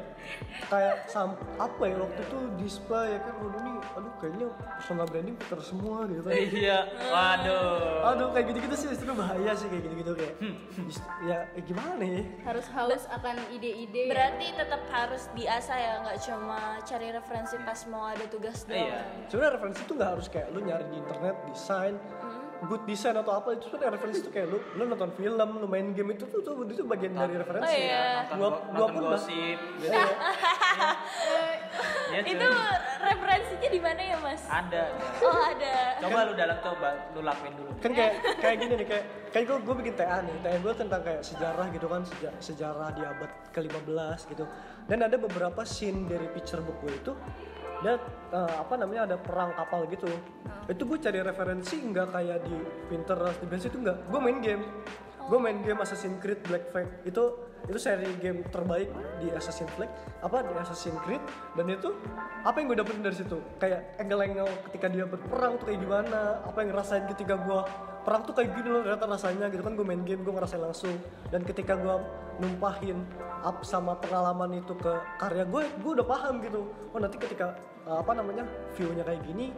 kayak 0.66 1.06
sam 1.06 1.38
apa 1.56 1.84
ya 1.86 1.96
waktu 1.96 2.22
itu 2.22 2.38
display 2.58 3.14
ya 3.14 3.20
kan 3.22 3.34
waduh 3.38 3.62
nih 3.62 3.76
aduh 3.94 4.14
kayaknya 4.18 4.48
personal 4.74 5.06
branding 5.06 5.36
putar 5.38 5.60
semua 5.62 5.98
gitu 6.06 6.22
kan 6.22 6.34
iya, 6.34 6.80
waduh. 7.06 8.10
aduh 8.10 8.28
kayak 8.32 8.46
gitu-gitu 8.50 8.76
sih 8.76 8.88
itu 8.90 9.14
bahaya 9.14 9.52
sih 9.54 9.68
kayak 9.70 9.84
gitu-gitu 9.86 10.12
kayak 10.16 10.34
Dis- 10.82 11.06
ya 11.24 11.46
eh, 11.54 11.62
gimana 11.62 12.02
ya 12.02 12.22
harus 12.44 12.66
haus 12.70 13.04
akan 13.08 13.38
ide-ide 13.52 14.08
Berarti 14.08 14.48
tetap 14.54 14.82
harus 14.90 15.24
diasah 15.32 15.78
ya, 15.78 15.94
nggak 16.02 16.18
cuma 16.22 16.60
cari 16.82 17.08
referensi 17.10 17.56
pas 17.62 17.80
mau 17.86 18.06
ada 18.06 18.26
tugas 18.26 18.64
doang. 18.64 18.86
Iya. 18.88 19.00
Sebenarnya 19.28 19.54
referensi 19.54 19.82
itu 19.82 19.94
nggak 19.94 20.12
harus 20.12 20.28
kayak 20.28 20.48
lu 20.50 20.60
nyari 20.62 20.86
di 20.86 20.98
internet 20.98 21.36
desain 21.46 21.96
good 22.64 22.82
design 22.84 23.14
atau 23.16 23.36
apa 23.36 23.54
itu 23.54 23.68
sebenarnya 23.68 23.94
referensi 23.94 24.20
itu 24.20 24.30
kayak 24.30 24.48
lu 24.48 24.58
lu 24.74 24.84
nonton 24.86 25.12
film 25.14 25.50
lu 25.56 25.68
main 25.68 25.92
game 25.92 26.12
itu 26.12 26.26
tuh, 26.26 26.40
tuh 26.40 26.64
itu 26.64 26.82
bagian 26.84 27.14
dari 27.14 27.36
referensi 27.36 27.68
Oh, 27.68 27.76
iya. 27.76 28.06
Nonton, 28.26 28.36
Gua- 28.40 28.62
gua 28.72 28.88
pun 28.88 29.02
gosip 29.06 29.60
gitu. 29.76 29.92
Cuy. 29.92 31.56
Itu 32.26 32.48
referensinya 32.98 33.70
di 33.70 33.80
mana 33.80 34.02
ya, 34.02 34.18
Mas? 34.18 34.42
ada. 34.48 34.84
Oh, 35.20 35.36
ada. 35.36 35.76
Coba 36.00 36.20
lu 36.24 36.34
dalam 36.34 36.58
coba 36.60 36.90
lu 37.12 37.22
lakuin 37.22 37.54
dulu. 37.54 37.72
kan 37.76 37.92
kayak 37.92 38.14
kayak 38.40 38.58
gini 38.58 38.74
nih 38.76 38.88
kayak 38.88 39.06
kayak 39.30 39.46
gue 39.46 39.58
gue 39.60 39.76
bikin 39.78 39.94
TA 39.94 40.18
nih 40.20 40.36
TA 40.40 40.58
gue 40.58 40.74
tentang 40.74 41.02
kayak 41.04 41.22
sejarah 41.22 41.66
gitu 41.70 41.86
kan 41.86 42.02
seja- 42.02 42.38
sejarah 42.40 42.90
di 42.90 43.04
abad 43.04 43.30
ke-15 43.52 43.94
gitu 44.28 44.46
dan 44.86 45.00
ada 45.02 45.18
beberapa 45.18 45.62
scene 45.62 46.08
dari 46.08 46.26
picture 46.28 46.62
book 46.62 46.82
gue 46.82 46.94
itu 46.96 47.14
dan 47.84 47.98
eh, 48.32 48.56
apa 48.62 48.74
namanya 48.80 49.02
ada 49.10 49.18
perang 49.20 49.52
kapal 49.58 49.88
gitu. 49.90 50.08
Itu 50.70 50.84
gue 50.88 50.98
cari 51.02 51.20
referensi 51.22 51.76
nggak 51.82 52.08
kayak 52.14 52.38
di 52.48 52.56
Pinterest 52.88 53.38
di 53.42 53.46
Pinterest 53.50 53.70
itu 53.74 53.78
nggak. 53.82 53.98
Gue 54.12 54.20
main 54.22 54.38
game. 54.40 54.64
Gue 55.26 55.40
main 55.42 55.58
game 55.66 55.82
Assassin's 55.82 56.22
Creed 56.22 56.40
Black 56.46 56.70
Flag. 56.70 56.88
Itu 57.02 57.46
itu 57.66 57.82
seri 57.82 58.06
game 58.22 58.46
terbaik 58.54 58.94
di 59.18 59.34
Assassin's 59.34 59.74
Creed 59.74 59.90
apa 60.22 60.46
di 60.46 60.54
Assassin's 60.54 61.02
Creed. 61.02 61.22
Dan 61.58 61.66
itu 61.74 61.98
apa 62.46 62.56
yang 62.62 62.70
gue 62.70 62.78
dapetin 62.78 63.02
dari 63.02 63.18
situ? 63.18 63.42
Kayak 63.58 63.98
angle-angle 63.98 64.52
ketika 64.70 64.86
dia 64.94 65.06
berperang 65.10 65.58
tuh 65.58 65.74
kayak 65.74 65.80
gimana? 65.82 66.46
Apa 66.46 66.58
yang 66.62 66.70
ngerasain 66.78 67.06
ketika 67.10 67.42
gue 67.42 67.60
perang 68.06 68.22
tuh 68.22 68.38
kayak 68.38 68.54
gini 68.54 68.70
loh 68.70 68.86
ternyata 68.86 69.10
rasanya 69.10 69.50
gitu 69.50 69.66
kan 69.66 69.74
gue 69.74 69.82
main 69.82 70.06
game 70.06 70.22
gue 70.22 70.30
ngerasain 70.30 70.62
langsung. 70.62 70.94
Dan 71.34 71.42
ketika 71.42 71.74
gue 71.74 71.96
numpahin 72.38 73.02
up 73.42 73.66
sama 73.66 73.98
pengalaman 73.98 74.62
itu 74.62 74.78
ke 74.78 74.94
karya 75.18 75.44
gue 75.50 75.62
gue 75.82 75.92
udah 75.98 76.08
paham 76.08 76.38
gitu. 76.46 76.70
Oh 76.94 77.00
nanti 77.02 77.18
ketika 77.18 77.58
uh, 77.90 78.06
apa 78.06 78.14
namanya 78.14 78.46
view-nya 78.78 79.02
kayak 79.02 79.26
gini 79.26 79.50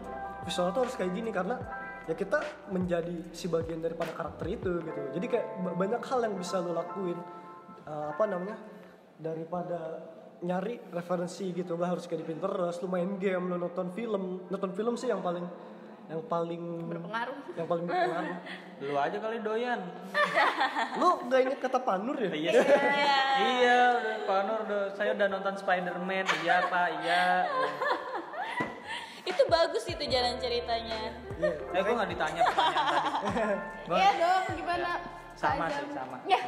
visual 0.48 0.72
tuh 0.72 0.88
harus 0.88 0.96
kayak 0.96 1.12
gini 1.12 1.28
karena 1.28 1.60
ya 2.08 2.16
kita 2.16 2.40
menjadi 2.72 3.36
si 3.36 3.52
bagian 3.52 3.84
daripada 3.84 4.16
karakter 4.16 4.48
itu 4.48 4.80
gitu. 4.80 5.02
Jadi 5.20 5.26
kayak 5.28 5.46
ba- 5.68 5.76
banyak 5.76 6.02
hal 6.08 6.20
yang 6.24 6.36
bisa 6.40 6.64
lo 6.64 6.72
lakuin 6.72 7.20
uh, 7.84 8.16
apa 8.16 8.24
namanya 8.32 8.58
daripada 9.20 10.08
nyari 10.40 10.80
referensi 10.96 11.52
gitu. 11.52 11.76
Nggak 11.76 11.90
harus 12.00 12.04
kayak 12.08 12.24
di 12.24 12.28
Pinterest 12.32 12.80
lu 12.80 12.88
main 12.88 13.20
game 13.20 13.52
lu 13.52 13.60
nonton 13.60 13.92
film. 13.92 14.48
Nonton 14.48 14.72
film 14.72 14.96
sih 14.96 15.12
yang 15.12 15.20
paling 15.20 15.44
yang 16.08 16.24
paling 16.24 16.64
Berpengaruh. 16.88 17.38
yang 17.54 17.68
paling 17.68 17.84
berpengaruh 17.84 18.38
Lu 18.86 18.94
aja 18.96 19.18
kali 19.18 19.38
doyan. 19.42 19.82
lu 21.00 21.08
nggak 21.26 21.40
inget 21.44 21.60
kata 21.60 21.80
Panur 21.82 22.16
ya 22.16 22.30
Iya 22.30 22.52
iya, 23.58 23.78
udah 23.92 24.16
Pak 24.24 24.40
Nur 24.44 24.60
udah 24.64 24.82
saya 24.94 25.12
udah 25.14 25.28
nonton 25.28 25.54
Spider-Man. 25.58 26.26
Iya, 26.42 26.56
Pak. 26.70 26.88
Iya. 27.02 27.24
Itu 29.24 29.44
bagus 29.46 29.84
itu 29.84 30.04
jalan 30.06 30.38
ceritanya. 30.38 31.12
Iya. 31.36 31.52
Eh, 31.74 31.82
gua 31.82 31.94
nggak 31.98 32.12
ditanya 32.14 32.42
pertanyaan 32.46 32.86
tadi. 32.88 33.10
Gua- 33.84 33.98
Iya 33.98 34.12
dong, 34.16 34.44
gimana? 34.56 34.92
sama 35.38 35.70
sih, 35.70 35.86
sama. 35.94 36.18
Ya, 36.26 36.42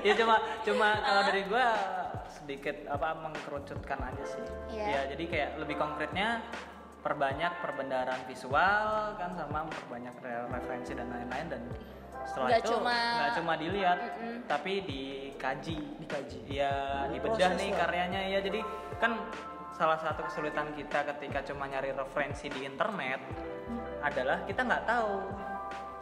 ya 0.00 0.12
cuma 0.16 0.34
cuma 0.64 0.88
kalau 0.96 1.22
dari 1.28 1.44
gue 1.44 1.66
sedikit 2.26 2.76
apa 2.88 3.20
mengkerucutkan 3.20 4.00
aja 4.00 4.24
sih 4.24 4.40
Iya. 4.72 4.84
ya 4.84 5.00
jadi 5.12 5.24
kayak 5.28 5.50
lebih 5.60 5.76
konkretnya 5.76 6.40
perbanyak 7.04 7.52
perbendaharaan 7.60 8.24
visual 8.24 9.12
kan 9.20 9.30
sama 9.36 9.68
perbanyak 9.68 10.16
re- 10.24 10.48
referensi 10.48 10.96
dan 10.96 11.12
lain-lain 11.12 11.46
dan 11.52 11.62
setelah 12.24 12.48
Nggak 12.48 12.62
itu 12.64 12.72
cuma- 12.72 13.14
nggak 13.20 13.32
cuma 13.36 13.52
dilihat 13.60 13.98
tapi 14.48 14.72
dikaji 14.80 15.76
Dikaji. 16.00 16.38
ya 16.48 17.04
dibedah 17.12 17.50
nih 17.52 17.70
lah. 17.70 17.78
karyanya 17.84 18.20
ya 18.32 18.38
jadi 18.40 18.60
kan 18.96 19.20
salah 19.76 20.00
satu 20.00 20.24
kesulitan 20.24 20.72
kita 20.72 21.04
ketika 21.14 21.44
cuma 21.52 21.68
nyari 21.68 21.92
referensi 21.92 22.48
di 22.48 22.64
internet 22.64 23.20
adalah 24.00 24.48
kita 24.48 24.64
nggak 24.64 24.84
tahu 24.88 25.14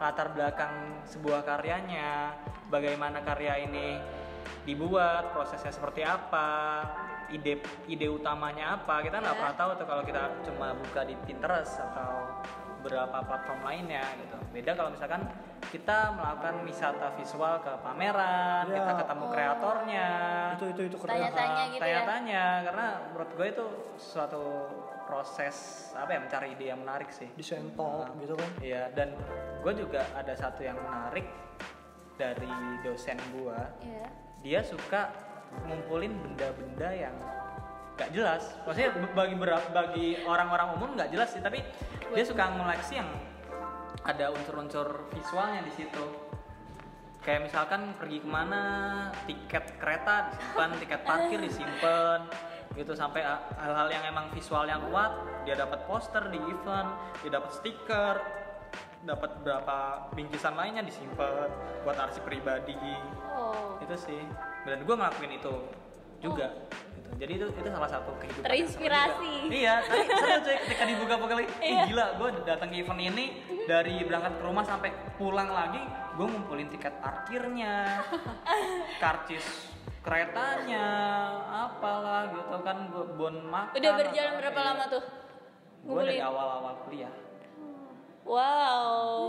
latar 0.02 0.34
belakang 0.34 0.98
sebuah 1.06 1.46
karyanya, 1.46 2.34
bagaimana 2.66 3.22
karya 3.22 3.62
ini 3.62 4.02
dibuat, 4.66 5.30
prosesnya 5.30 5.70
seperti 5.70 6.02
apa, 6.02 6.82
ide 7.32 7.58
ide 7.86 8.06
utamanya 8.06 8.76
apa. 8.76 9.00
Kita 9.00 9.18
nggak 9.18 9.34
pernah 9.34 9.54
tahu 9.54 9.70
tuh 9.74 9.86
kalau 9.86 10.02
kita 10.02 10.22
cuma 10.44 10.72
buka 10.72 11.00
di 11.02 11.14
Pinterest 11.18 11.80
atau 11.80 12.38
beberapa 12.78 13.18
platform 13.22 13.60
lainnya 13.62 14.02
gitu. 14.18 14.36
Beda 14.50 14.74
kalau 14.74 14.90
misalkan 14.90 15.22
kita 15.70 16.12
melakukan 16.12 16.66
wisata 16.66 17.14
visual 17.14 17.62
ke 17.62 17.72
pameran, 17.80 18.66
Ya. 18.66 18.82
kita 18.82 18.92
ketemu 18.98 19.24
kreatornya, 19.30 20.08
itu 20.52 20.64
itu 20.68 20.82
itu 20.90 20.96
Tanya-tanya 20.98 21.62
gitu 21.70 21.78
ya. 21.78 21.80
tanya-tanya 21.80 22.44
karena 22.66 22.86
menurut 23.08 23.30
gue 23.32 23.46
itu 23.48 23.64
suatu 23.96 24.42
proses 25.06 25.54
apa 25.94 26.10
ya 26.10 26.20
mencari 26.20 26.46
ide 26.52 26.64
yang 26.68 26.80
menarik 26.82 27.08
sih. 27.08 27.30
desain 27.32 27.70
talk 27.72 28.10
gitu 28.18 28.34
kan 28.34 28.50
Iya, 28.58 28.90
dan 28.92 29.14
gue 29.62 29.72
juga 29.78 30.02
ada 30.12 30.34
satu 30.34 30.60
yang 30.60 30.76
menarik 30.76 31.24
dari 32.18 32.50
dosen 32.82 33.16
gue. 33.32 33.60
Iya. 33.80 34.06
Dia 34.42 34.60
suka 34.60 35.08
ngumpulin 35.68 36.12
benda-benda 36.18 36.88
yang 36.92 37.14
gak 37.96 38.10
jelas. 38.12 38.56
Maksudnya 38.64 38.90
bagi 39.12 39.36
berat 39.36 39.64
bagi 39.70 40.20
orang-orang 40.24 40.68
umum 40.80 40.96
nggak 40.96 41.12
jelas 41.12 41.28
sih, 41.32 41.42
tapi 41.44 41.60
dia 42.12 42.24
suka 42.24 42.50
ngoleksi 42.56 42.98
yang 42.98 43.08
ada 44.02 44.32
unsur-unsur 44.34 45.06
visualnya 45.12 45.62
di 45.62 45.72
situ. 45.76 46.04
Kayak 47.22 47.46
misalkan 47.52 47.94
pergi 47.94 48.18
ke 48.18 48.26
mana, 48.26 48.64
tiket 49.30 49.78
kereta 49.78 50.34
disimpan, 50.34 50.68
tiket 50.82 51.00
parkir 51.06 51.38
disimpan, 51.38 52.20
gitu 52.74 52.98
sampai 52.98 53.22
hal-hal 53.62 53.88
yang 53.94 54.02
emang 54.10 54.26
visual 54.34 54.66
yang 54.66 54.82
kuat, 54.90 55.14
dia 55.46 55.54
dapat 55.54 55.86
poster 55.86 56.26
di 56.34 56.42
event, 56.42 56.90
dia 57.22 57.30
dapat 57.38 57.54
stiker, 57.54 58.16
dapat 59.02 59.30
berapa 59.42 60.08
bingkisan 60.14 60.54
lainnya 60.54 60.86
disimpan 60.86 61.50
buat 61.82 61.98
arsip 61.98 62.22
pribadi 62.22 62.74
Oh. 63.34 63.74
itu 63.82 63.96
sih 63.98 64.22
dan 64.62 64.78
gue 64.78 64.94
ngelakuin 64.94 65.32
itu 65.34 65.52
juga 66.18 66.46
gitu. 66.94 67.08
jadi 67.18 67.32
itu 67.34 67.46
itu 67.50 67.68
salah 67.68 67.90
satu 67.90 68.10
kehidupan 68.16 68.46
Terinspirasi. 68.46 69.32
iya 69.50 69.82
tadi 69.82 70.06
seru 70.06 70.38
cuy 70.40 70.56
ketika 70.56 70.82
dibuka 70.86 71.12
Ih, 71.34 71.46
Iya. 71.60 71.82
gila 71.84 72.04
gue 72.14 72.28
datang 72.44 72.68
ke 72.68 72.76
event 72.78 73.00
ini 73.00 73.24
dari 73.64 73.94
berangkat 74.02 74.32
ke 74.38 74.42
rumah 74.42 74.62
sampai 74.62 74.90
pulang 75.16 75.48
lagi 75.48 75.80
gue 76.12 76.24
ngumpulin 76.24 76.68
tiket 76.68 76.92
parkirnya 76.98 78.00
karcis 79.02 79.44
keretanya 80.02 80.84
apalah 81.48 82.30
gitu 82.30 82.56
kan 82.60 82.76
gue 82.88 83.04
bon 83.12 83.34
makan 83.44 83.72
Udah 83.74 83.92
berjalan 83.96 84.32
berapa 84.38 84.60
lama 84.62 84.84
tuh? 84.88 85.02
gue 85.82 86.00
dari 86.06 86.18
awal-awal 86.18 86.74
kuliah 86.86 87.10
Wow. 88.22 89.26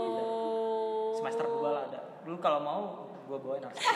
semester 1.18 1.44
2 1.44 1.66
lah 1.66 1.82
ada 1.84 2.00
dulu 2.22 2.36
kalau 2.38 2.58
mau 2.58 2.80
gue 3.24 3.38
bawain 3.38 3.62
harus 3.62 3.78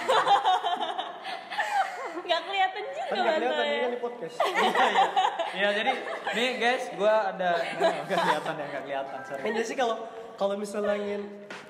Nggak 2.19 2.41
kelihatan 2.45 2.83
juga 2.85 3.03
kan 3.09 3.15
nggak 3.15 3.37
kelihatan 3.39 3.65
ini 3.65 3.73
ya. 3.73 3.81
kan 3.81 3.91
di 3.91 4.01
podcast 4.01 4.37
iya 4.45 4.69
iya 4.69 5.07
iya 5.55 5.69
jadi 5.73 5.93
nih 6.35 6.49
guys 6.59 6.85
gue 6.93 7.15
ada 7.15 7.51
nggak 7.79 7.95
kelihatan 8.11 8.55
ya 8.55 8.67
nggak 8.69 8.83
kelihatan 8.85 9.19
sorry 9.25 9.43
jadi 9.47 9.61
sih 9.65 9.77
kalau 9.77 9.97
kalau 10.37 10.55
misalnya 10.55 10.95
ingin 10.95 11.23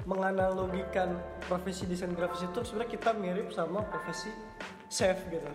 menganalogikan 0.02 1.14
profesi 1.44 1.86
desain 1.86 2.10
grafis 2.10 2.42
itu 2.42 2.58
sebenarnya 2.64 2.90
kita 2.90 3.10
mirip 3.14 3.48
sama 3.50 3.86
profesi 3.86 4.34
chef 4.88 5.22
gitu 5.28 5.46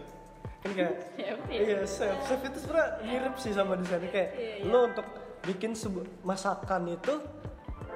kan 0.64 0.72
kayak 0.72 0.96
Chef, 1.20 1.40
ya. 1.52 1.60
iya 1.60 1.84
chef 1.84 2.16
chef 2.24 2.40
itu 2.42 2.58
sebenarnya 2.58 2.90
mirip 3.04 3.36
sih 3.36 3.52
sama 3.52 3.76
desain 3.76 4.08
kayak 4.08 4.30
Iya, 4.34 4.54
iya. 4.64 4.72
lo 4.72 4.80
untuk 4.88 5.08
bikin 5.44 5.76
sebuah 5.76 6.08
masakan 6.24 6.88
itu 6.90 7.14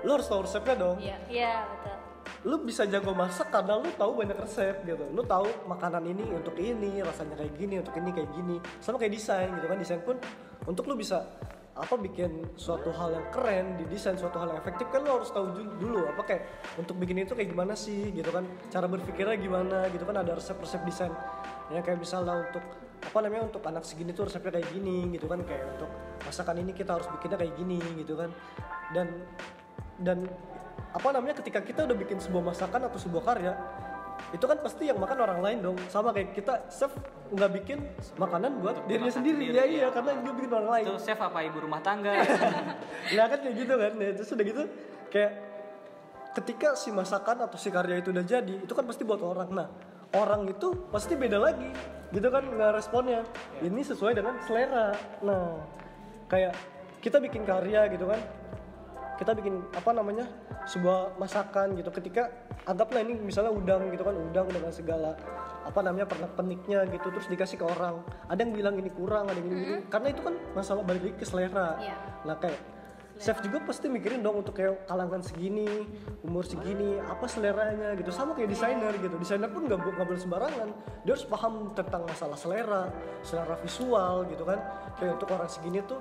lo 0.03 0.09
harus 0.11 0.27
tahu 0.27 0.43
resepnya 0.43 0.75
dong 0.75 0.97
Iya. 0.99 1.17
Iya, 1.29 1.53
betul. 1.63 1.96
Lu 2.45 2.61
bisa 2.63 2.85
jago 2.85 3.11
masak 3.11 3.49
karena 3.49 3.79
lu 3.79 3.89
tahu 3.95 4.21
banyak 4.23 4.37
resep 4.37 4.75
gitu. 4.85 5.05
Lu 5.11 5.23
tahu 5.25 5.47
makanan 5.65 6.03
ini 6.05 6.23
untuk 6.31 6.55
ini 6.59 7.01
rasanya 7.01 7.35
kayak 7.39 7.53
gini 7.57 7.75
untuk 7.81 7.95
ini 7.97 8.09
kayak 8.13 8.29
gini. 8.35 8.55
Sama 8.79 9.01
kayak 9.01 9.13
desain 9.15 9.49
gitu 9.57 9.67
kan. 9.67 9.77
Desain 9.79 10.01
pun 10.03 10.15
untuk 10.67 10.85
lu 10.85 10.95
bisa 10.95 11.23
apa 11.77 11.93
bikin 11.93 12.57
suatu 12.57 12.89
hal 12.89 13.13
yang 13.13 13.27
keren 13.29 13.77
di 13.77 13.85
desain 13.85 14.17
suatu 14.17 14.41
hal 14.41 14.49
yang 14.49 14.59
efektif 14.65 14.89
kan 14.89 15.05
lu 15.05 15.13
harus 15.13 15.29
tahu 15.29 15.61
dulu 15.77 16.09
apa 16.09 16.25
kayak 16.25 16.43
untuk 16.73 16.97
bikin 16.97 17.21
itu 17.21 17.37
kayak 17.37 17.53
gimana 17.53 17.73
sih 17.77 18.09
gitu 18.13 18.29
kan. 18.33 18.45
Cara 18.73 18.85
berpikirnya 18.89 19.37
gimana 19.37 19.85
gitu 19.93 20.03
kan. 20.05 20.21
Ada 20.21 20.37
resep-resep 20.37 20.81
desain. 20.85 21.13
Ya 21.73 21.81
kayak 21.85 22.01
misalnya 22.01 22.47
untuk 22.49 22.63
apa 22.97 23.17
namanya 23.21 23.53
untuk 23.53 23.61
anak 23.69 23.85
segini 23.85 24.09
tuh 24.09 24.25
resepnya 24.25 24.57
kayak 24.57 24.69
gini 24.73 25.13
gitu 25.13 25.29
kan. 25.29 25.41
Kayak 25.45 25.77
untuk 25.77 25.89
masakan 26.25 26.55
ini 26.65 26.71
kita 26.73 26.97
harus 26.97 27.07
bikinnya 27.13 27.37
kayak 27.37 27.53
gini 27.55 27.79
gitu 28.01 28.13
kan. 28.17 28.29
Dan 28.95 29.07
dan 30.01 30.29
apa 30.97 31.13
namanya 31.13 31.37
ketika 31.37 31.61
kita 31.61 31.85
udah 31.85 31.93
bikin 31.93 32.17
sebuah 32.17 32.49
masakan 32.49 32.89
atau 32.89 32.97
sebuah 32.97 33.21
karya 33.21 33.53
itu 34.33 34.43
kan 34.43 34.57
pasti 34.59 34.89
yang 34.89 34.97
makan 34.97 35.17
orang 35.23 35.39
lain 35.45 35.57
dong. 35.61 35.77
Sama 35.87 36.09
kayak 36.11 36.33
kita 36.33 36.67
chef 36.73 36.91
nggak 37.31 37.51
bikin 37.61 37.79
makanan 38.17 38.59
buat 38.59 38.81
Untuk 38.81 38.89
dirinya 38.89 39.13
sendiri. 39.13 39.45
sendiri, 39.47 39.59
ya 39.61 39.63
iya. 39.63 39.77
iya 39.85 39.87
karena 39.93 40.11
dia 40.19 40.33
bikin 40.33 40.51
orang 40.51 40.69
lain. 40.73 40.85
Itu 40.89 40.95
chef 40.99 41.19
apa 41.21 41.39
ibu 41.45 41.57
rumah 41.61 41.79
tangga? 41.85 42.11
Ya 43.13 43.23
kan 43.29 43.39
kayak 43.39 43.55
gitu 43.55 43.73
kan. 43.77 43.91
Ya, 44.01 44.09
terus 44.17 44.29
udah 44.33 44.45
gitu 44.49 44.63
kayak 45.13 45.31
ketika 46.35 46.69
si 46.75 46.89
masakan 46.91 47.37
atau 47.45 47.57
si 47.61 47.69
karya 47.71 48.01
itu 48.01 48.09
udah 48.11 48.25
jadi 48.25 48.55
itu 48.57 48.73
kan 48.73 48.83
pasti 48.83 49.05
buat 49.07 49.21
orang. 49.21 49.49
Nah 49.53 49.67
orang 50.17 50.49
itu 50.49 50.67
pasti 50.91 51.13
beda 51.13 51.37
lagi. 51.39 51.69
Gitu 52.11 52.27
kan 52.27 52.41
nggak 52.41 52.71
responnya. 52.73 53.21
Ini 53.63 53.81
sesuai 53.85 54.17
dengan 54.17 54.35
selera. 54.43 54.91
Nah 55.23 55.61
kayak 56.27 56.57
kita 56.99 57.21
bikin 57.23 57.47
karya 57.47 57.87
gitu 57.93 58.09
kan 58.09 58.19
kita 59.17 59.33
bikin 59.33 59.65
apa 59.73 59.89
namanya 59.91 60.25
sebuah 60.69 61.17
masakan 61.17 61.73
gitu. 61.75 61.89
Ketika 61.89 62.29
anggaplah 62.69 63.01
ini 63.01 63.17
misalnya 63.17 63.51
udang 63.51 63.89
gitu 63.89 64.03
kan 64.05 64.15
udang 64.15 64.47
dengan 64.47 64.71
segala 64.71 65.17
apa 65.67 65.79
namanya 65.83 66.07
pernak 66.07 66.31
perniknya 66.37 66.87
gitu 66.87 67.09
terus 67.11 67.27
dikasih 67.27 67.57
ke 67.59 67.65
orang. 67.65 68.05
Ada 68.29 68.45
yang 68.45 68.53
bilang 68.53 68.75
ini 68.79 68.89
kurang 68.93 69.27
ada 69.27 69.35
yang 69.35 69.49
ini, 69.49 69.57
ini. 69.59 69.77
karena 69.89 70.07
itu 70.13 70.21
kan 70.23 70.35
masalah 70.53 70.85
balik 70.85 71.01
lagi 71.03 71.15
ke 71.17 71.25
selera. 71.25 71.75
Iya. 71.81 71.95
nah 72.23 72.35
kayak 72.39 72.59
chef 73.17 73.41
juga 73.41 73.57
pasti 73.65 73.89
mikirin 73.89 74.21
dong 74.21 74.45
untuk 74.45 74.53
kayak 74.53 74.85
kalangan 74.85 75.25
segini 75.25 75.65
umur 76.21 76.45
segini 76.45 77.01
apa 77.01 77.25
seleranya 77.25 77.97
gitu. 77.97 78.13
Sama 78.13 78.37
kayak 78.37 78.53
desainer 78.53 78.93
gitu. 79.01 79.15
Desainer 79.17 79.49
pun 79.49 79.65
nggak 79.65 79.79
nggak 79.81 80.07
boleh 80.07 80.21
sembarangan. 80.21 80.69
Dia 81.03 81.11
harus 81.17 81.25
paham 81.25 81.73
tentang 81.73 82.05
masalah 82.05 82.37
selera 82.37 82.83
selera 83.25 83.57
visual 83.59 84.29
gitu 84.29 84.43
kan. 84.45 84.59
Kayak 85.01 85.11
untuk 85.19 85.29
orang 85.33 85.49
segini 85.49 85.81
tuh 85.83 85.99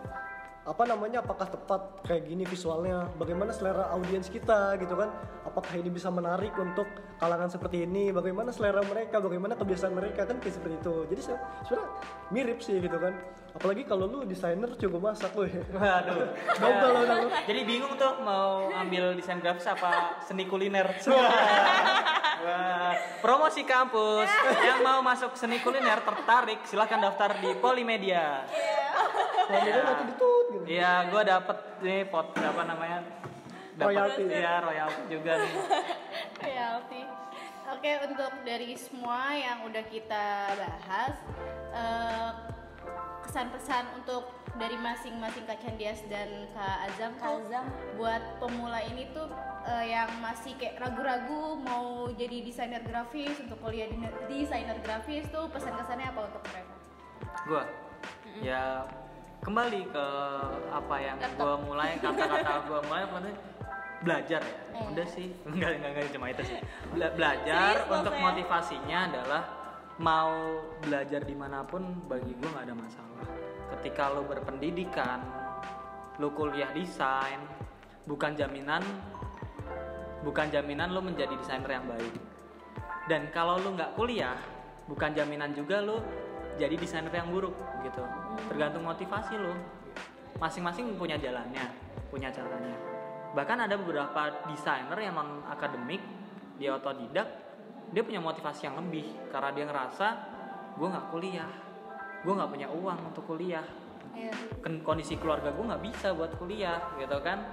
apa 0.66 0.82
namanya 0.82 1.22
apakah 1.22 1.46
tepat 1.46 2.02
kayak 2.02 2.26
gini 2.26 2.42
visualnya? 2.42 3.06
Bagaimana 3.14 3.54
selera 3.54 3.86
audiens 3.94 4.26
kita 4.26 4.74
gitu 4.82 4.98
kan? 4.98 5.14
Apakah 5.46 5.78
ini 5.78 5.86
bisa 5.86 6.10
menarik 6.10 6.50
untuk 6.58 6.90
kalangan 7.22 7.46
seperti 7.46 7.86
ini? 7.86 8.10
Bagaimana 8.10 8.50
selera 8.50 8.82
mereka? 8.82 9.22
Bagaimana 9.22 9.54
kebiasaan 9.54 9.94
mereka? 9.94 10.26
Kan 10.26 10.42
kayak 10.42 10.58
seperti 10.58 10.74
itu. 10.82 10.94
Jadi 11.06 11.20
se- 11.22 11.38
sebenarnya 11.70 11.88
mirip 12.34 12.58
sih 12.58 12.82
gitu 12.82 12.98
kan? 12.98 13.14
Apalagi 13.54 13.86
kalau 13.86 14.10
lu 14.10 14.26
desainer 14.26 14.68
juga 14.74 14.98
masak 14.98 15.38
lu 15.38 15.46
ya 15.54 15.62
Waduh. 15.70 16.34
Double. 16.58 16.94
Jadi 17.46 17.60
bingung 17.62 17.94
tuh 17.94 18.12
mau 18.26 18.66
ambil 18.68 19.14
desain 19.14 19.38
grafis 19.38 19.70
apa 19.70 20.18
seni 20.26 20.50
kuliner. 20.50 20.90
Wah, 22.36 22.92
promosi 23.22 23.62
kampus. 23.62 24.28
Yang 24.60 24.80
mau 24.82 24.98
masuk 24.98 25.38
seni 25.38 25.62
kuliner 25.62 26.02
tertarik 26.02 26.66
silahkan 26.66 26.98
daftar 26.98 27.38
di 27.38 27.54
Polimedia. 27.54 28.44
Nanti 29.50 30.04
ditut 30.10 30.44
gitu 30.52 30.64
Iya, 30.66 30.92
gue 31.10 31.22
dapet 31.22 31.58
nih 31.82 32.00
pot 32.10 32.34
apa 32.34 32.62
namanya? 32.66 32.98
Dapet, 33.76 33.92
Royalti. 33.92 34.22
Iya, 34.32 34.54
royalti 34.64 35.02
juga 35.12 35.32
nih. 35.36 35.52
Royalty. 36.42 37.00
Oke, 37.66 37.90
untuk 38.08 38.32
dari 38.46 38.72
semua 38.78 39.34
yang 39.34 39.66
udah 39.66 39.84
kita 39.90 40.26
bahas, 40.54 41.14
eh, 41.74 42.30
kesan-pesan 43.26 43.84
untuk 44.00 44.30
dari 44.56 44.78
masing-masing 44.80 45.44
Kak 45.44 45.60
Candias 45.60 46.00
dan 46.08 46.48
Kak 46.56 46.88
Azam 46.88 47.12
Kak 47.20 47.28
tuh 47.28 47.42
Azam. 47.44 47.66
buat 48.00 48.22
pemula 48.40 48.80
ini 48.86 49.10
tuh 49.12 49.28
eh, 49.66 49.92
yang 49.92 50.08
masih 50.22 50.56
kayak 50.56 50.80
ragu-ragu 50.80 51.60
mau 51.60 52.08
jadi 52.14 52.40
desainer 52.40 52.80
grafis 52.86 53.36
untuk 53.42 53.60
kuliah 53.60 53.90
desainer 54.30 54.78
grafis 54.80 55.28
tuh 55.28 55.50
pesan-kesannya 55.52 56.06
apa 56.06 56.20
untuk 56.32 56.42
mereka? 56.48 56.74
Gue, 57.44 57.62
ya 58.40 58.86
kembali 59.46 59.80
ke 59.86 60.06
apa 60.68 60.96
yang 60.98 61.16
gue 61.22 61.54
mulai 61.62 61.94
kata-kata 61.96 62.52
gue 62.66 62.80
mulai 62.82 63.02
apa 63.04 63.18
nih? 63.22 63.36
belajar 63.96 64.42
ya 64.42 64.54
Eh. 64.76 64.86
udah 64.92 65.06
sih 65.08 65.28
enggak 65.48 65.70
enggak 65.72 65.90
enggak 65.94 66.12
cuma 66.12 66.26
itu 66.28 66.42
sih 66.44 66.58
Bela- 66.90 67.14
belajar 67.14 67.72
Serius 67.72 67.88
untuk 67.88 68.12
maksudnya? 68.12 68.26
motivasinya 68.28 68.98
adalah 69.06 69.42
mau 69.96 70.34
belajar 70.78 71.20
di 71.22 71.32
mana 71.32 71.62
pun 71.62 71.80
bagi 72.04 72.28
gue 72.30 72.44
nggak 72.44 72.66
ada 72.66 72.76
masalah 72.76 73.24
ketika 73.72 74.12
lo 74.12 74.22
berpendidikan 74.22 75.24
lo 76.18 76.28
kuliah 76.30 76.68
desain 76.70 77.40
bukan 78.04 78.34
jaminan 78.34 78.84
bukan 80.20 80.50
jaminan 80.50 80.90
lo 80.90 81.00
menjadi 81.00 81.32
desainer 81.32 81.70
yang 81.72 81.86
baik 81.86 82.14
dan 83.06 83.30
kalau 83.30 83.56
lo 83.56 83.72
nggak 83.72 83.94
kuliah 83.94 84.36
bukan 84.84 85.10
jaminan 85.12 85.50
juga 85.50 85.80
lo 85.80 86.04
jadi 86.56 86.74
desainer 86.74 87.12
yang 87.12 87.28
buruk 87.30 87.54
gitu. 87.84 88.02
Tergantung 88.48 88.84
motivasi 88.84 89.36
lo 89.36 89.54
masing-masing 90.36 90.96
punya 91.00 91.16
jalannya 91.16 91.64
punya 92.12 92.28
caranya. 92.32 92.76
Bahkan 93.32 93.68
ada 93.68 93.74
beberapa 93.76 94.44
desainer 94.48 94.96
yang 94.96 95.14
non 95.16 95.44
akademik 95.48 96.00
dia 96.56 96.72
otodidak 96.72 97.28
dia 97.92 98.02
punya 98.02 98.18
motivasi 98.18 98.66
yang 98.66 98.76
lebih. 98.80 99.06
Karena 99.30 99.50
dia 99.52 99.64
ngerasa 99.68 100.06
gue 100.76 100.88
nggak 100.88 101.06
kuliah. 101.12 101.50
Gue 102.24 102.32
nggak 102.34 102.50
punya 102.50 102.68
uang 102.72 102.98
untuk 103.12 103.24
kuliah. 103.28 103.66
Iya. 104.16 104.32
Ken- 104.64 104.80
kondisi 104.80 105.20
keluarga 105.20 105.52
gue 105.52 105.64
nggak 105.64 105.82
bisa 105.84 106.16
buat 106.16 106.32
kuliah 106.40 106.80
gitu 106.96 107.20
kan. 107.20 107.52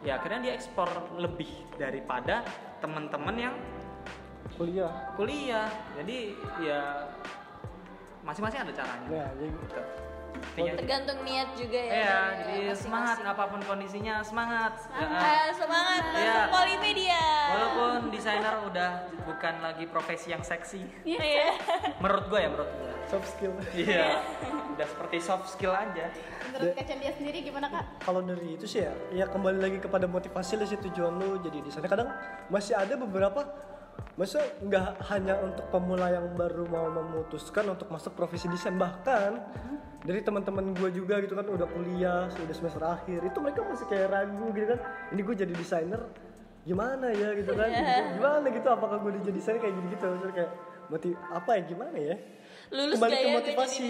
Ya 0.00 0.16
akhirnya 0.16 0.48
dia 0.48 0.52
ekspor 0.56 0.88
lebih 1.20 1.50
daripada 1.76 2.40
teman-teman 2.80 3.36
yang 3.36 3.54
kuliah. 4.56 5.12
kuliah. 5.18 5.68
Jadi 5.98 6.38
ya 6.64 7.10
masing-masing 8.22 8.60
ada 8.60 8.72
caranya 8.72 9.08
nah 9.08 9.28
jadi 9.34 9.50
gitu. 9.50 9.82
Intinya- 10.30 10.78
Tergantung 10.78 11.18
niat 11.20 11.48
juga 11.52 11.74
ya. 11.76 11.92
Iya, 11.92 12.18
dari 12.38 12.54
jadi 12.62 12.72
semangat 12.72 13.18
apa 13.20 13.44
pun 13.46 13.60
kondisinya 13.60 14.22
semangat. 14.22 14.72
Ya, 14.88 15.04
Ah, 15.10 15.50
semangat 15.52 16.02
Iya. 16.06 16.22
masuk 16.32 16.46
Polimedia. 16.54 17.24
Walaupun 17.50 17.90
desainer 18.08 18.54
udah 18.62 18.90
bukan 19.20 19.54
lagi 19.58 19.84
profesi 19.84 20.30
yang 20.30 20.40
seksi, 20.40 20.80
Iya. 21.02 21.50
menurut 21.98 22.24
gue 22.26 22.38
ya 22.38 22.48
menurut 22.48 22.70
gue. 22.70 22.88
soft 23.02 23.26
skill 23.28 23.50
Iya, 23.74 24.22
udah 24.70 24.86
seperti 24.86 25.16
soft 25.18 25.50
skill 25.50 25.74
aja. 25.74 26.14
Menurut 26.46 26.72
Kak 26.72 26.86
Candias 26.86 27.14
sendiri 27.16 27.42
gimana 27.42 27.66
Kak? 27.68 27.84
kalau 28.00 28.22
dari 28.22 28.54
itu 28.54 28.64
sih 28.64 28.80
ya 28.80 28.94
ya 29.12 29.26
kembali 29.26 29.58
lagi 29.58 29.78
kepada 29.78 30.06
motivasi 30.06 30.54
lah 30.54 30.64
sih 30.64 30.78
tujuan 30.80 31.18
lu 31.18 31.36
jadi 31.38 31.58
di 31.58 31.68
sana 31.68 31.84
kadang 31.84 32.06
masih 32.46 32.78
ada 32.78 32.94
beberapa 32.96 33.42
masa 34.20 34.44
nggak 34.60 35.00
hanya 35.08 35.40
untuk 35.40 35.64
pemula 35.72 36.12
yang 36.12 36.36
baru 36.36 36.68
mau 36.68 36.92
memutuskan 36.92 37.72
untuk 37.72 37.88
masuk 37.88 38.12
profesi 38.12 38.52
desain 38.52 38.76
bahkan 38.76 39.40
dari 40.04 40.20
teman-teman 40.20 40.76
gue 40.76 40.92
juga 40.92 41.24
gitu 41.24 41.32
kan 41.32 41.48
udah 41.48 41.64
kuliah 41.64 42.28
sudah 42.28 42.52
semester 42.52 42.84
akhir 42.84 43.24
itu 43.24 43.38
mereka 43.40 43.64
masih 43.64 43.88
kayak 43.88 44.12
ragu 44.12 44.52
gitu 44.52 44.76
kan. 44.76 44.80
Ini 45.16 45.20
gue 45.24 45.34
jadi 45.40 45.52
desainer 45.56 46.00
gimana 46.68 47.08
ya 47.16 47.32
gitu 47.32 47.52
kan? 47.56 47.68
Gimana 48.20 48.46
gitu? 48.52 48.68
Apakah 48.68 49.00
gue 49.00 49.10
jadi 49.24 49.32
desainer 49.32 49.60
kayak 49.64 49.72
gitu 49.80 49.88
gitu 49.96 50.04
Terus 50.20 50.34
kayak 50.36 50.50
motiv 50.92 51.12
apa 51.32 51.50
ya 51.56 51.62
gimana 51.64 51.96
ya? 51.96 52.16
Lulus 52.76 52.96
kembali 53.00 53.16
ke 53.16 53.24
ya 53.24 53.32
motivasi. 53.40 53.84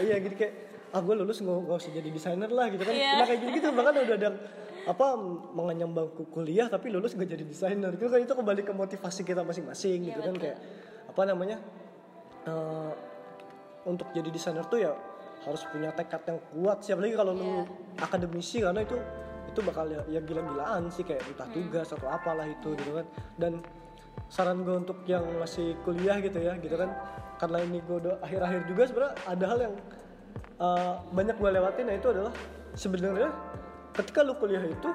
iya 0.00 0.16
gitu 0.24 0.34
kayak 0.40 0.54
ah 0.96 1.00
gue 1.04 1.14
lulus 1.20 1.36
nggak 1.44 1.76
usah 1.76 1.92
jadi 1.92 2.08
desainer 2.08 2.48
lah 2.48 2.66
gitu 2.72 2.80
kan. 2.80 2.94
Iya. 2.96 3.12
nah 3.20 3.26
kayak 3.28 3.40
gitu 3.44 3.50
gitu 3.60 3.68
bahkan 3.76 3.92
udah 3.92 4.16
ada 4.16 4.30
apa 4.86 5.18
mengenyam 5.50 5.90
bangku 5.90 6.30
kuliah 6.30 6.70
tapi 6.70 6.94
lulus 6.94 7.18
nggak 7.18 7.30
jadi 7.34 7.44
desainer. 7.44 7.90
Itu 7.98 8.06
kan 8.06 8.22
itu 8.22 8.32
kembali 8.32 8.62
ke 8.62 8.72
motivasi 8.72 9.26
kita 9.26 9.42
masing-masing 9.42 10.10
gitu 10.10 10.20
kan 10.22 10.34
kayak 10.38 10.58
apa 11.10 11.22
namanya 11.26 11.58
eh, 12.46 12.92
untuk 13.86 14.06
jadi 14.14 14.30
desainer 14.30 14.62
tuh 14.70 14.86
ya 14.86 14.94
harus 15.42 15.62
punya 15.68 15.90
tekad 15.90 16.22
yang 16.30 16.38
kuat 16.54 16.86
sih. 16.86 16.94
Apalagi 16.94 17.14
kalau 17.18 17.32
lu 17.34 17.66
akademisi 17.98 18.62
karena 18.62 18.86
itu 18.86 18.96
itu 19.46 19.60
bakal 19.62 19.88
ya, 19.90 20.02
ya 20.06 20.20
gila-gilaan 20.22 20.90
sih 20.94 21.02
kayak 21.02 21.22
entah 21.26 21.48
tugas 21.50 21.90
atau 21.90 22.06
apalah 22.06 22.46
itu 22.46 22.78
gitu 22.78 23.02
kan. 23.02 23.06
Dan 23.34 23.52
saran 24.30 24.62
gue 24.66 24.74
untuk 24.74 25.02
yang 25.06 25.22
masih 25.38 25.78
kuliah 25.86 26.18
gitu 26.18 26.38
ya 26.42 26.58
gitu 26.58 26.74
kan 26.74 26.90
karena 27.36 27.62
ini 27.62 27.78
gue 27.84 27.96
udah 28.00 28.14
akhir-akhir 28.24 28.60
juga 28.66 28.82
sebenarnya 28.88 29.14
ada 29.28 29.44
hal 29.44 29.58
yang 29.60 29.74
uh, 30.58 30.94
banyak 31.12 31.36
gue 31.36 31.50
lewatin 31.52 31.86
yaitu 31.92 32.08
adalah 32.10 32.32
sebenarnya 32.74 33.30
ketika 33.96 34.20
lu 34.20 34.36
kuliah 34.36 34.60
itu 34.60 34.90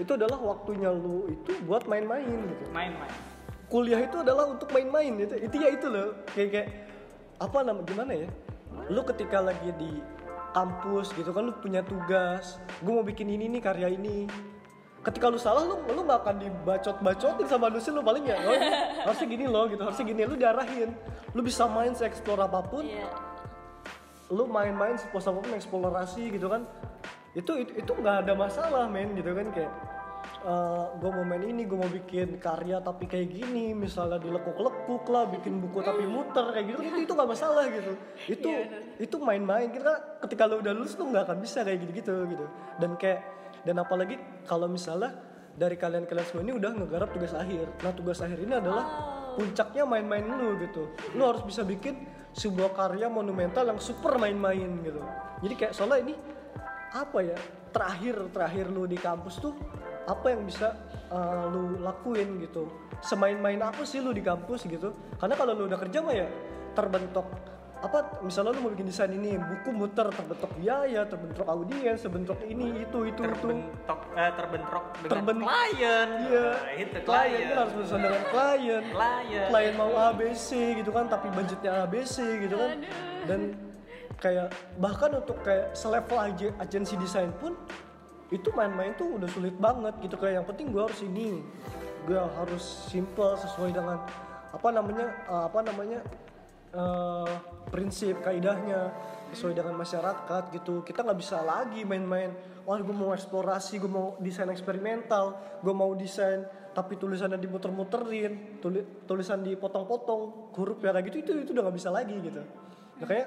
itu 0.00 0.10
adalah 0.16 0.40
waktunya 0.40 0.88
lu 0.88 1.28
itu 1.28 1.52
buat 1.68 1.84
main-main 1.84 2.24
gitu. 2.24 2.64
Main-main. 2.72 3.12
kuliah 3.68 4.04
itu 4.04 4.20
adalah 4.20 4.52
untuk 4.52 4.68
main-main 4.68 5.16
itu 5.16 5.36
intinya 5.36 5.68
itu 5.68 5.86
loh. 5.88 6.08
Kayak 6.32 6.48
kayak 6.52 6.68
apa 7.40 7.58
nama 7.64 7.80
gimana 7.84 8.12
ya? 8.16 8.28
Lu 8.88 9.04
ketika 9.04 9.40
lagi 9.40 9.72
di 9.76 10.00
kampus 10.52 11.16
gitu 11.16 11.32
kan 11.32 11.48
lu 11.48 11.56
punya 11.56 11.80
tugas 11.80 12.60
gue 12.84 12.92
mau 12.92 13.04
bikin 13.04 13.28
ini 13.28 13.48
nih 13.52 13.60
karya 13.64 13.88
ini. 13.92 14.28
Ketika 15.02 15.28
lu 15.28 15.40
salah 15.40 15.66
lu 15.66 15.80
lu 15.88 16.06
gak 16.06 16.22
akan 16.22 16.36
dibacot-bacotin 16.40 17.46
sama 17.50 17.66
dosen 17.72 17.98
lu 17.98 18.06
paling 18.06 18.22
ya 18.22 18.38
oh, 18.38 18.54
harusnya 19.08 19.26
gini 19.28 19.44
loh 19.48 19.64
gitu. 19.68 19.82
Harusnya 19.84 20.06
gini 20.08 20.22
lu 20.24 20.36
diarahin. 20.36 20.90
Lu 21.32 21.40
bisa 21.44 21.68
main 21.68 21.92
se-explore 21.92 22.44
apa 22.44 22.64
pun. 22.64 22.84
Iya. 22.84 23.08
lu 24.32 24.48
main-main 24.48 24.96
sepuas 24.96 25.28
apa 25.28 25.44
pun 25.44 25.52
eksplorasi 25.52 26.32
gitu 26.32 26.48
kan 26.48 26.64
itu 27.32 27.52
itu 27.64 27.72
itu 27.80 27.92
nggak 27.96 28.28
ada 28.28 28.32
masalah 28.36 28.84
men 28.88 29.16
gitu 29.16 29.32
kan 29.32 29.48
kayak 29.52 29.72
gue 31.02 31.10
mau 31.10 31.26
main 31.26 31.42
ini 31.42 31.66
gue 31.66 31.78
mau 31.78 31.90
bikin 31.90 32.38
karya 32.38 32.78
tapi 32.78 33.10
kayak 33.10 33.30
gini 33.30 33.74
misalnya 33.74 34.22
dilekuk-lekuk 34.22 35.02
lah 35.10 35.26
bikin 35.30 35.58
buku 35.58 35.82
tapi 35.82 36.06
muter 36.06 36.46
kayak 36.54 36.66
gitu 36.70 36.80
itu 36.82 36.98
itu 37.06 37.12
nggak 37.14 37.30
masalah 37.30 37.64
gitu. 37.70 37.92
Itu 38.30 38.50
itu 39.02 39.16
main-main 39.18 39.70
kita 39.70 40.22
ketika 40.22 40.46
lu 40.46 40.62
udah 40.62 40.72
lulus 40.74 40.94
tuh 40.94 41.10
nggak 41.10 41.26
akan 41.26 41.38
bisa 41.42 41.66
kayak 41.66 41.82
gitu-gitu 41.86 42.14
gitu. 42.30 42.46
Dan 42.78 42.94
kayak 42.98 43.22
dan 43.66 43.78
apalagi 43.82 44.18
kalau 44.46 44.66
misalnya 44.70 45.14
dari 45.58 45.74
kalian-kalian 45.74 46.26
semua 46.26 46.42
ini 46.46 46.54
udah 46.54 46.70
ngegarap 46.70 47.08
tugas 47.10 47.34
akhir. 47.34 47.66
Nah 47.82 47.92
tugas 47.94 48.18
akhir 48.22 48.38
ini 48.42 48.54
adalah 48.58 48.84
puncaknya 49.34 49.82
main-main 49.86 50.26
lu 50.26 50.58
gitu. 50.62 50.90
Lu 51.18 51.22
harus 51.26 51.42
bisa 51.42 51.66
bikin 51.66 52.02
sebuah 52.34 52.78
karya 52.78 53.10
monumental 53.10 53.66
yang 53.66 53.78
super 53.82 54.18
main-main 54.22 54.70
gitu. 54.86 55.02
Jadi 55.42 55.54
kayak 55.58 55.72
soalnya 55.74 55.98
ini 56.06 56.14
apa 56.92 57.18
ya 57.24 57.38
terakhir 57.72 58.16
terakhir 58.30 58.66
lu 58.68 58.84
di 58.84 58.96
kampus 58.96 59.40
tuh 59.40 59.56
apa 60.04 60.28
yang 60.28 60.44
bisa 60.44 60.76
uh, 61.08 61.48
lu 61.48 61.80
lakuin 61.80 62.36
gitu 62.38 62.68
semain-main 63.00 63.58
apa 63.58 63.82
sih 63.82 63.98
lu 63.98 64.12
di 64.12 64.20
kampus 64.20 64.68
gitu 64.68 64.92
karena 65.16 65.34
kalau 65.34 65.56
lu 65.56 65.64
udah 65.66 65.78
kerja 65.80 65.98
mah 65.98 66.12
ya 66.12 66.28
terbentuk 66.72 67.24
apa 67.82 68.22
misalnya 68.22 68.54
lu 68.54 68.62
mau 68.62 68.70
bikin 68.70 68.86
desain 68.86 69.10
ini 69.10 69.34
buku 69.34 69.74
muter 69.74 70.06
terbentuk 70.06 70.54
biaya 70.54 71.02
terbentuk 71.02 71.42
audiens 71.42 71.98
terbentuk 71.98 72.38
ini 72.44 72.78
itu 72.78 73.10
itu 73.10 73.20
itu 73.26 73.42
Terbentok, 73.42 74.00
eh, 74.14 74.30
terbentrok 74.38 74.84
dengan 75.02 75.10
Terben- 75.10 75.42
klien. 75.42 76.08
Iya, 76.22 76.46
Nah, 76.46 76.72
itu 76.78 76.96
klien 77.02 77.26
klien. 77.34 77.48
kan 77.50 77.56
harus 77.58 77.72
berurusan 77.74 77.98
dengan 77.98 78.22
klien. 78.30 78.82
Klien. 78.86 79.46
Klien 79.50 79.74
mau 79.74 79.92
ABC 79.98 80.48
gitu 80.78 80.90
kan, 80.94 81.10
tapi 81.10 81.26
budgetnya 81.34 81.72
ABC 81.82 82.14
gitu 82.38 82.54
kan. 82.54 82.70
Dan 83.26 83.40
kayak 84.22 84.54
bahkan 84.78 85.10
untuk 85.18 85.42
kayak 85.42 85.74
selevel 85.74 86.14
aja 86.14 86.54
agensi 86.62 86.94
desain 86.94 87.34
pun 87.42 87.58
itu 88.30 88.48
main-main 88.54 88.94
tuh 88.94 89.18
udah 89.18 89.28
sulit 89.28 89.52
banget 89.58 89.98
gitu. 89.98 90.14
Kayak 90.16 90.40
yang 90.40 90.46
penting 90.46 90.70
gue 90.70 90.82
harus 90.86 91.00
ini 91.02 91.42
gue 92.06 92.16
harus 92.16 92.64
simple 92.88 93.34
sesuai 93.34 93.74
dengan 93.74 93.98
apa 94.54 94.68
namanya 94.70 95.06
eh, 95.26 95.44
apa 95.50 95.58
namanya 95.66 96.00
eh, 96.70 97.34
prinsip 97.68 98.22
kaidahnya 98.22 98.94
sesuai 99.34 99.58
dengan 99.58 99.74
masyarakat 99.76 100.42
gitu. 100.54 100.86
Kita 100.86 101.02
nggak 101.02 101.18
bisa 101.18 101.42
lagi 101.42 101.82
main-main 101.82 102.32
wah 102.62 102.78
gue 102.78 102.94
mau 102.94 103.10
eksplorasi 103.10 103.82
gue 103.82 103.90
mau 103.90 104.14
desain 104.22 104.46
eksperimental 104.46 105.34
gue 105.66 105.74
mau 105.74 105.90
desain 105.98 106.46
tapi 106.72 106.94
tulisannya 106.96 107.36
dimuter-muterin 107.36 108.62
tuli- 108.62 108.86
tulisan 109.04 109.42
dipotong-potong 109.44 110.54
huruf 110.56 110.78
ya 110.80 110.94
gitu 111.04 111.20
itu 111.20 111.30
itu 111.42 111.50
udah 111.52 111.68
nggak 111.68 111.76
bisa 111.76 111.90
lagi 111.90 112.16
gitu. 112.22 112.40
Makanya 113.02 113.26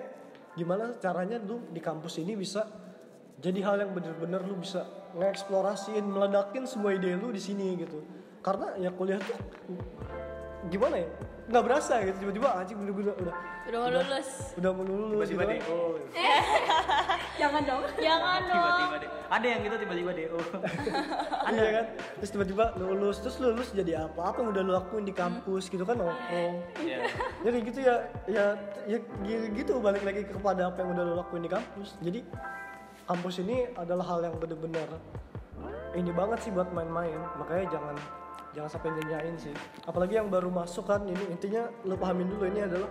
gimana 0.55 0.95
caranya 0.97 1.37
lu 1.37 1.59
di 1.69 1.79
kampus 1.79 2.17
ini 2.17 2.33
bisa 2.33 2.63
jadi 3.37 3.59
hal 3.61 3.75
yang 3.77 3.91
bener-bener 3.91 4.39
lu 4.41 4.55
bisa 4.55 4.87
ngeksplorasiin 5.13 6.01
meledakin 6.01 6.63
semua 6.63 6.95
ide 6.95 7.15
lu 7.15 7.29
di 7.29 7.39
sini 7.39 7.75
gitu 7.75 7.99
karena 8.39 8.71
ya 8.75 8.89
kuliah 8.89 9.19
tuh 9.19 9.35
gimana 10.67 10.97
ya 10.97 11.07
nggak 11.45 11.63
berasa 11.63 12.01
gitu 12.01 12.17
tiba-tiba 12.23 12.49
anjing 12.55 12.77
udah 12.79 12.95
udah 12.95 13.15
udah 13.21 13.35
Udah 13.65 13.79
mau 13.81 13.89
lulus. 13.89 14.29
udah 14.61 14.71
mau 14.71 14.85
lulus 14.85 15.25
Tiba-tiba 15.25 15.57
gitu. 15.57 15.77
Jangan 17.35 17.61
dong. 17.61 17.81
Jangan 18.07 18.39
dong. 18.41 18.55
Tiba-tiba 18.55 18.95
deh. 18.97 19.09
Ada 19.25 19.45
yang 19.45 19.59
gitu 19.61 19.75
tiba-tiba 19.77 20.11
DO. 20.13 20.39
iya 21.55 21.65
kan 21.71 21.85
terus 22.17 22.31
tiba-tiba 22.31 22.65
lulus 22.75 23.17
terus 23.21 23.37
lulus 23.37 23.69
jadi 23.69 24.01
apa 24.03 24.33
apa 24.33 24.37
yang 24.39 24.49
udah 24.49 24.61
lu 24.61 24.73
lakuin 24.73 25.05
di 25.05 25.13
kampus 25.13 25.69
gitu 25.69 25.81
kan 25.81 25.93
nongkrong 25.95 26.57
Iya. 26.79 27.05
jadi 27.41 27.57
gitu 27.61 27.79
ya 27.81 27.95
ya 28.25 28.45
ya 28.85 28.97
gi- 29.21 29.53
gitu 29.53 29.77
balik 29.77 30.01
lagi 30.01 30.25
kepada 30.25 30.67
apa 30.67 30.81
yang 30.81 30.93
udah 30.93 31.03
lo 31.03 31.13
lakuin 31.15 31.41
di 31.41 31.51
kampus 31.51 32.01
jadi 32.01 32.25
kampus 33.05 33.35
ini 33.39 33.69
adalah 33.75 34.05
hal 34.07 34.19
yang 34.23 34.35
bener-bener 34.35 34.89
ini 35.93 36.09
banget 36.09 36.41
sih 36.41 36.49
buat 36.49 36.69
main-main 36.71 37.21
makanya 37.37 37.65
jangan 37.71 37.95
jangan 38.51 38.69
sampai 38.71 38.89
nyanyain 38.95 39.35
sih 39.37 39.53
apalagi 39.85 40.17
yang 40.17 40.27
baru 40.27 40.49
masuk 40.49 40.85
kan 40.85 41.05
ini 41.05 41.29
intinya 41.29 41.69
lo 41.85 41.93
pahamin 41.93 42.25
dulu 42.25 42.45
ini 42.47 42.65
adalah 42.65 42.89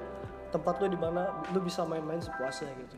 tempat 0.51 0.79
lo 0.79 0.87
di 0.87 0.97
mana 0.97 1.43
lo 1.43 1.59
bisa 1.59 1.83
main-main 1.83 2.23
sepuasnya 2.23 2.71
gitu 2.77 2.97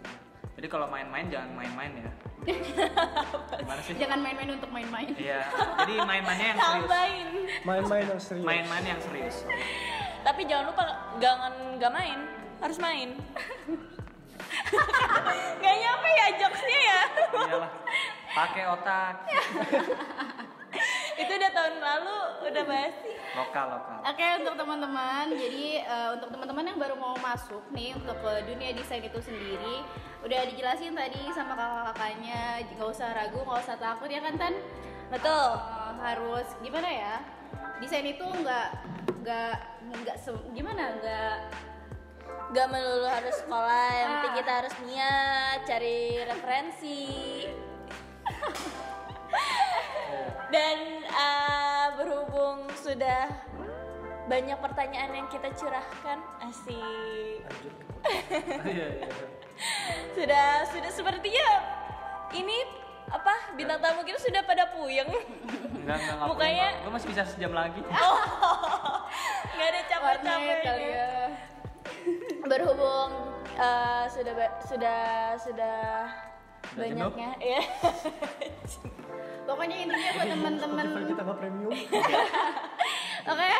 Jadi 0.56 0.66
kalau 0.72 0.88
main-main 0.88 1.28
jangan 1.28 1.52
main-main 1.52 1.92
ya. 2.00 2.10
Gimana 3.60 3.80
sih? 3.84 3.92
Jangan 4.00 4.18
main-main 4.24 4.50
untuk 4.56 4.70
main-main. 4.72 5.12
Iya. 5.12 5.44
Jadi 5.84 5.94
main-mainnya 6.00 6.46
yang 6.56 6.58
serius. 6.58 6.80
Tambahin. 6.80 7.28
main-main 7.68 8.04
yang 8.08 8.20
serius 8.20 8.46
Main-main 8.48 8.84
yang 8.88 9.00
serius. 9.04 9.36
Tapi 10.24 10.42
jangan 10.48 10.64
lupa 10.72 10.84
jangan 11.20 11.52
nggak 11.76 11.92
main, 11.92 12.18
harus 12.64 12.78
main. 12.80 13.08
Gak 15.62 15.76
nyampe 15.80 16.08
ya 16.12 16.26
jokesnya 16.38 16.80
ya. 16.80 17.02
Iyalah. 17.34 17.72
Pakai 18.36 18.64
otak. 18.68 19.14
Itu 21.22 21.32
udah 21.32 21.50
tahun 21.56 21.74
lalu, 21.80 22.18
udah 22.52 22.62
basi. 22.68 23.12
Lokal 23.32 23.66
lokal. 23.72 23.98
Oke 24.04 24.26
untuk 24.44 24.54
teman-teman, 24.60 25.26
jadi 25.32 25.66
eh, 25.84 26.08
untuk 26.20 26.28
teman-teman 26.36 26.64
yang 26.68 26.78
baru 26.78 26.94
mau 27.00 27.16
masuk 27.16 27.64
nih 27.72 27.96
untuk 27.96 28.16
ke 28.20 28.32
dunia 28.44 28.76
desain 28.76 29.00
itu 29.00 29.20
sendiri, 29.24 29.80
udah 30.24 30.40
dijelasin 30.48 30.96
tadi 30.96 31.28
sama 31.34 31.52
kakak-kakaknya, 31.52 32.64
nggak 32.72 32.88
usah 32.88 33.12
ragu, 33.12 33.38
nggak 33.42 33.62
usah 33.62 33.76
takut 33.76 34.08
ya 34.08 34.20
kan 34.24 34.34
Tan? 34.38 34.54
Betul. 35.12 35.48
Eh, 35.58 35.92
harus 36.02 36.46
gimana 36.62 36.88
ya? 36.88 37.14
Desain 37.78 38.06
itu 38.06 38.24
nggak 38.24 38.68
nggak 39.22 39.54
nggak 39.86 40.16
gimana 40.54 40.82
nggak 41.00 41.36
Gak 42.54 42.70
melulu 42.70 43.10
harus 43.10 43.34
sekolah, 43.42 43.90
yang 43.90 44.08
penting 44.18 44.34
Ah. 44.34 44.38
kita 44.38 44.52
harus 44.62 44.74
niat, 44.86 45.58
cari 45.66 45.98
referensi. 46.22 47.02
Dan 50.54 50.76
eh, 51.02 51.86
berhubung 51.98 52.70
sudah 52.78 53.26
banyak 54.26 54.58
pertanyaan 54.58 55.10
yang 55.12 55.26
kita 55.26 55.48
curahkan, 55.52 56.18
asik. 56.42 57.42
Iya 58.62 58.86
iya. 58.92 59.08
Sudah 60.16 60.46
sudah 60.68 60.90
sepertinya 60.90 61.46
ini 62.30 62.60
apa 63.06 63.54
bintang 63.54 63.78
tamu 63.78 64.02
kita 64.02 64.18
sudah 64.18 64.42
pada 64.42 64.68
puyeng. 64.68 65.08
Enggak 65.08 65.96
enggak 65.96 66.14
enggak. 66.14 66.28
Mukanya- 66.28 66.74
Gue 66.82 66.92
masih 66.92 67.08
bisa 67.08 67.22
sejam 67.24 67.52
lagi. 67.52 67.80
nggak 69.56 69.68
ada 69.68 69.80
capek-capeknya. 69.86 70.56
kali 70.60 70.86
ya. 70.86 71.10
berhubung 72.50 73.10
eh, 73.56 74.04
sudah 74.06 74.34
sudah 74.60 75.00
sudah 75.36 75.78
Udah 76.66 76.82
banyaknya 76.82 77.30
ya 77.40 77.62
Pokoknya 79.42 79.76
intinya 79.80 80.10
buat 80.12 80.28
teman-teman 80.28 80.84
kita 81.06 81.20
nggak 81.22 81.38
premium 81.38 81.72
Oke, 83.24 83.50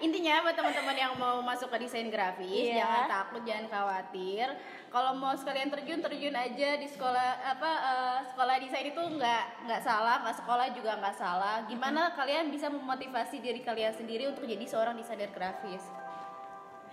intinya 0.00 0.40
buat 0.40 0.52
teman-teman 0.52 0.92
yang 0.94 1.12
mau 1.14 1.38
masuk 1.40 1.68
ke 1.68 1.80
desain 1.80 2.06
grafis, 2.06 2.48
Iya. 2.66 2.80
jangan 2.80 3.04
takut, 3.06 3.42
jangan 3.42 3.66
khawatir. 3.66 4.46
Kalau 4.88 5.12
mau 5.14 5.32
sekalian 5.32 5.68
terjun, 5.68 6.00
terjun 6.00 6.32
aja 6.32 6.70
di 6.74 6.84
sekolah 6.84 7.28
apa 7.46 7.70
eh, 7.70 8.18
sekolah 8.26 8.54
desain 8.58 8.86
itu 8.86 8.98
nggak 9.00 9.44
nggak 9.64 9.80
salah, 9.80 10.20
nggak 10.20 10.36
sekolah 10.36 10.66
juga 10.70 10.92
nggak 10.96 11.14
salah. 11.14 11.56
Gimana 11.64 12.10
kalian 12.10 12.48
bisa 12.48 12.66
memotivasi 12.66 13.38
diri 13.38 13.60
kalian 13.60 13.92
sendiri 13.92 14.26
untuk 14.26 14.44
jadi 14.44 14.62
seorang 14.62 14.94
desainer 14.94 15.28
grafis? 15.28 15.84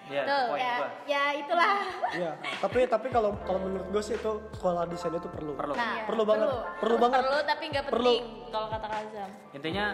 Iya, 0.07 0.23
Tuh, 0.23 0.55
ya, 0.55 0.75
gua. 0.77 0.87
ya 1.03 1.23
itulah. 1.35 1.73
Iya, 2.09 2.31
tapi 2.63 2.87
tapi 2.87 3.07
kalau 3.09 3.35
kalau 3.43 3.59
menurut 3.59 3.91
gue 3.91 3.99
sih 4.01 4.15
itu 4.15 4.31
sekolah 4.53 4.87
desain 4.87 5.11
itu 5.11 5.27
perlu. 5.27 5.51
Perlu. 5.51 5.75
Nah, 5.75 6.07
Perlu 6.07 6.23
banget. 6.23 6.47
perlu. 6.47 6.59
Perlu 6.79 6.95
banget. 6.97 7.19
perlu 7.19 7.37
tapi 7.43 7.63
nggak 7.67 7.85
Perlu. 7.85 8.13
penting 8.15 8.23
kalau 8.47 8.67
kata 8.71 8.87
Kazam 8.87 9.29
Intinya 9.51 9.85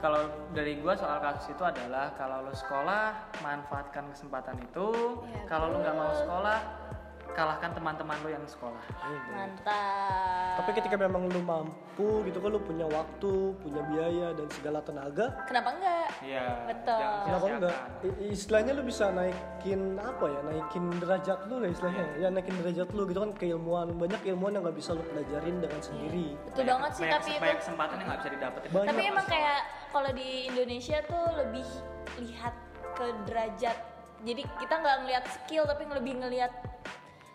kalau 0.00 0.20
dari 0.50 0.80
gua 0.80 0.96
soal 0.96 1.20
kasus 1.20 1.52
itu 1.52 1.62
adalah 1.62 2.12
kalau 2.16 2.42
lu 2.42 2.52
sekolah 2.52 3.12
manfaatkan 3.40 4.08
kesempatan 4.10 4.56
itu. 4.58 5.20
Iya, 5.22 5.44
kalau 5.46 5.70
lu 5.70 5.76
nggak 5.78 5.96
mau 5.96 6.12
sekolah 6.16 6.58
kalahkan 7.30 7.70
teman-teman 7.70 8.18
lu 8.26 8.28
yang 8.28 8.42
sekolah. 8.42 8.82
mantap 9.30 10.58
Tapi 10.58 10.70
ketika 10.74 10.98
memang 10.98 11.30
lu 11.30 11.38
mampu 11.40 12.26
gitu 12.26 12.42
kan 12.42 12.50
lu 12.50 12.58
punya 12.58 12.90
waktu, 12.90 13.54
punya 13.54 13.86
biaya 13.86 14.34
dan 14.34 14.50
segala 14.50 14.82
tenaga, 14.82 15.30
kenapa 15.46 15.78
enggak 15.78 16.08
Iya. 16.26 16.46
Betul. 16.66 16.98
jangan 16.98 17.22
kenapa 17.22 17.44
enggak? 17.46 17.76
I- 18.02 18.34
istilahnya 18.34 18.72
lu 18.74 18.82
bisa 18.82 19.04
naikin 19.14 19.80
apa 19.96 20.26
ya? 20.26 20.40
Naikin 20.42 20.84
derajat 20.98 21.38
lu 21.46 21.62
lah 21.62 21.70
istilahnya. 21.70 22.04
Ya 22.18 22.28
naikin 22.28 22.56
derajat 22.58 22.88
lu 22.90 23.02
gitu 23.06 23.20
kan 23.22 23.32
keilmuan. 23.38 23.88
Banyak 23.94 24.20
ilmuwan 24.26 24.52
yang 24.58 24.62
nggak 24.66 24.76
bisa 24.76 24.90
lu 24.92 25.02
pelajarin 25.06 25.56
dengan 25.62 25.80
sendiri. 25.80 26.34
betul 26.50 26.66
banget 26.66 26.90
sih 26.92 27.02
banyak, 27.06 27.14
tapi 27.14 27.30
itu 27.30 27.40
banyak 27.40 27.58
kesempatan 27.62 27.94
yang 27.94 28.06
nggak 28.10 28.20
bisa 28.20 28.30
didapetin. 28.34 28.68
Banyak. 28.74 28.88
tapi 28.90 29.02
emang 29.06 29.26
kayak 29.30 29.60
kalau 29.90 30.10
di 30.14 30.46
Indonesia 30.46 31.02
tuh 31.06 31.24
lebih 31.38 31.66
lihat 32.22 32.54
ke 32.94 33.06
derajat 33.26 33.76
jadi 34.22 34.42
kita 34.60 34.74
nggak 34.78 34.96
ngelihat 35.04 35.24
skill 35.28 35.64
tapi 35.66 35.82
lebih 35.88 36.14
ngelihat 36.20 36.52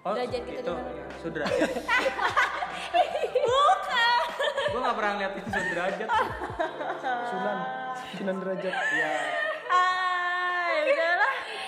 derajat 0.05 0.41
kita 0.45 0.61
itu 0.61 0.69
di 0.69 0.69
mana. 0.69 0.91
ya, 0.93 1.05
sudrajat. 1.17 1.69
bukan 3.49 4.23
Gue 4.69 4.79
nggak 4.83 4.97
pernah 5.01 5.13
lihat 5.17 5.33
itu 5.39 5.49
sudrajat. 5.49 6.09
Sunan, 7.31 7.57
sunan 8.13 8.35
derajat. 8.43 8.73
Iya. 8.75 9.11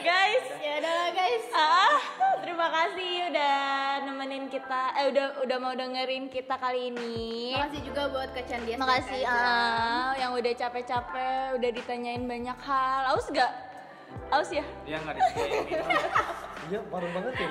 Guys 0.07 0.45
Ya 0.57 0.79
udahlah 0.79 1.09
guys. 1.11 1.43
ah 1.51 1.99
terima 2.39 2.67
kasih 2.69 3.27
udah 3.27 3.57
nemenin 4.03 4.45
kita 4.47 4.81
eh 4.95 5.05
udah 5.09 5.25
udah 5.41 5.57
mau 5.57 5.73
dengerin 5.73 6.27
kita 6.27 6.55
kali 6.55 6.89
ini 6.89 7.51
Makasih 7.51 7.81
juga 7.83 8.01
buat 8.07 8.29
kecandian. 8.31 8.77
makasih 8.77 9.21
ah 9.23 10.15
yang 10.15 10.31
udah 10.31 10.53
capek-capek 10.53 11.43
udah 11.53 11.69
ditanyain 11.71 12.23
banyak 12.23 12.55
hal 12.57 13.01
aus 13.11 13.27
gak 13.29 13.51
aus 14.29 14.47
ya 14.49 14.63
Iya 14.85 14.97
nggak. 15.01 15.15
Iya, 16.67 16.83
parah 16.85 17.07
banget 17.07 17.31
ya. 17.37 17.47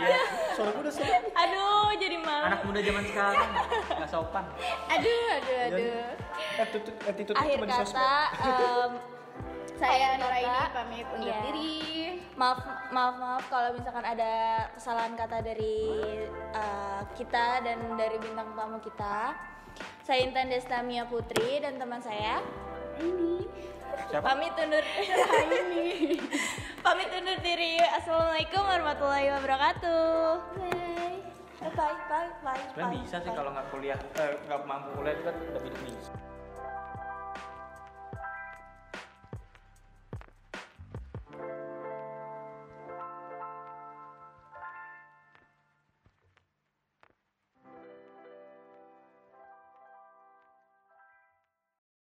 Soalnya 0.52 0.76
gue 0.76 0.82
udah 0.82 0.92
sedih. 0.92 1.20
aduh 1.32 1.88
jadi 1.96 2.20
malu 2.20 2.44
Anak 2.46 2.61
muda 2.68 2.80
zaman 2.82 3.02
sekarang 3.07 3.48
nggak 3.88 4.11
sopan. 4.12 4.44
Aduh, 4.90 5.26
aduh, 5.32 5.59
aduh. 5.66 6.04
Attitude, 6.54 6.96
attitude 7.02 7.32
akhir 7.34 7.57
cuma 7.57 7.64
di 7.64 7.72
sosmed. 7.72 7.96
kata 7.96 8.12
em, 8.36 8.92
Saya 9.77 10.16
Akhir 10.16 10.20
Nora 10.24 10.39
ini 10.39 10.49
kata, 10.49 10.72
pamit 10.72 11.07
undur 11.12 11.29
iya. 11.29 11.39
diri. 11.45 11.77
maaf 12.33 12.61
maaf 12.89 13.14
maaf 13.16 13.45
kalau 13.49 13.70
misalkan 13.72 14.05
ada 14.05 14.33
kesalahan 14.72 15.12
kata 15.14 15.41
dari 15.41 15.77
uh, 16.53 17.01
kita 17.12 17.61
dan 17.61 17.79
dari 17.95 18.16
bintang 18.16 18.53
tamu 18.53 18.81
kita 18.81 19.37
saya 20.01 20.20
Intan 20.24 20.49
Destamia 20.49 21.05
Putri 21.05 21.61
dan 21.61 21.77
teman 21.77 22.01
saya 22.01 22.41
Ini. 22.97 23.45
Siapa? 24.09 24.24
pamit 24.24 24.53
undur 24.53 24.85
Ini. 25.45 26.16
pamit 26.81 27.09
undur 27.11 27.39
diri 27.41 27.77
assalamualaikum 27.81 28.62
warahmatullahi 28.62 29.29
wabarakatuh 29.33 30.16
Bye. 30.57 31.20
bye 31.61 31.72
bye 31.77 31.97
bye 32.09 32.31
bye 32.41 32.64
Sebenarnya 32.72 33.01
bisa 33.01 33.16
sih 33.18 33.29
bye. 33.29 33.37
kalau 33.37 33.51
nggak 33.53 33.66
kuliah, 33.68 33.99
eh, 34.16 34.33
nggak 34.45 34.61
mampu 34.64 34.89
kuliah 34.95 35.14
juga 35.16 35.33
udah 35.37 35.61
hidup 35.61 35.81
bisa. 35.85 36.12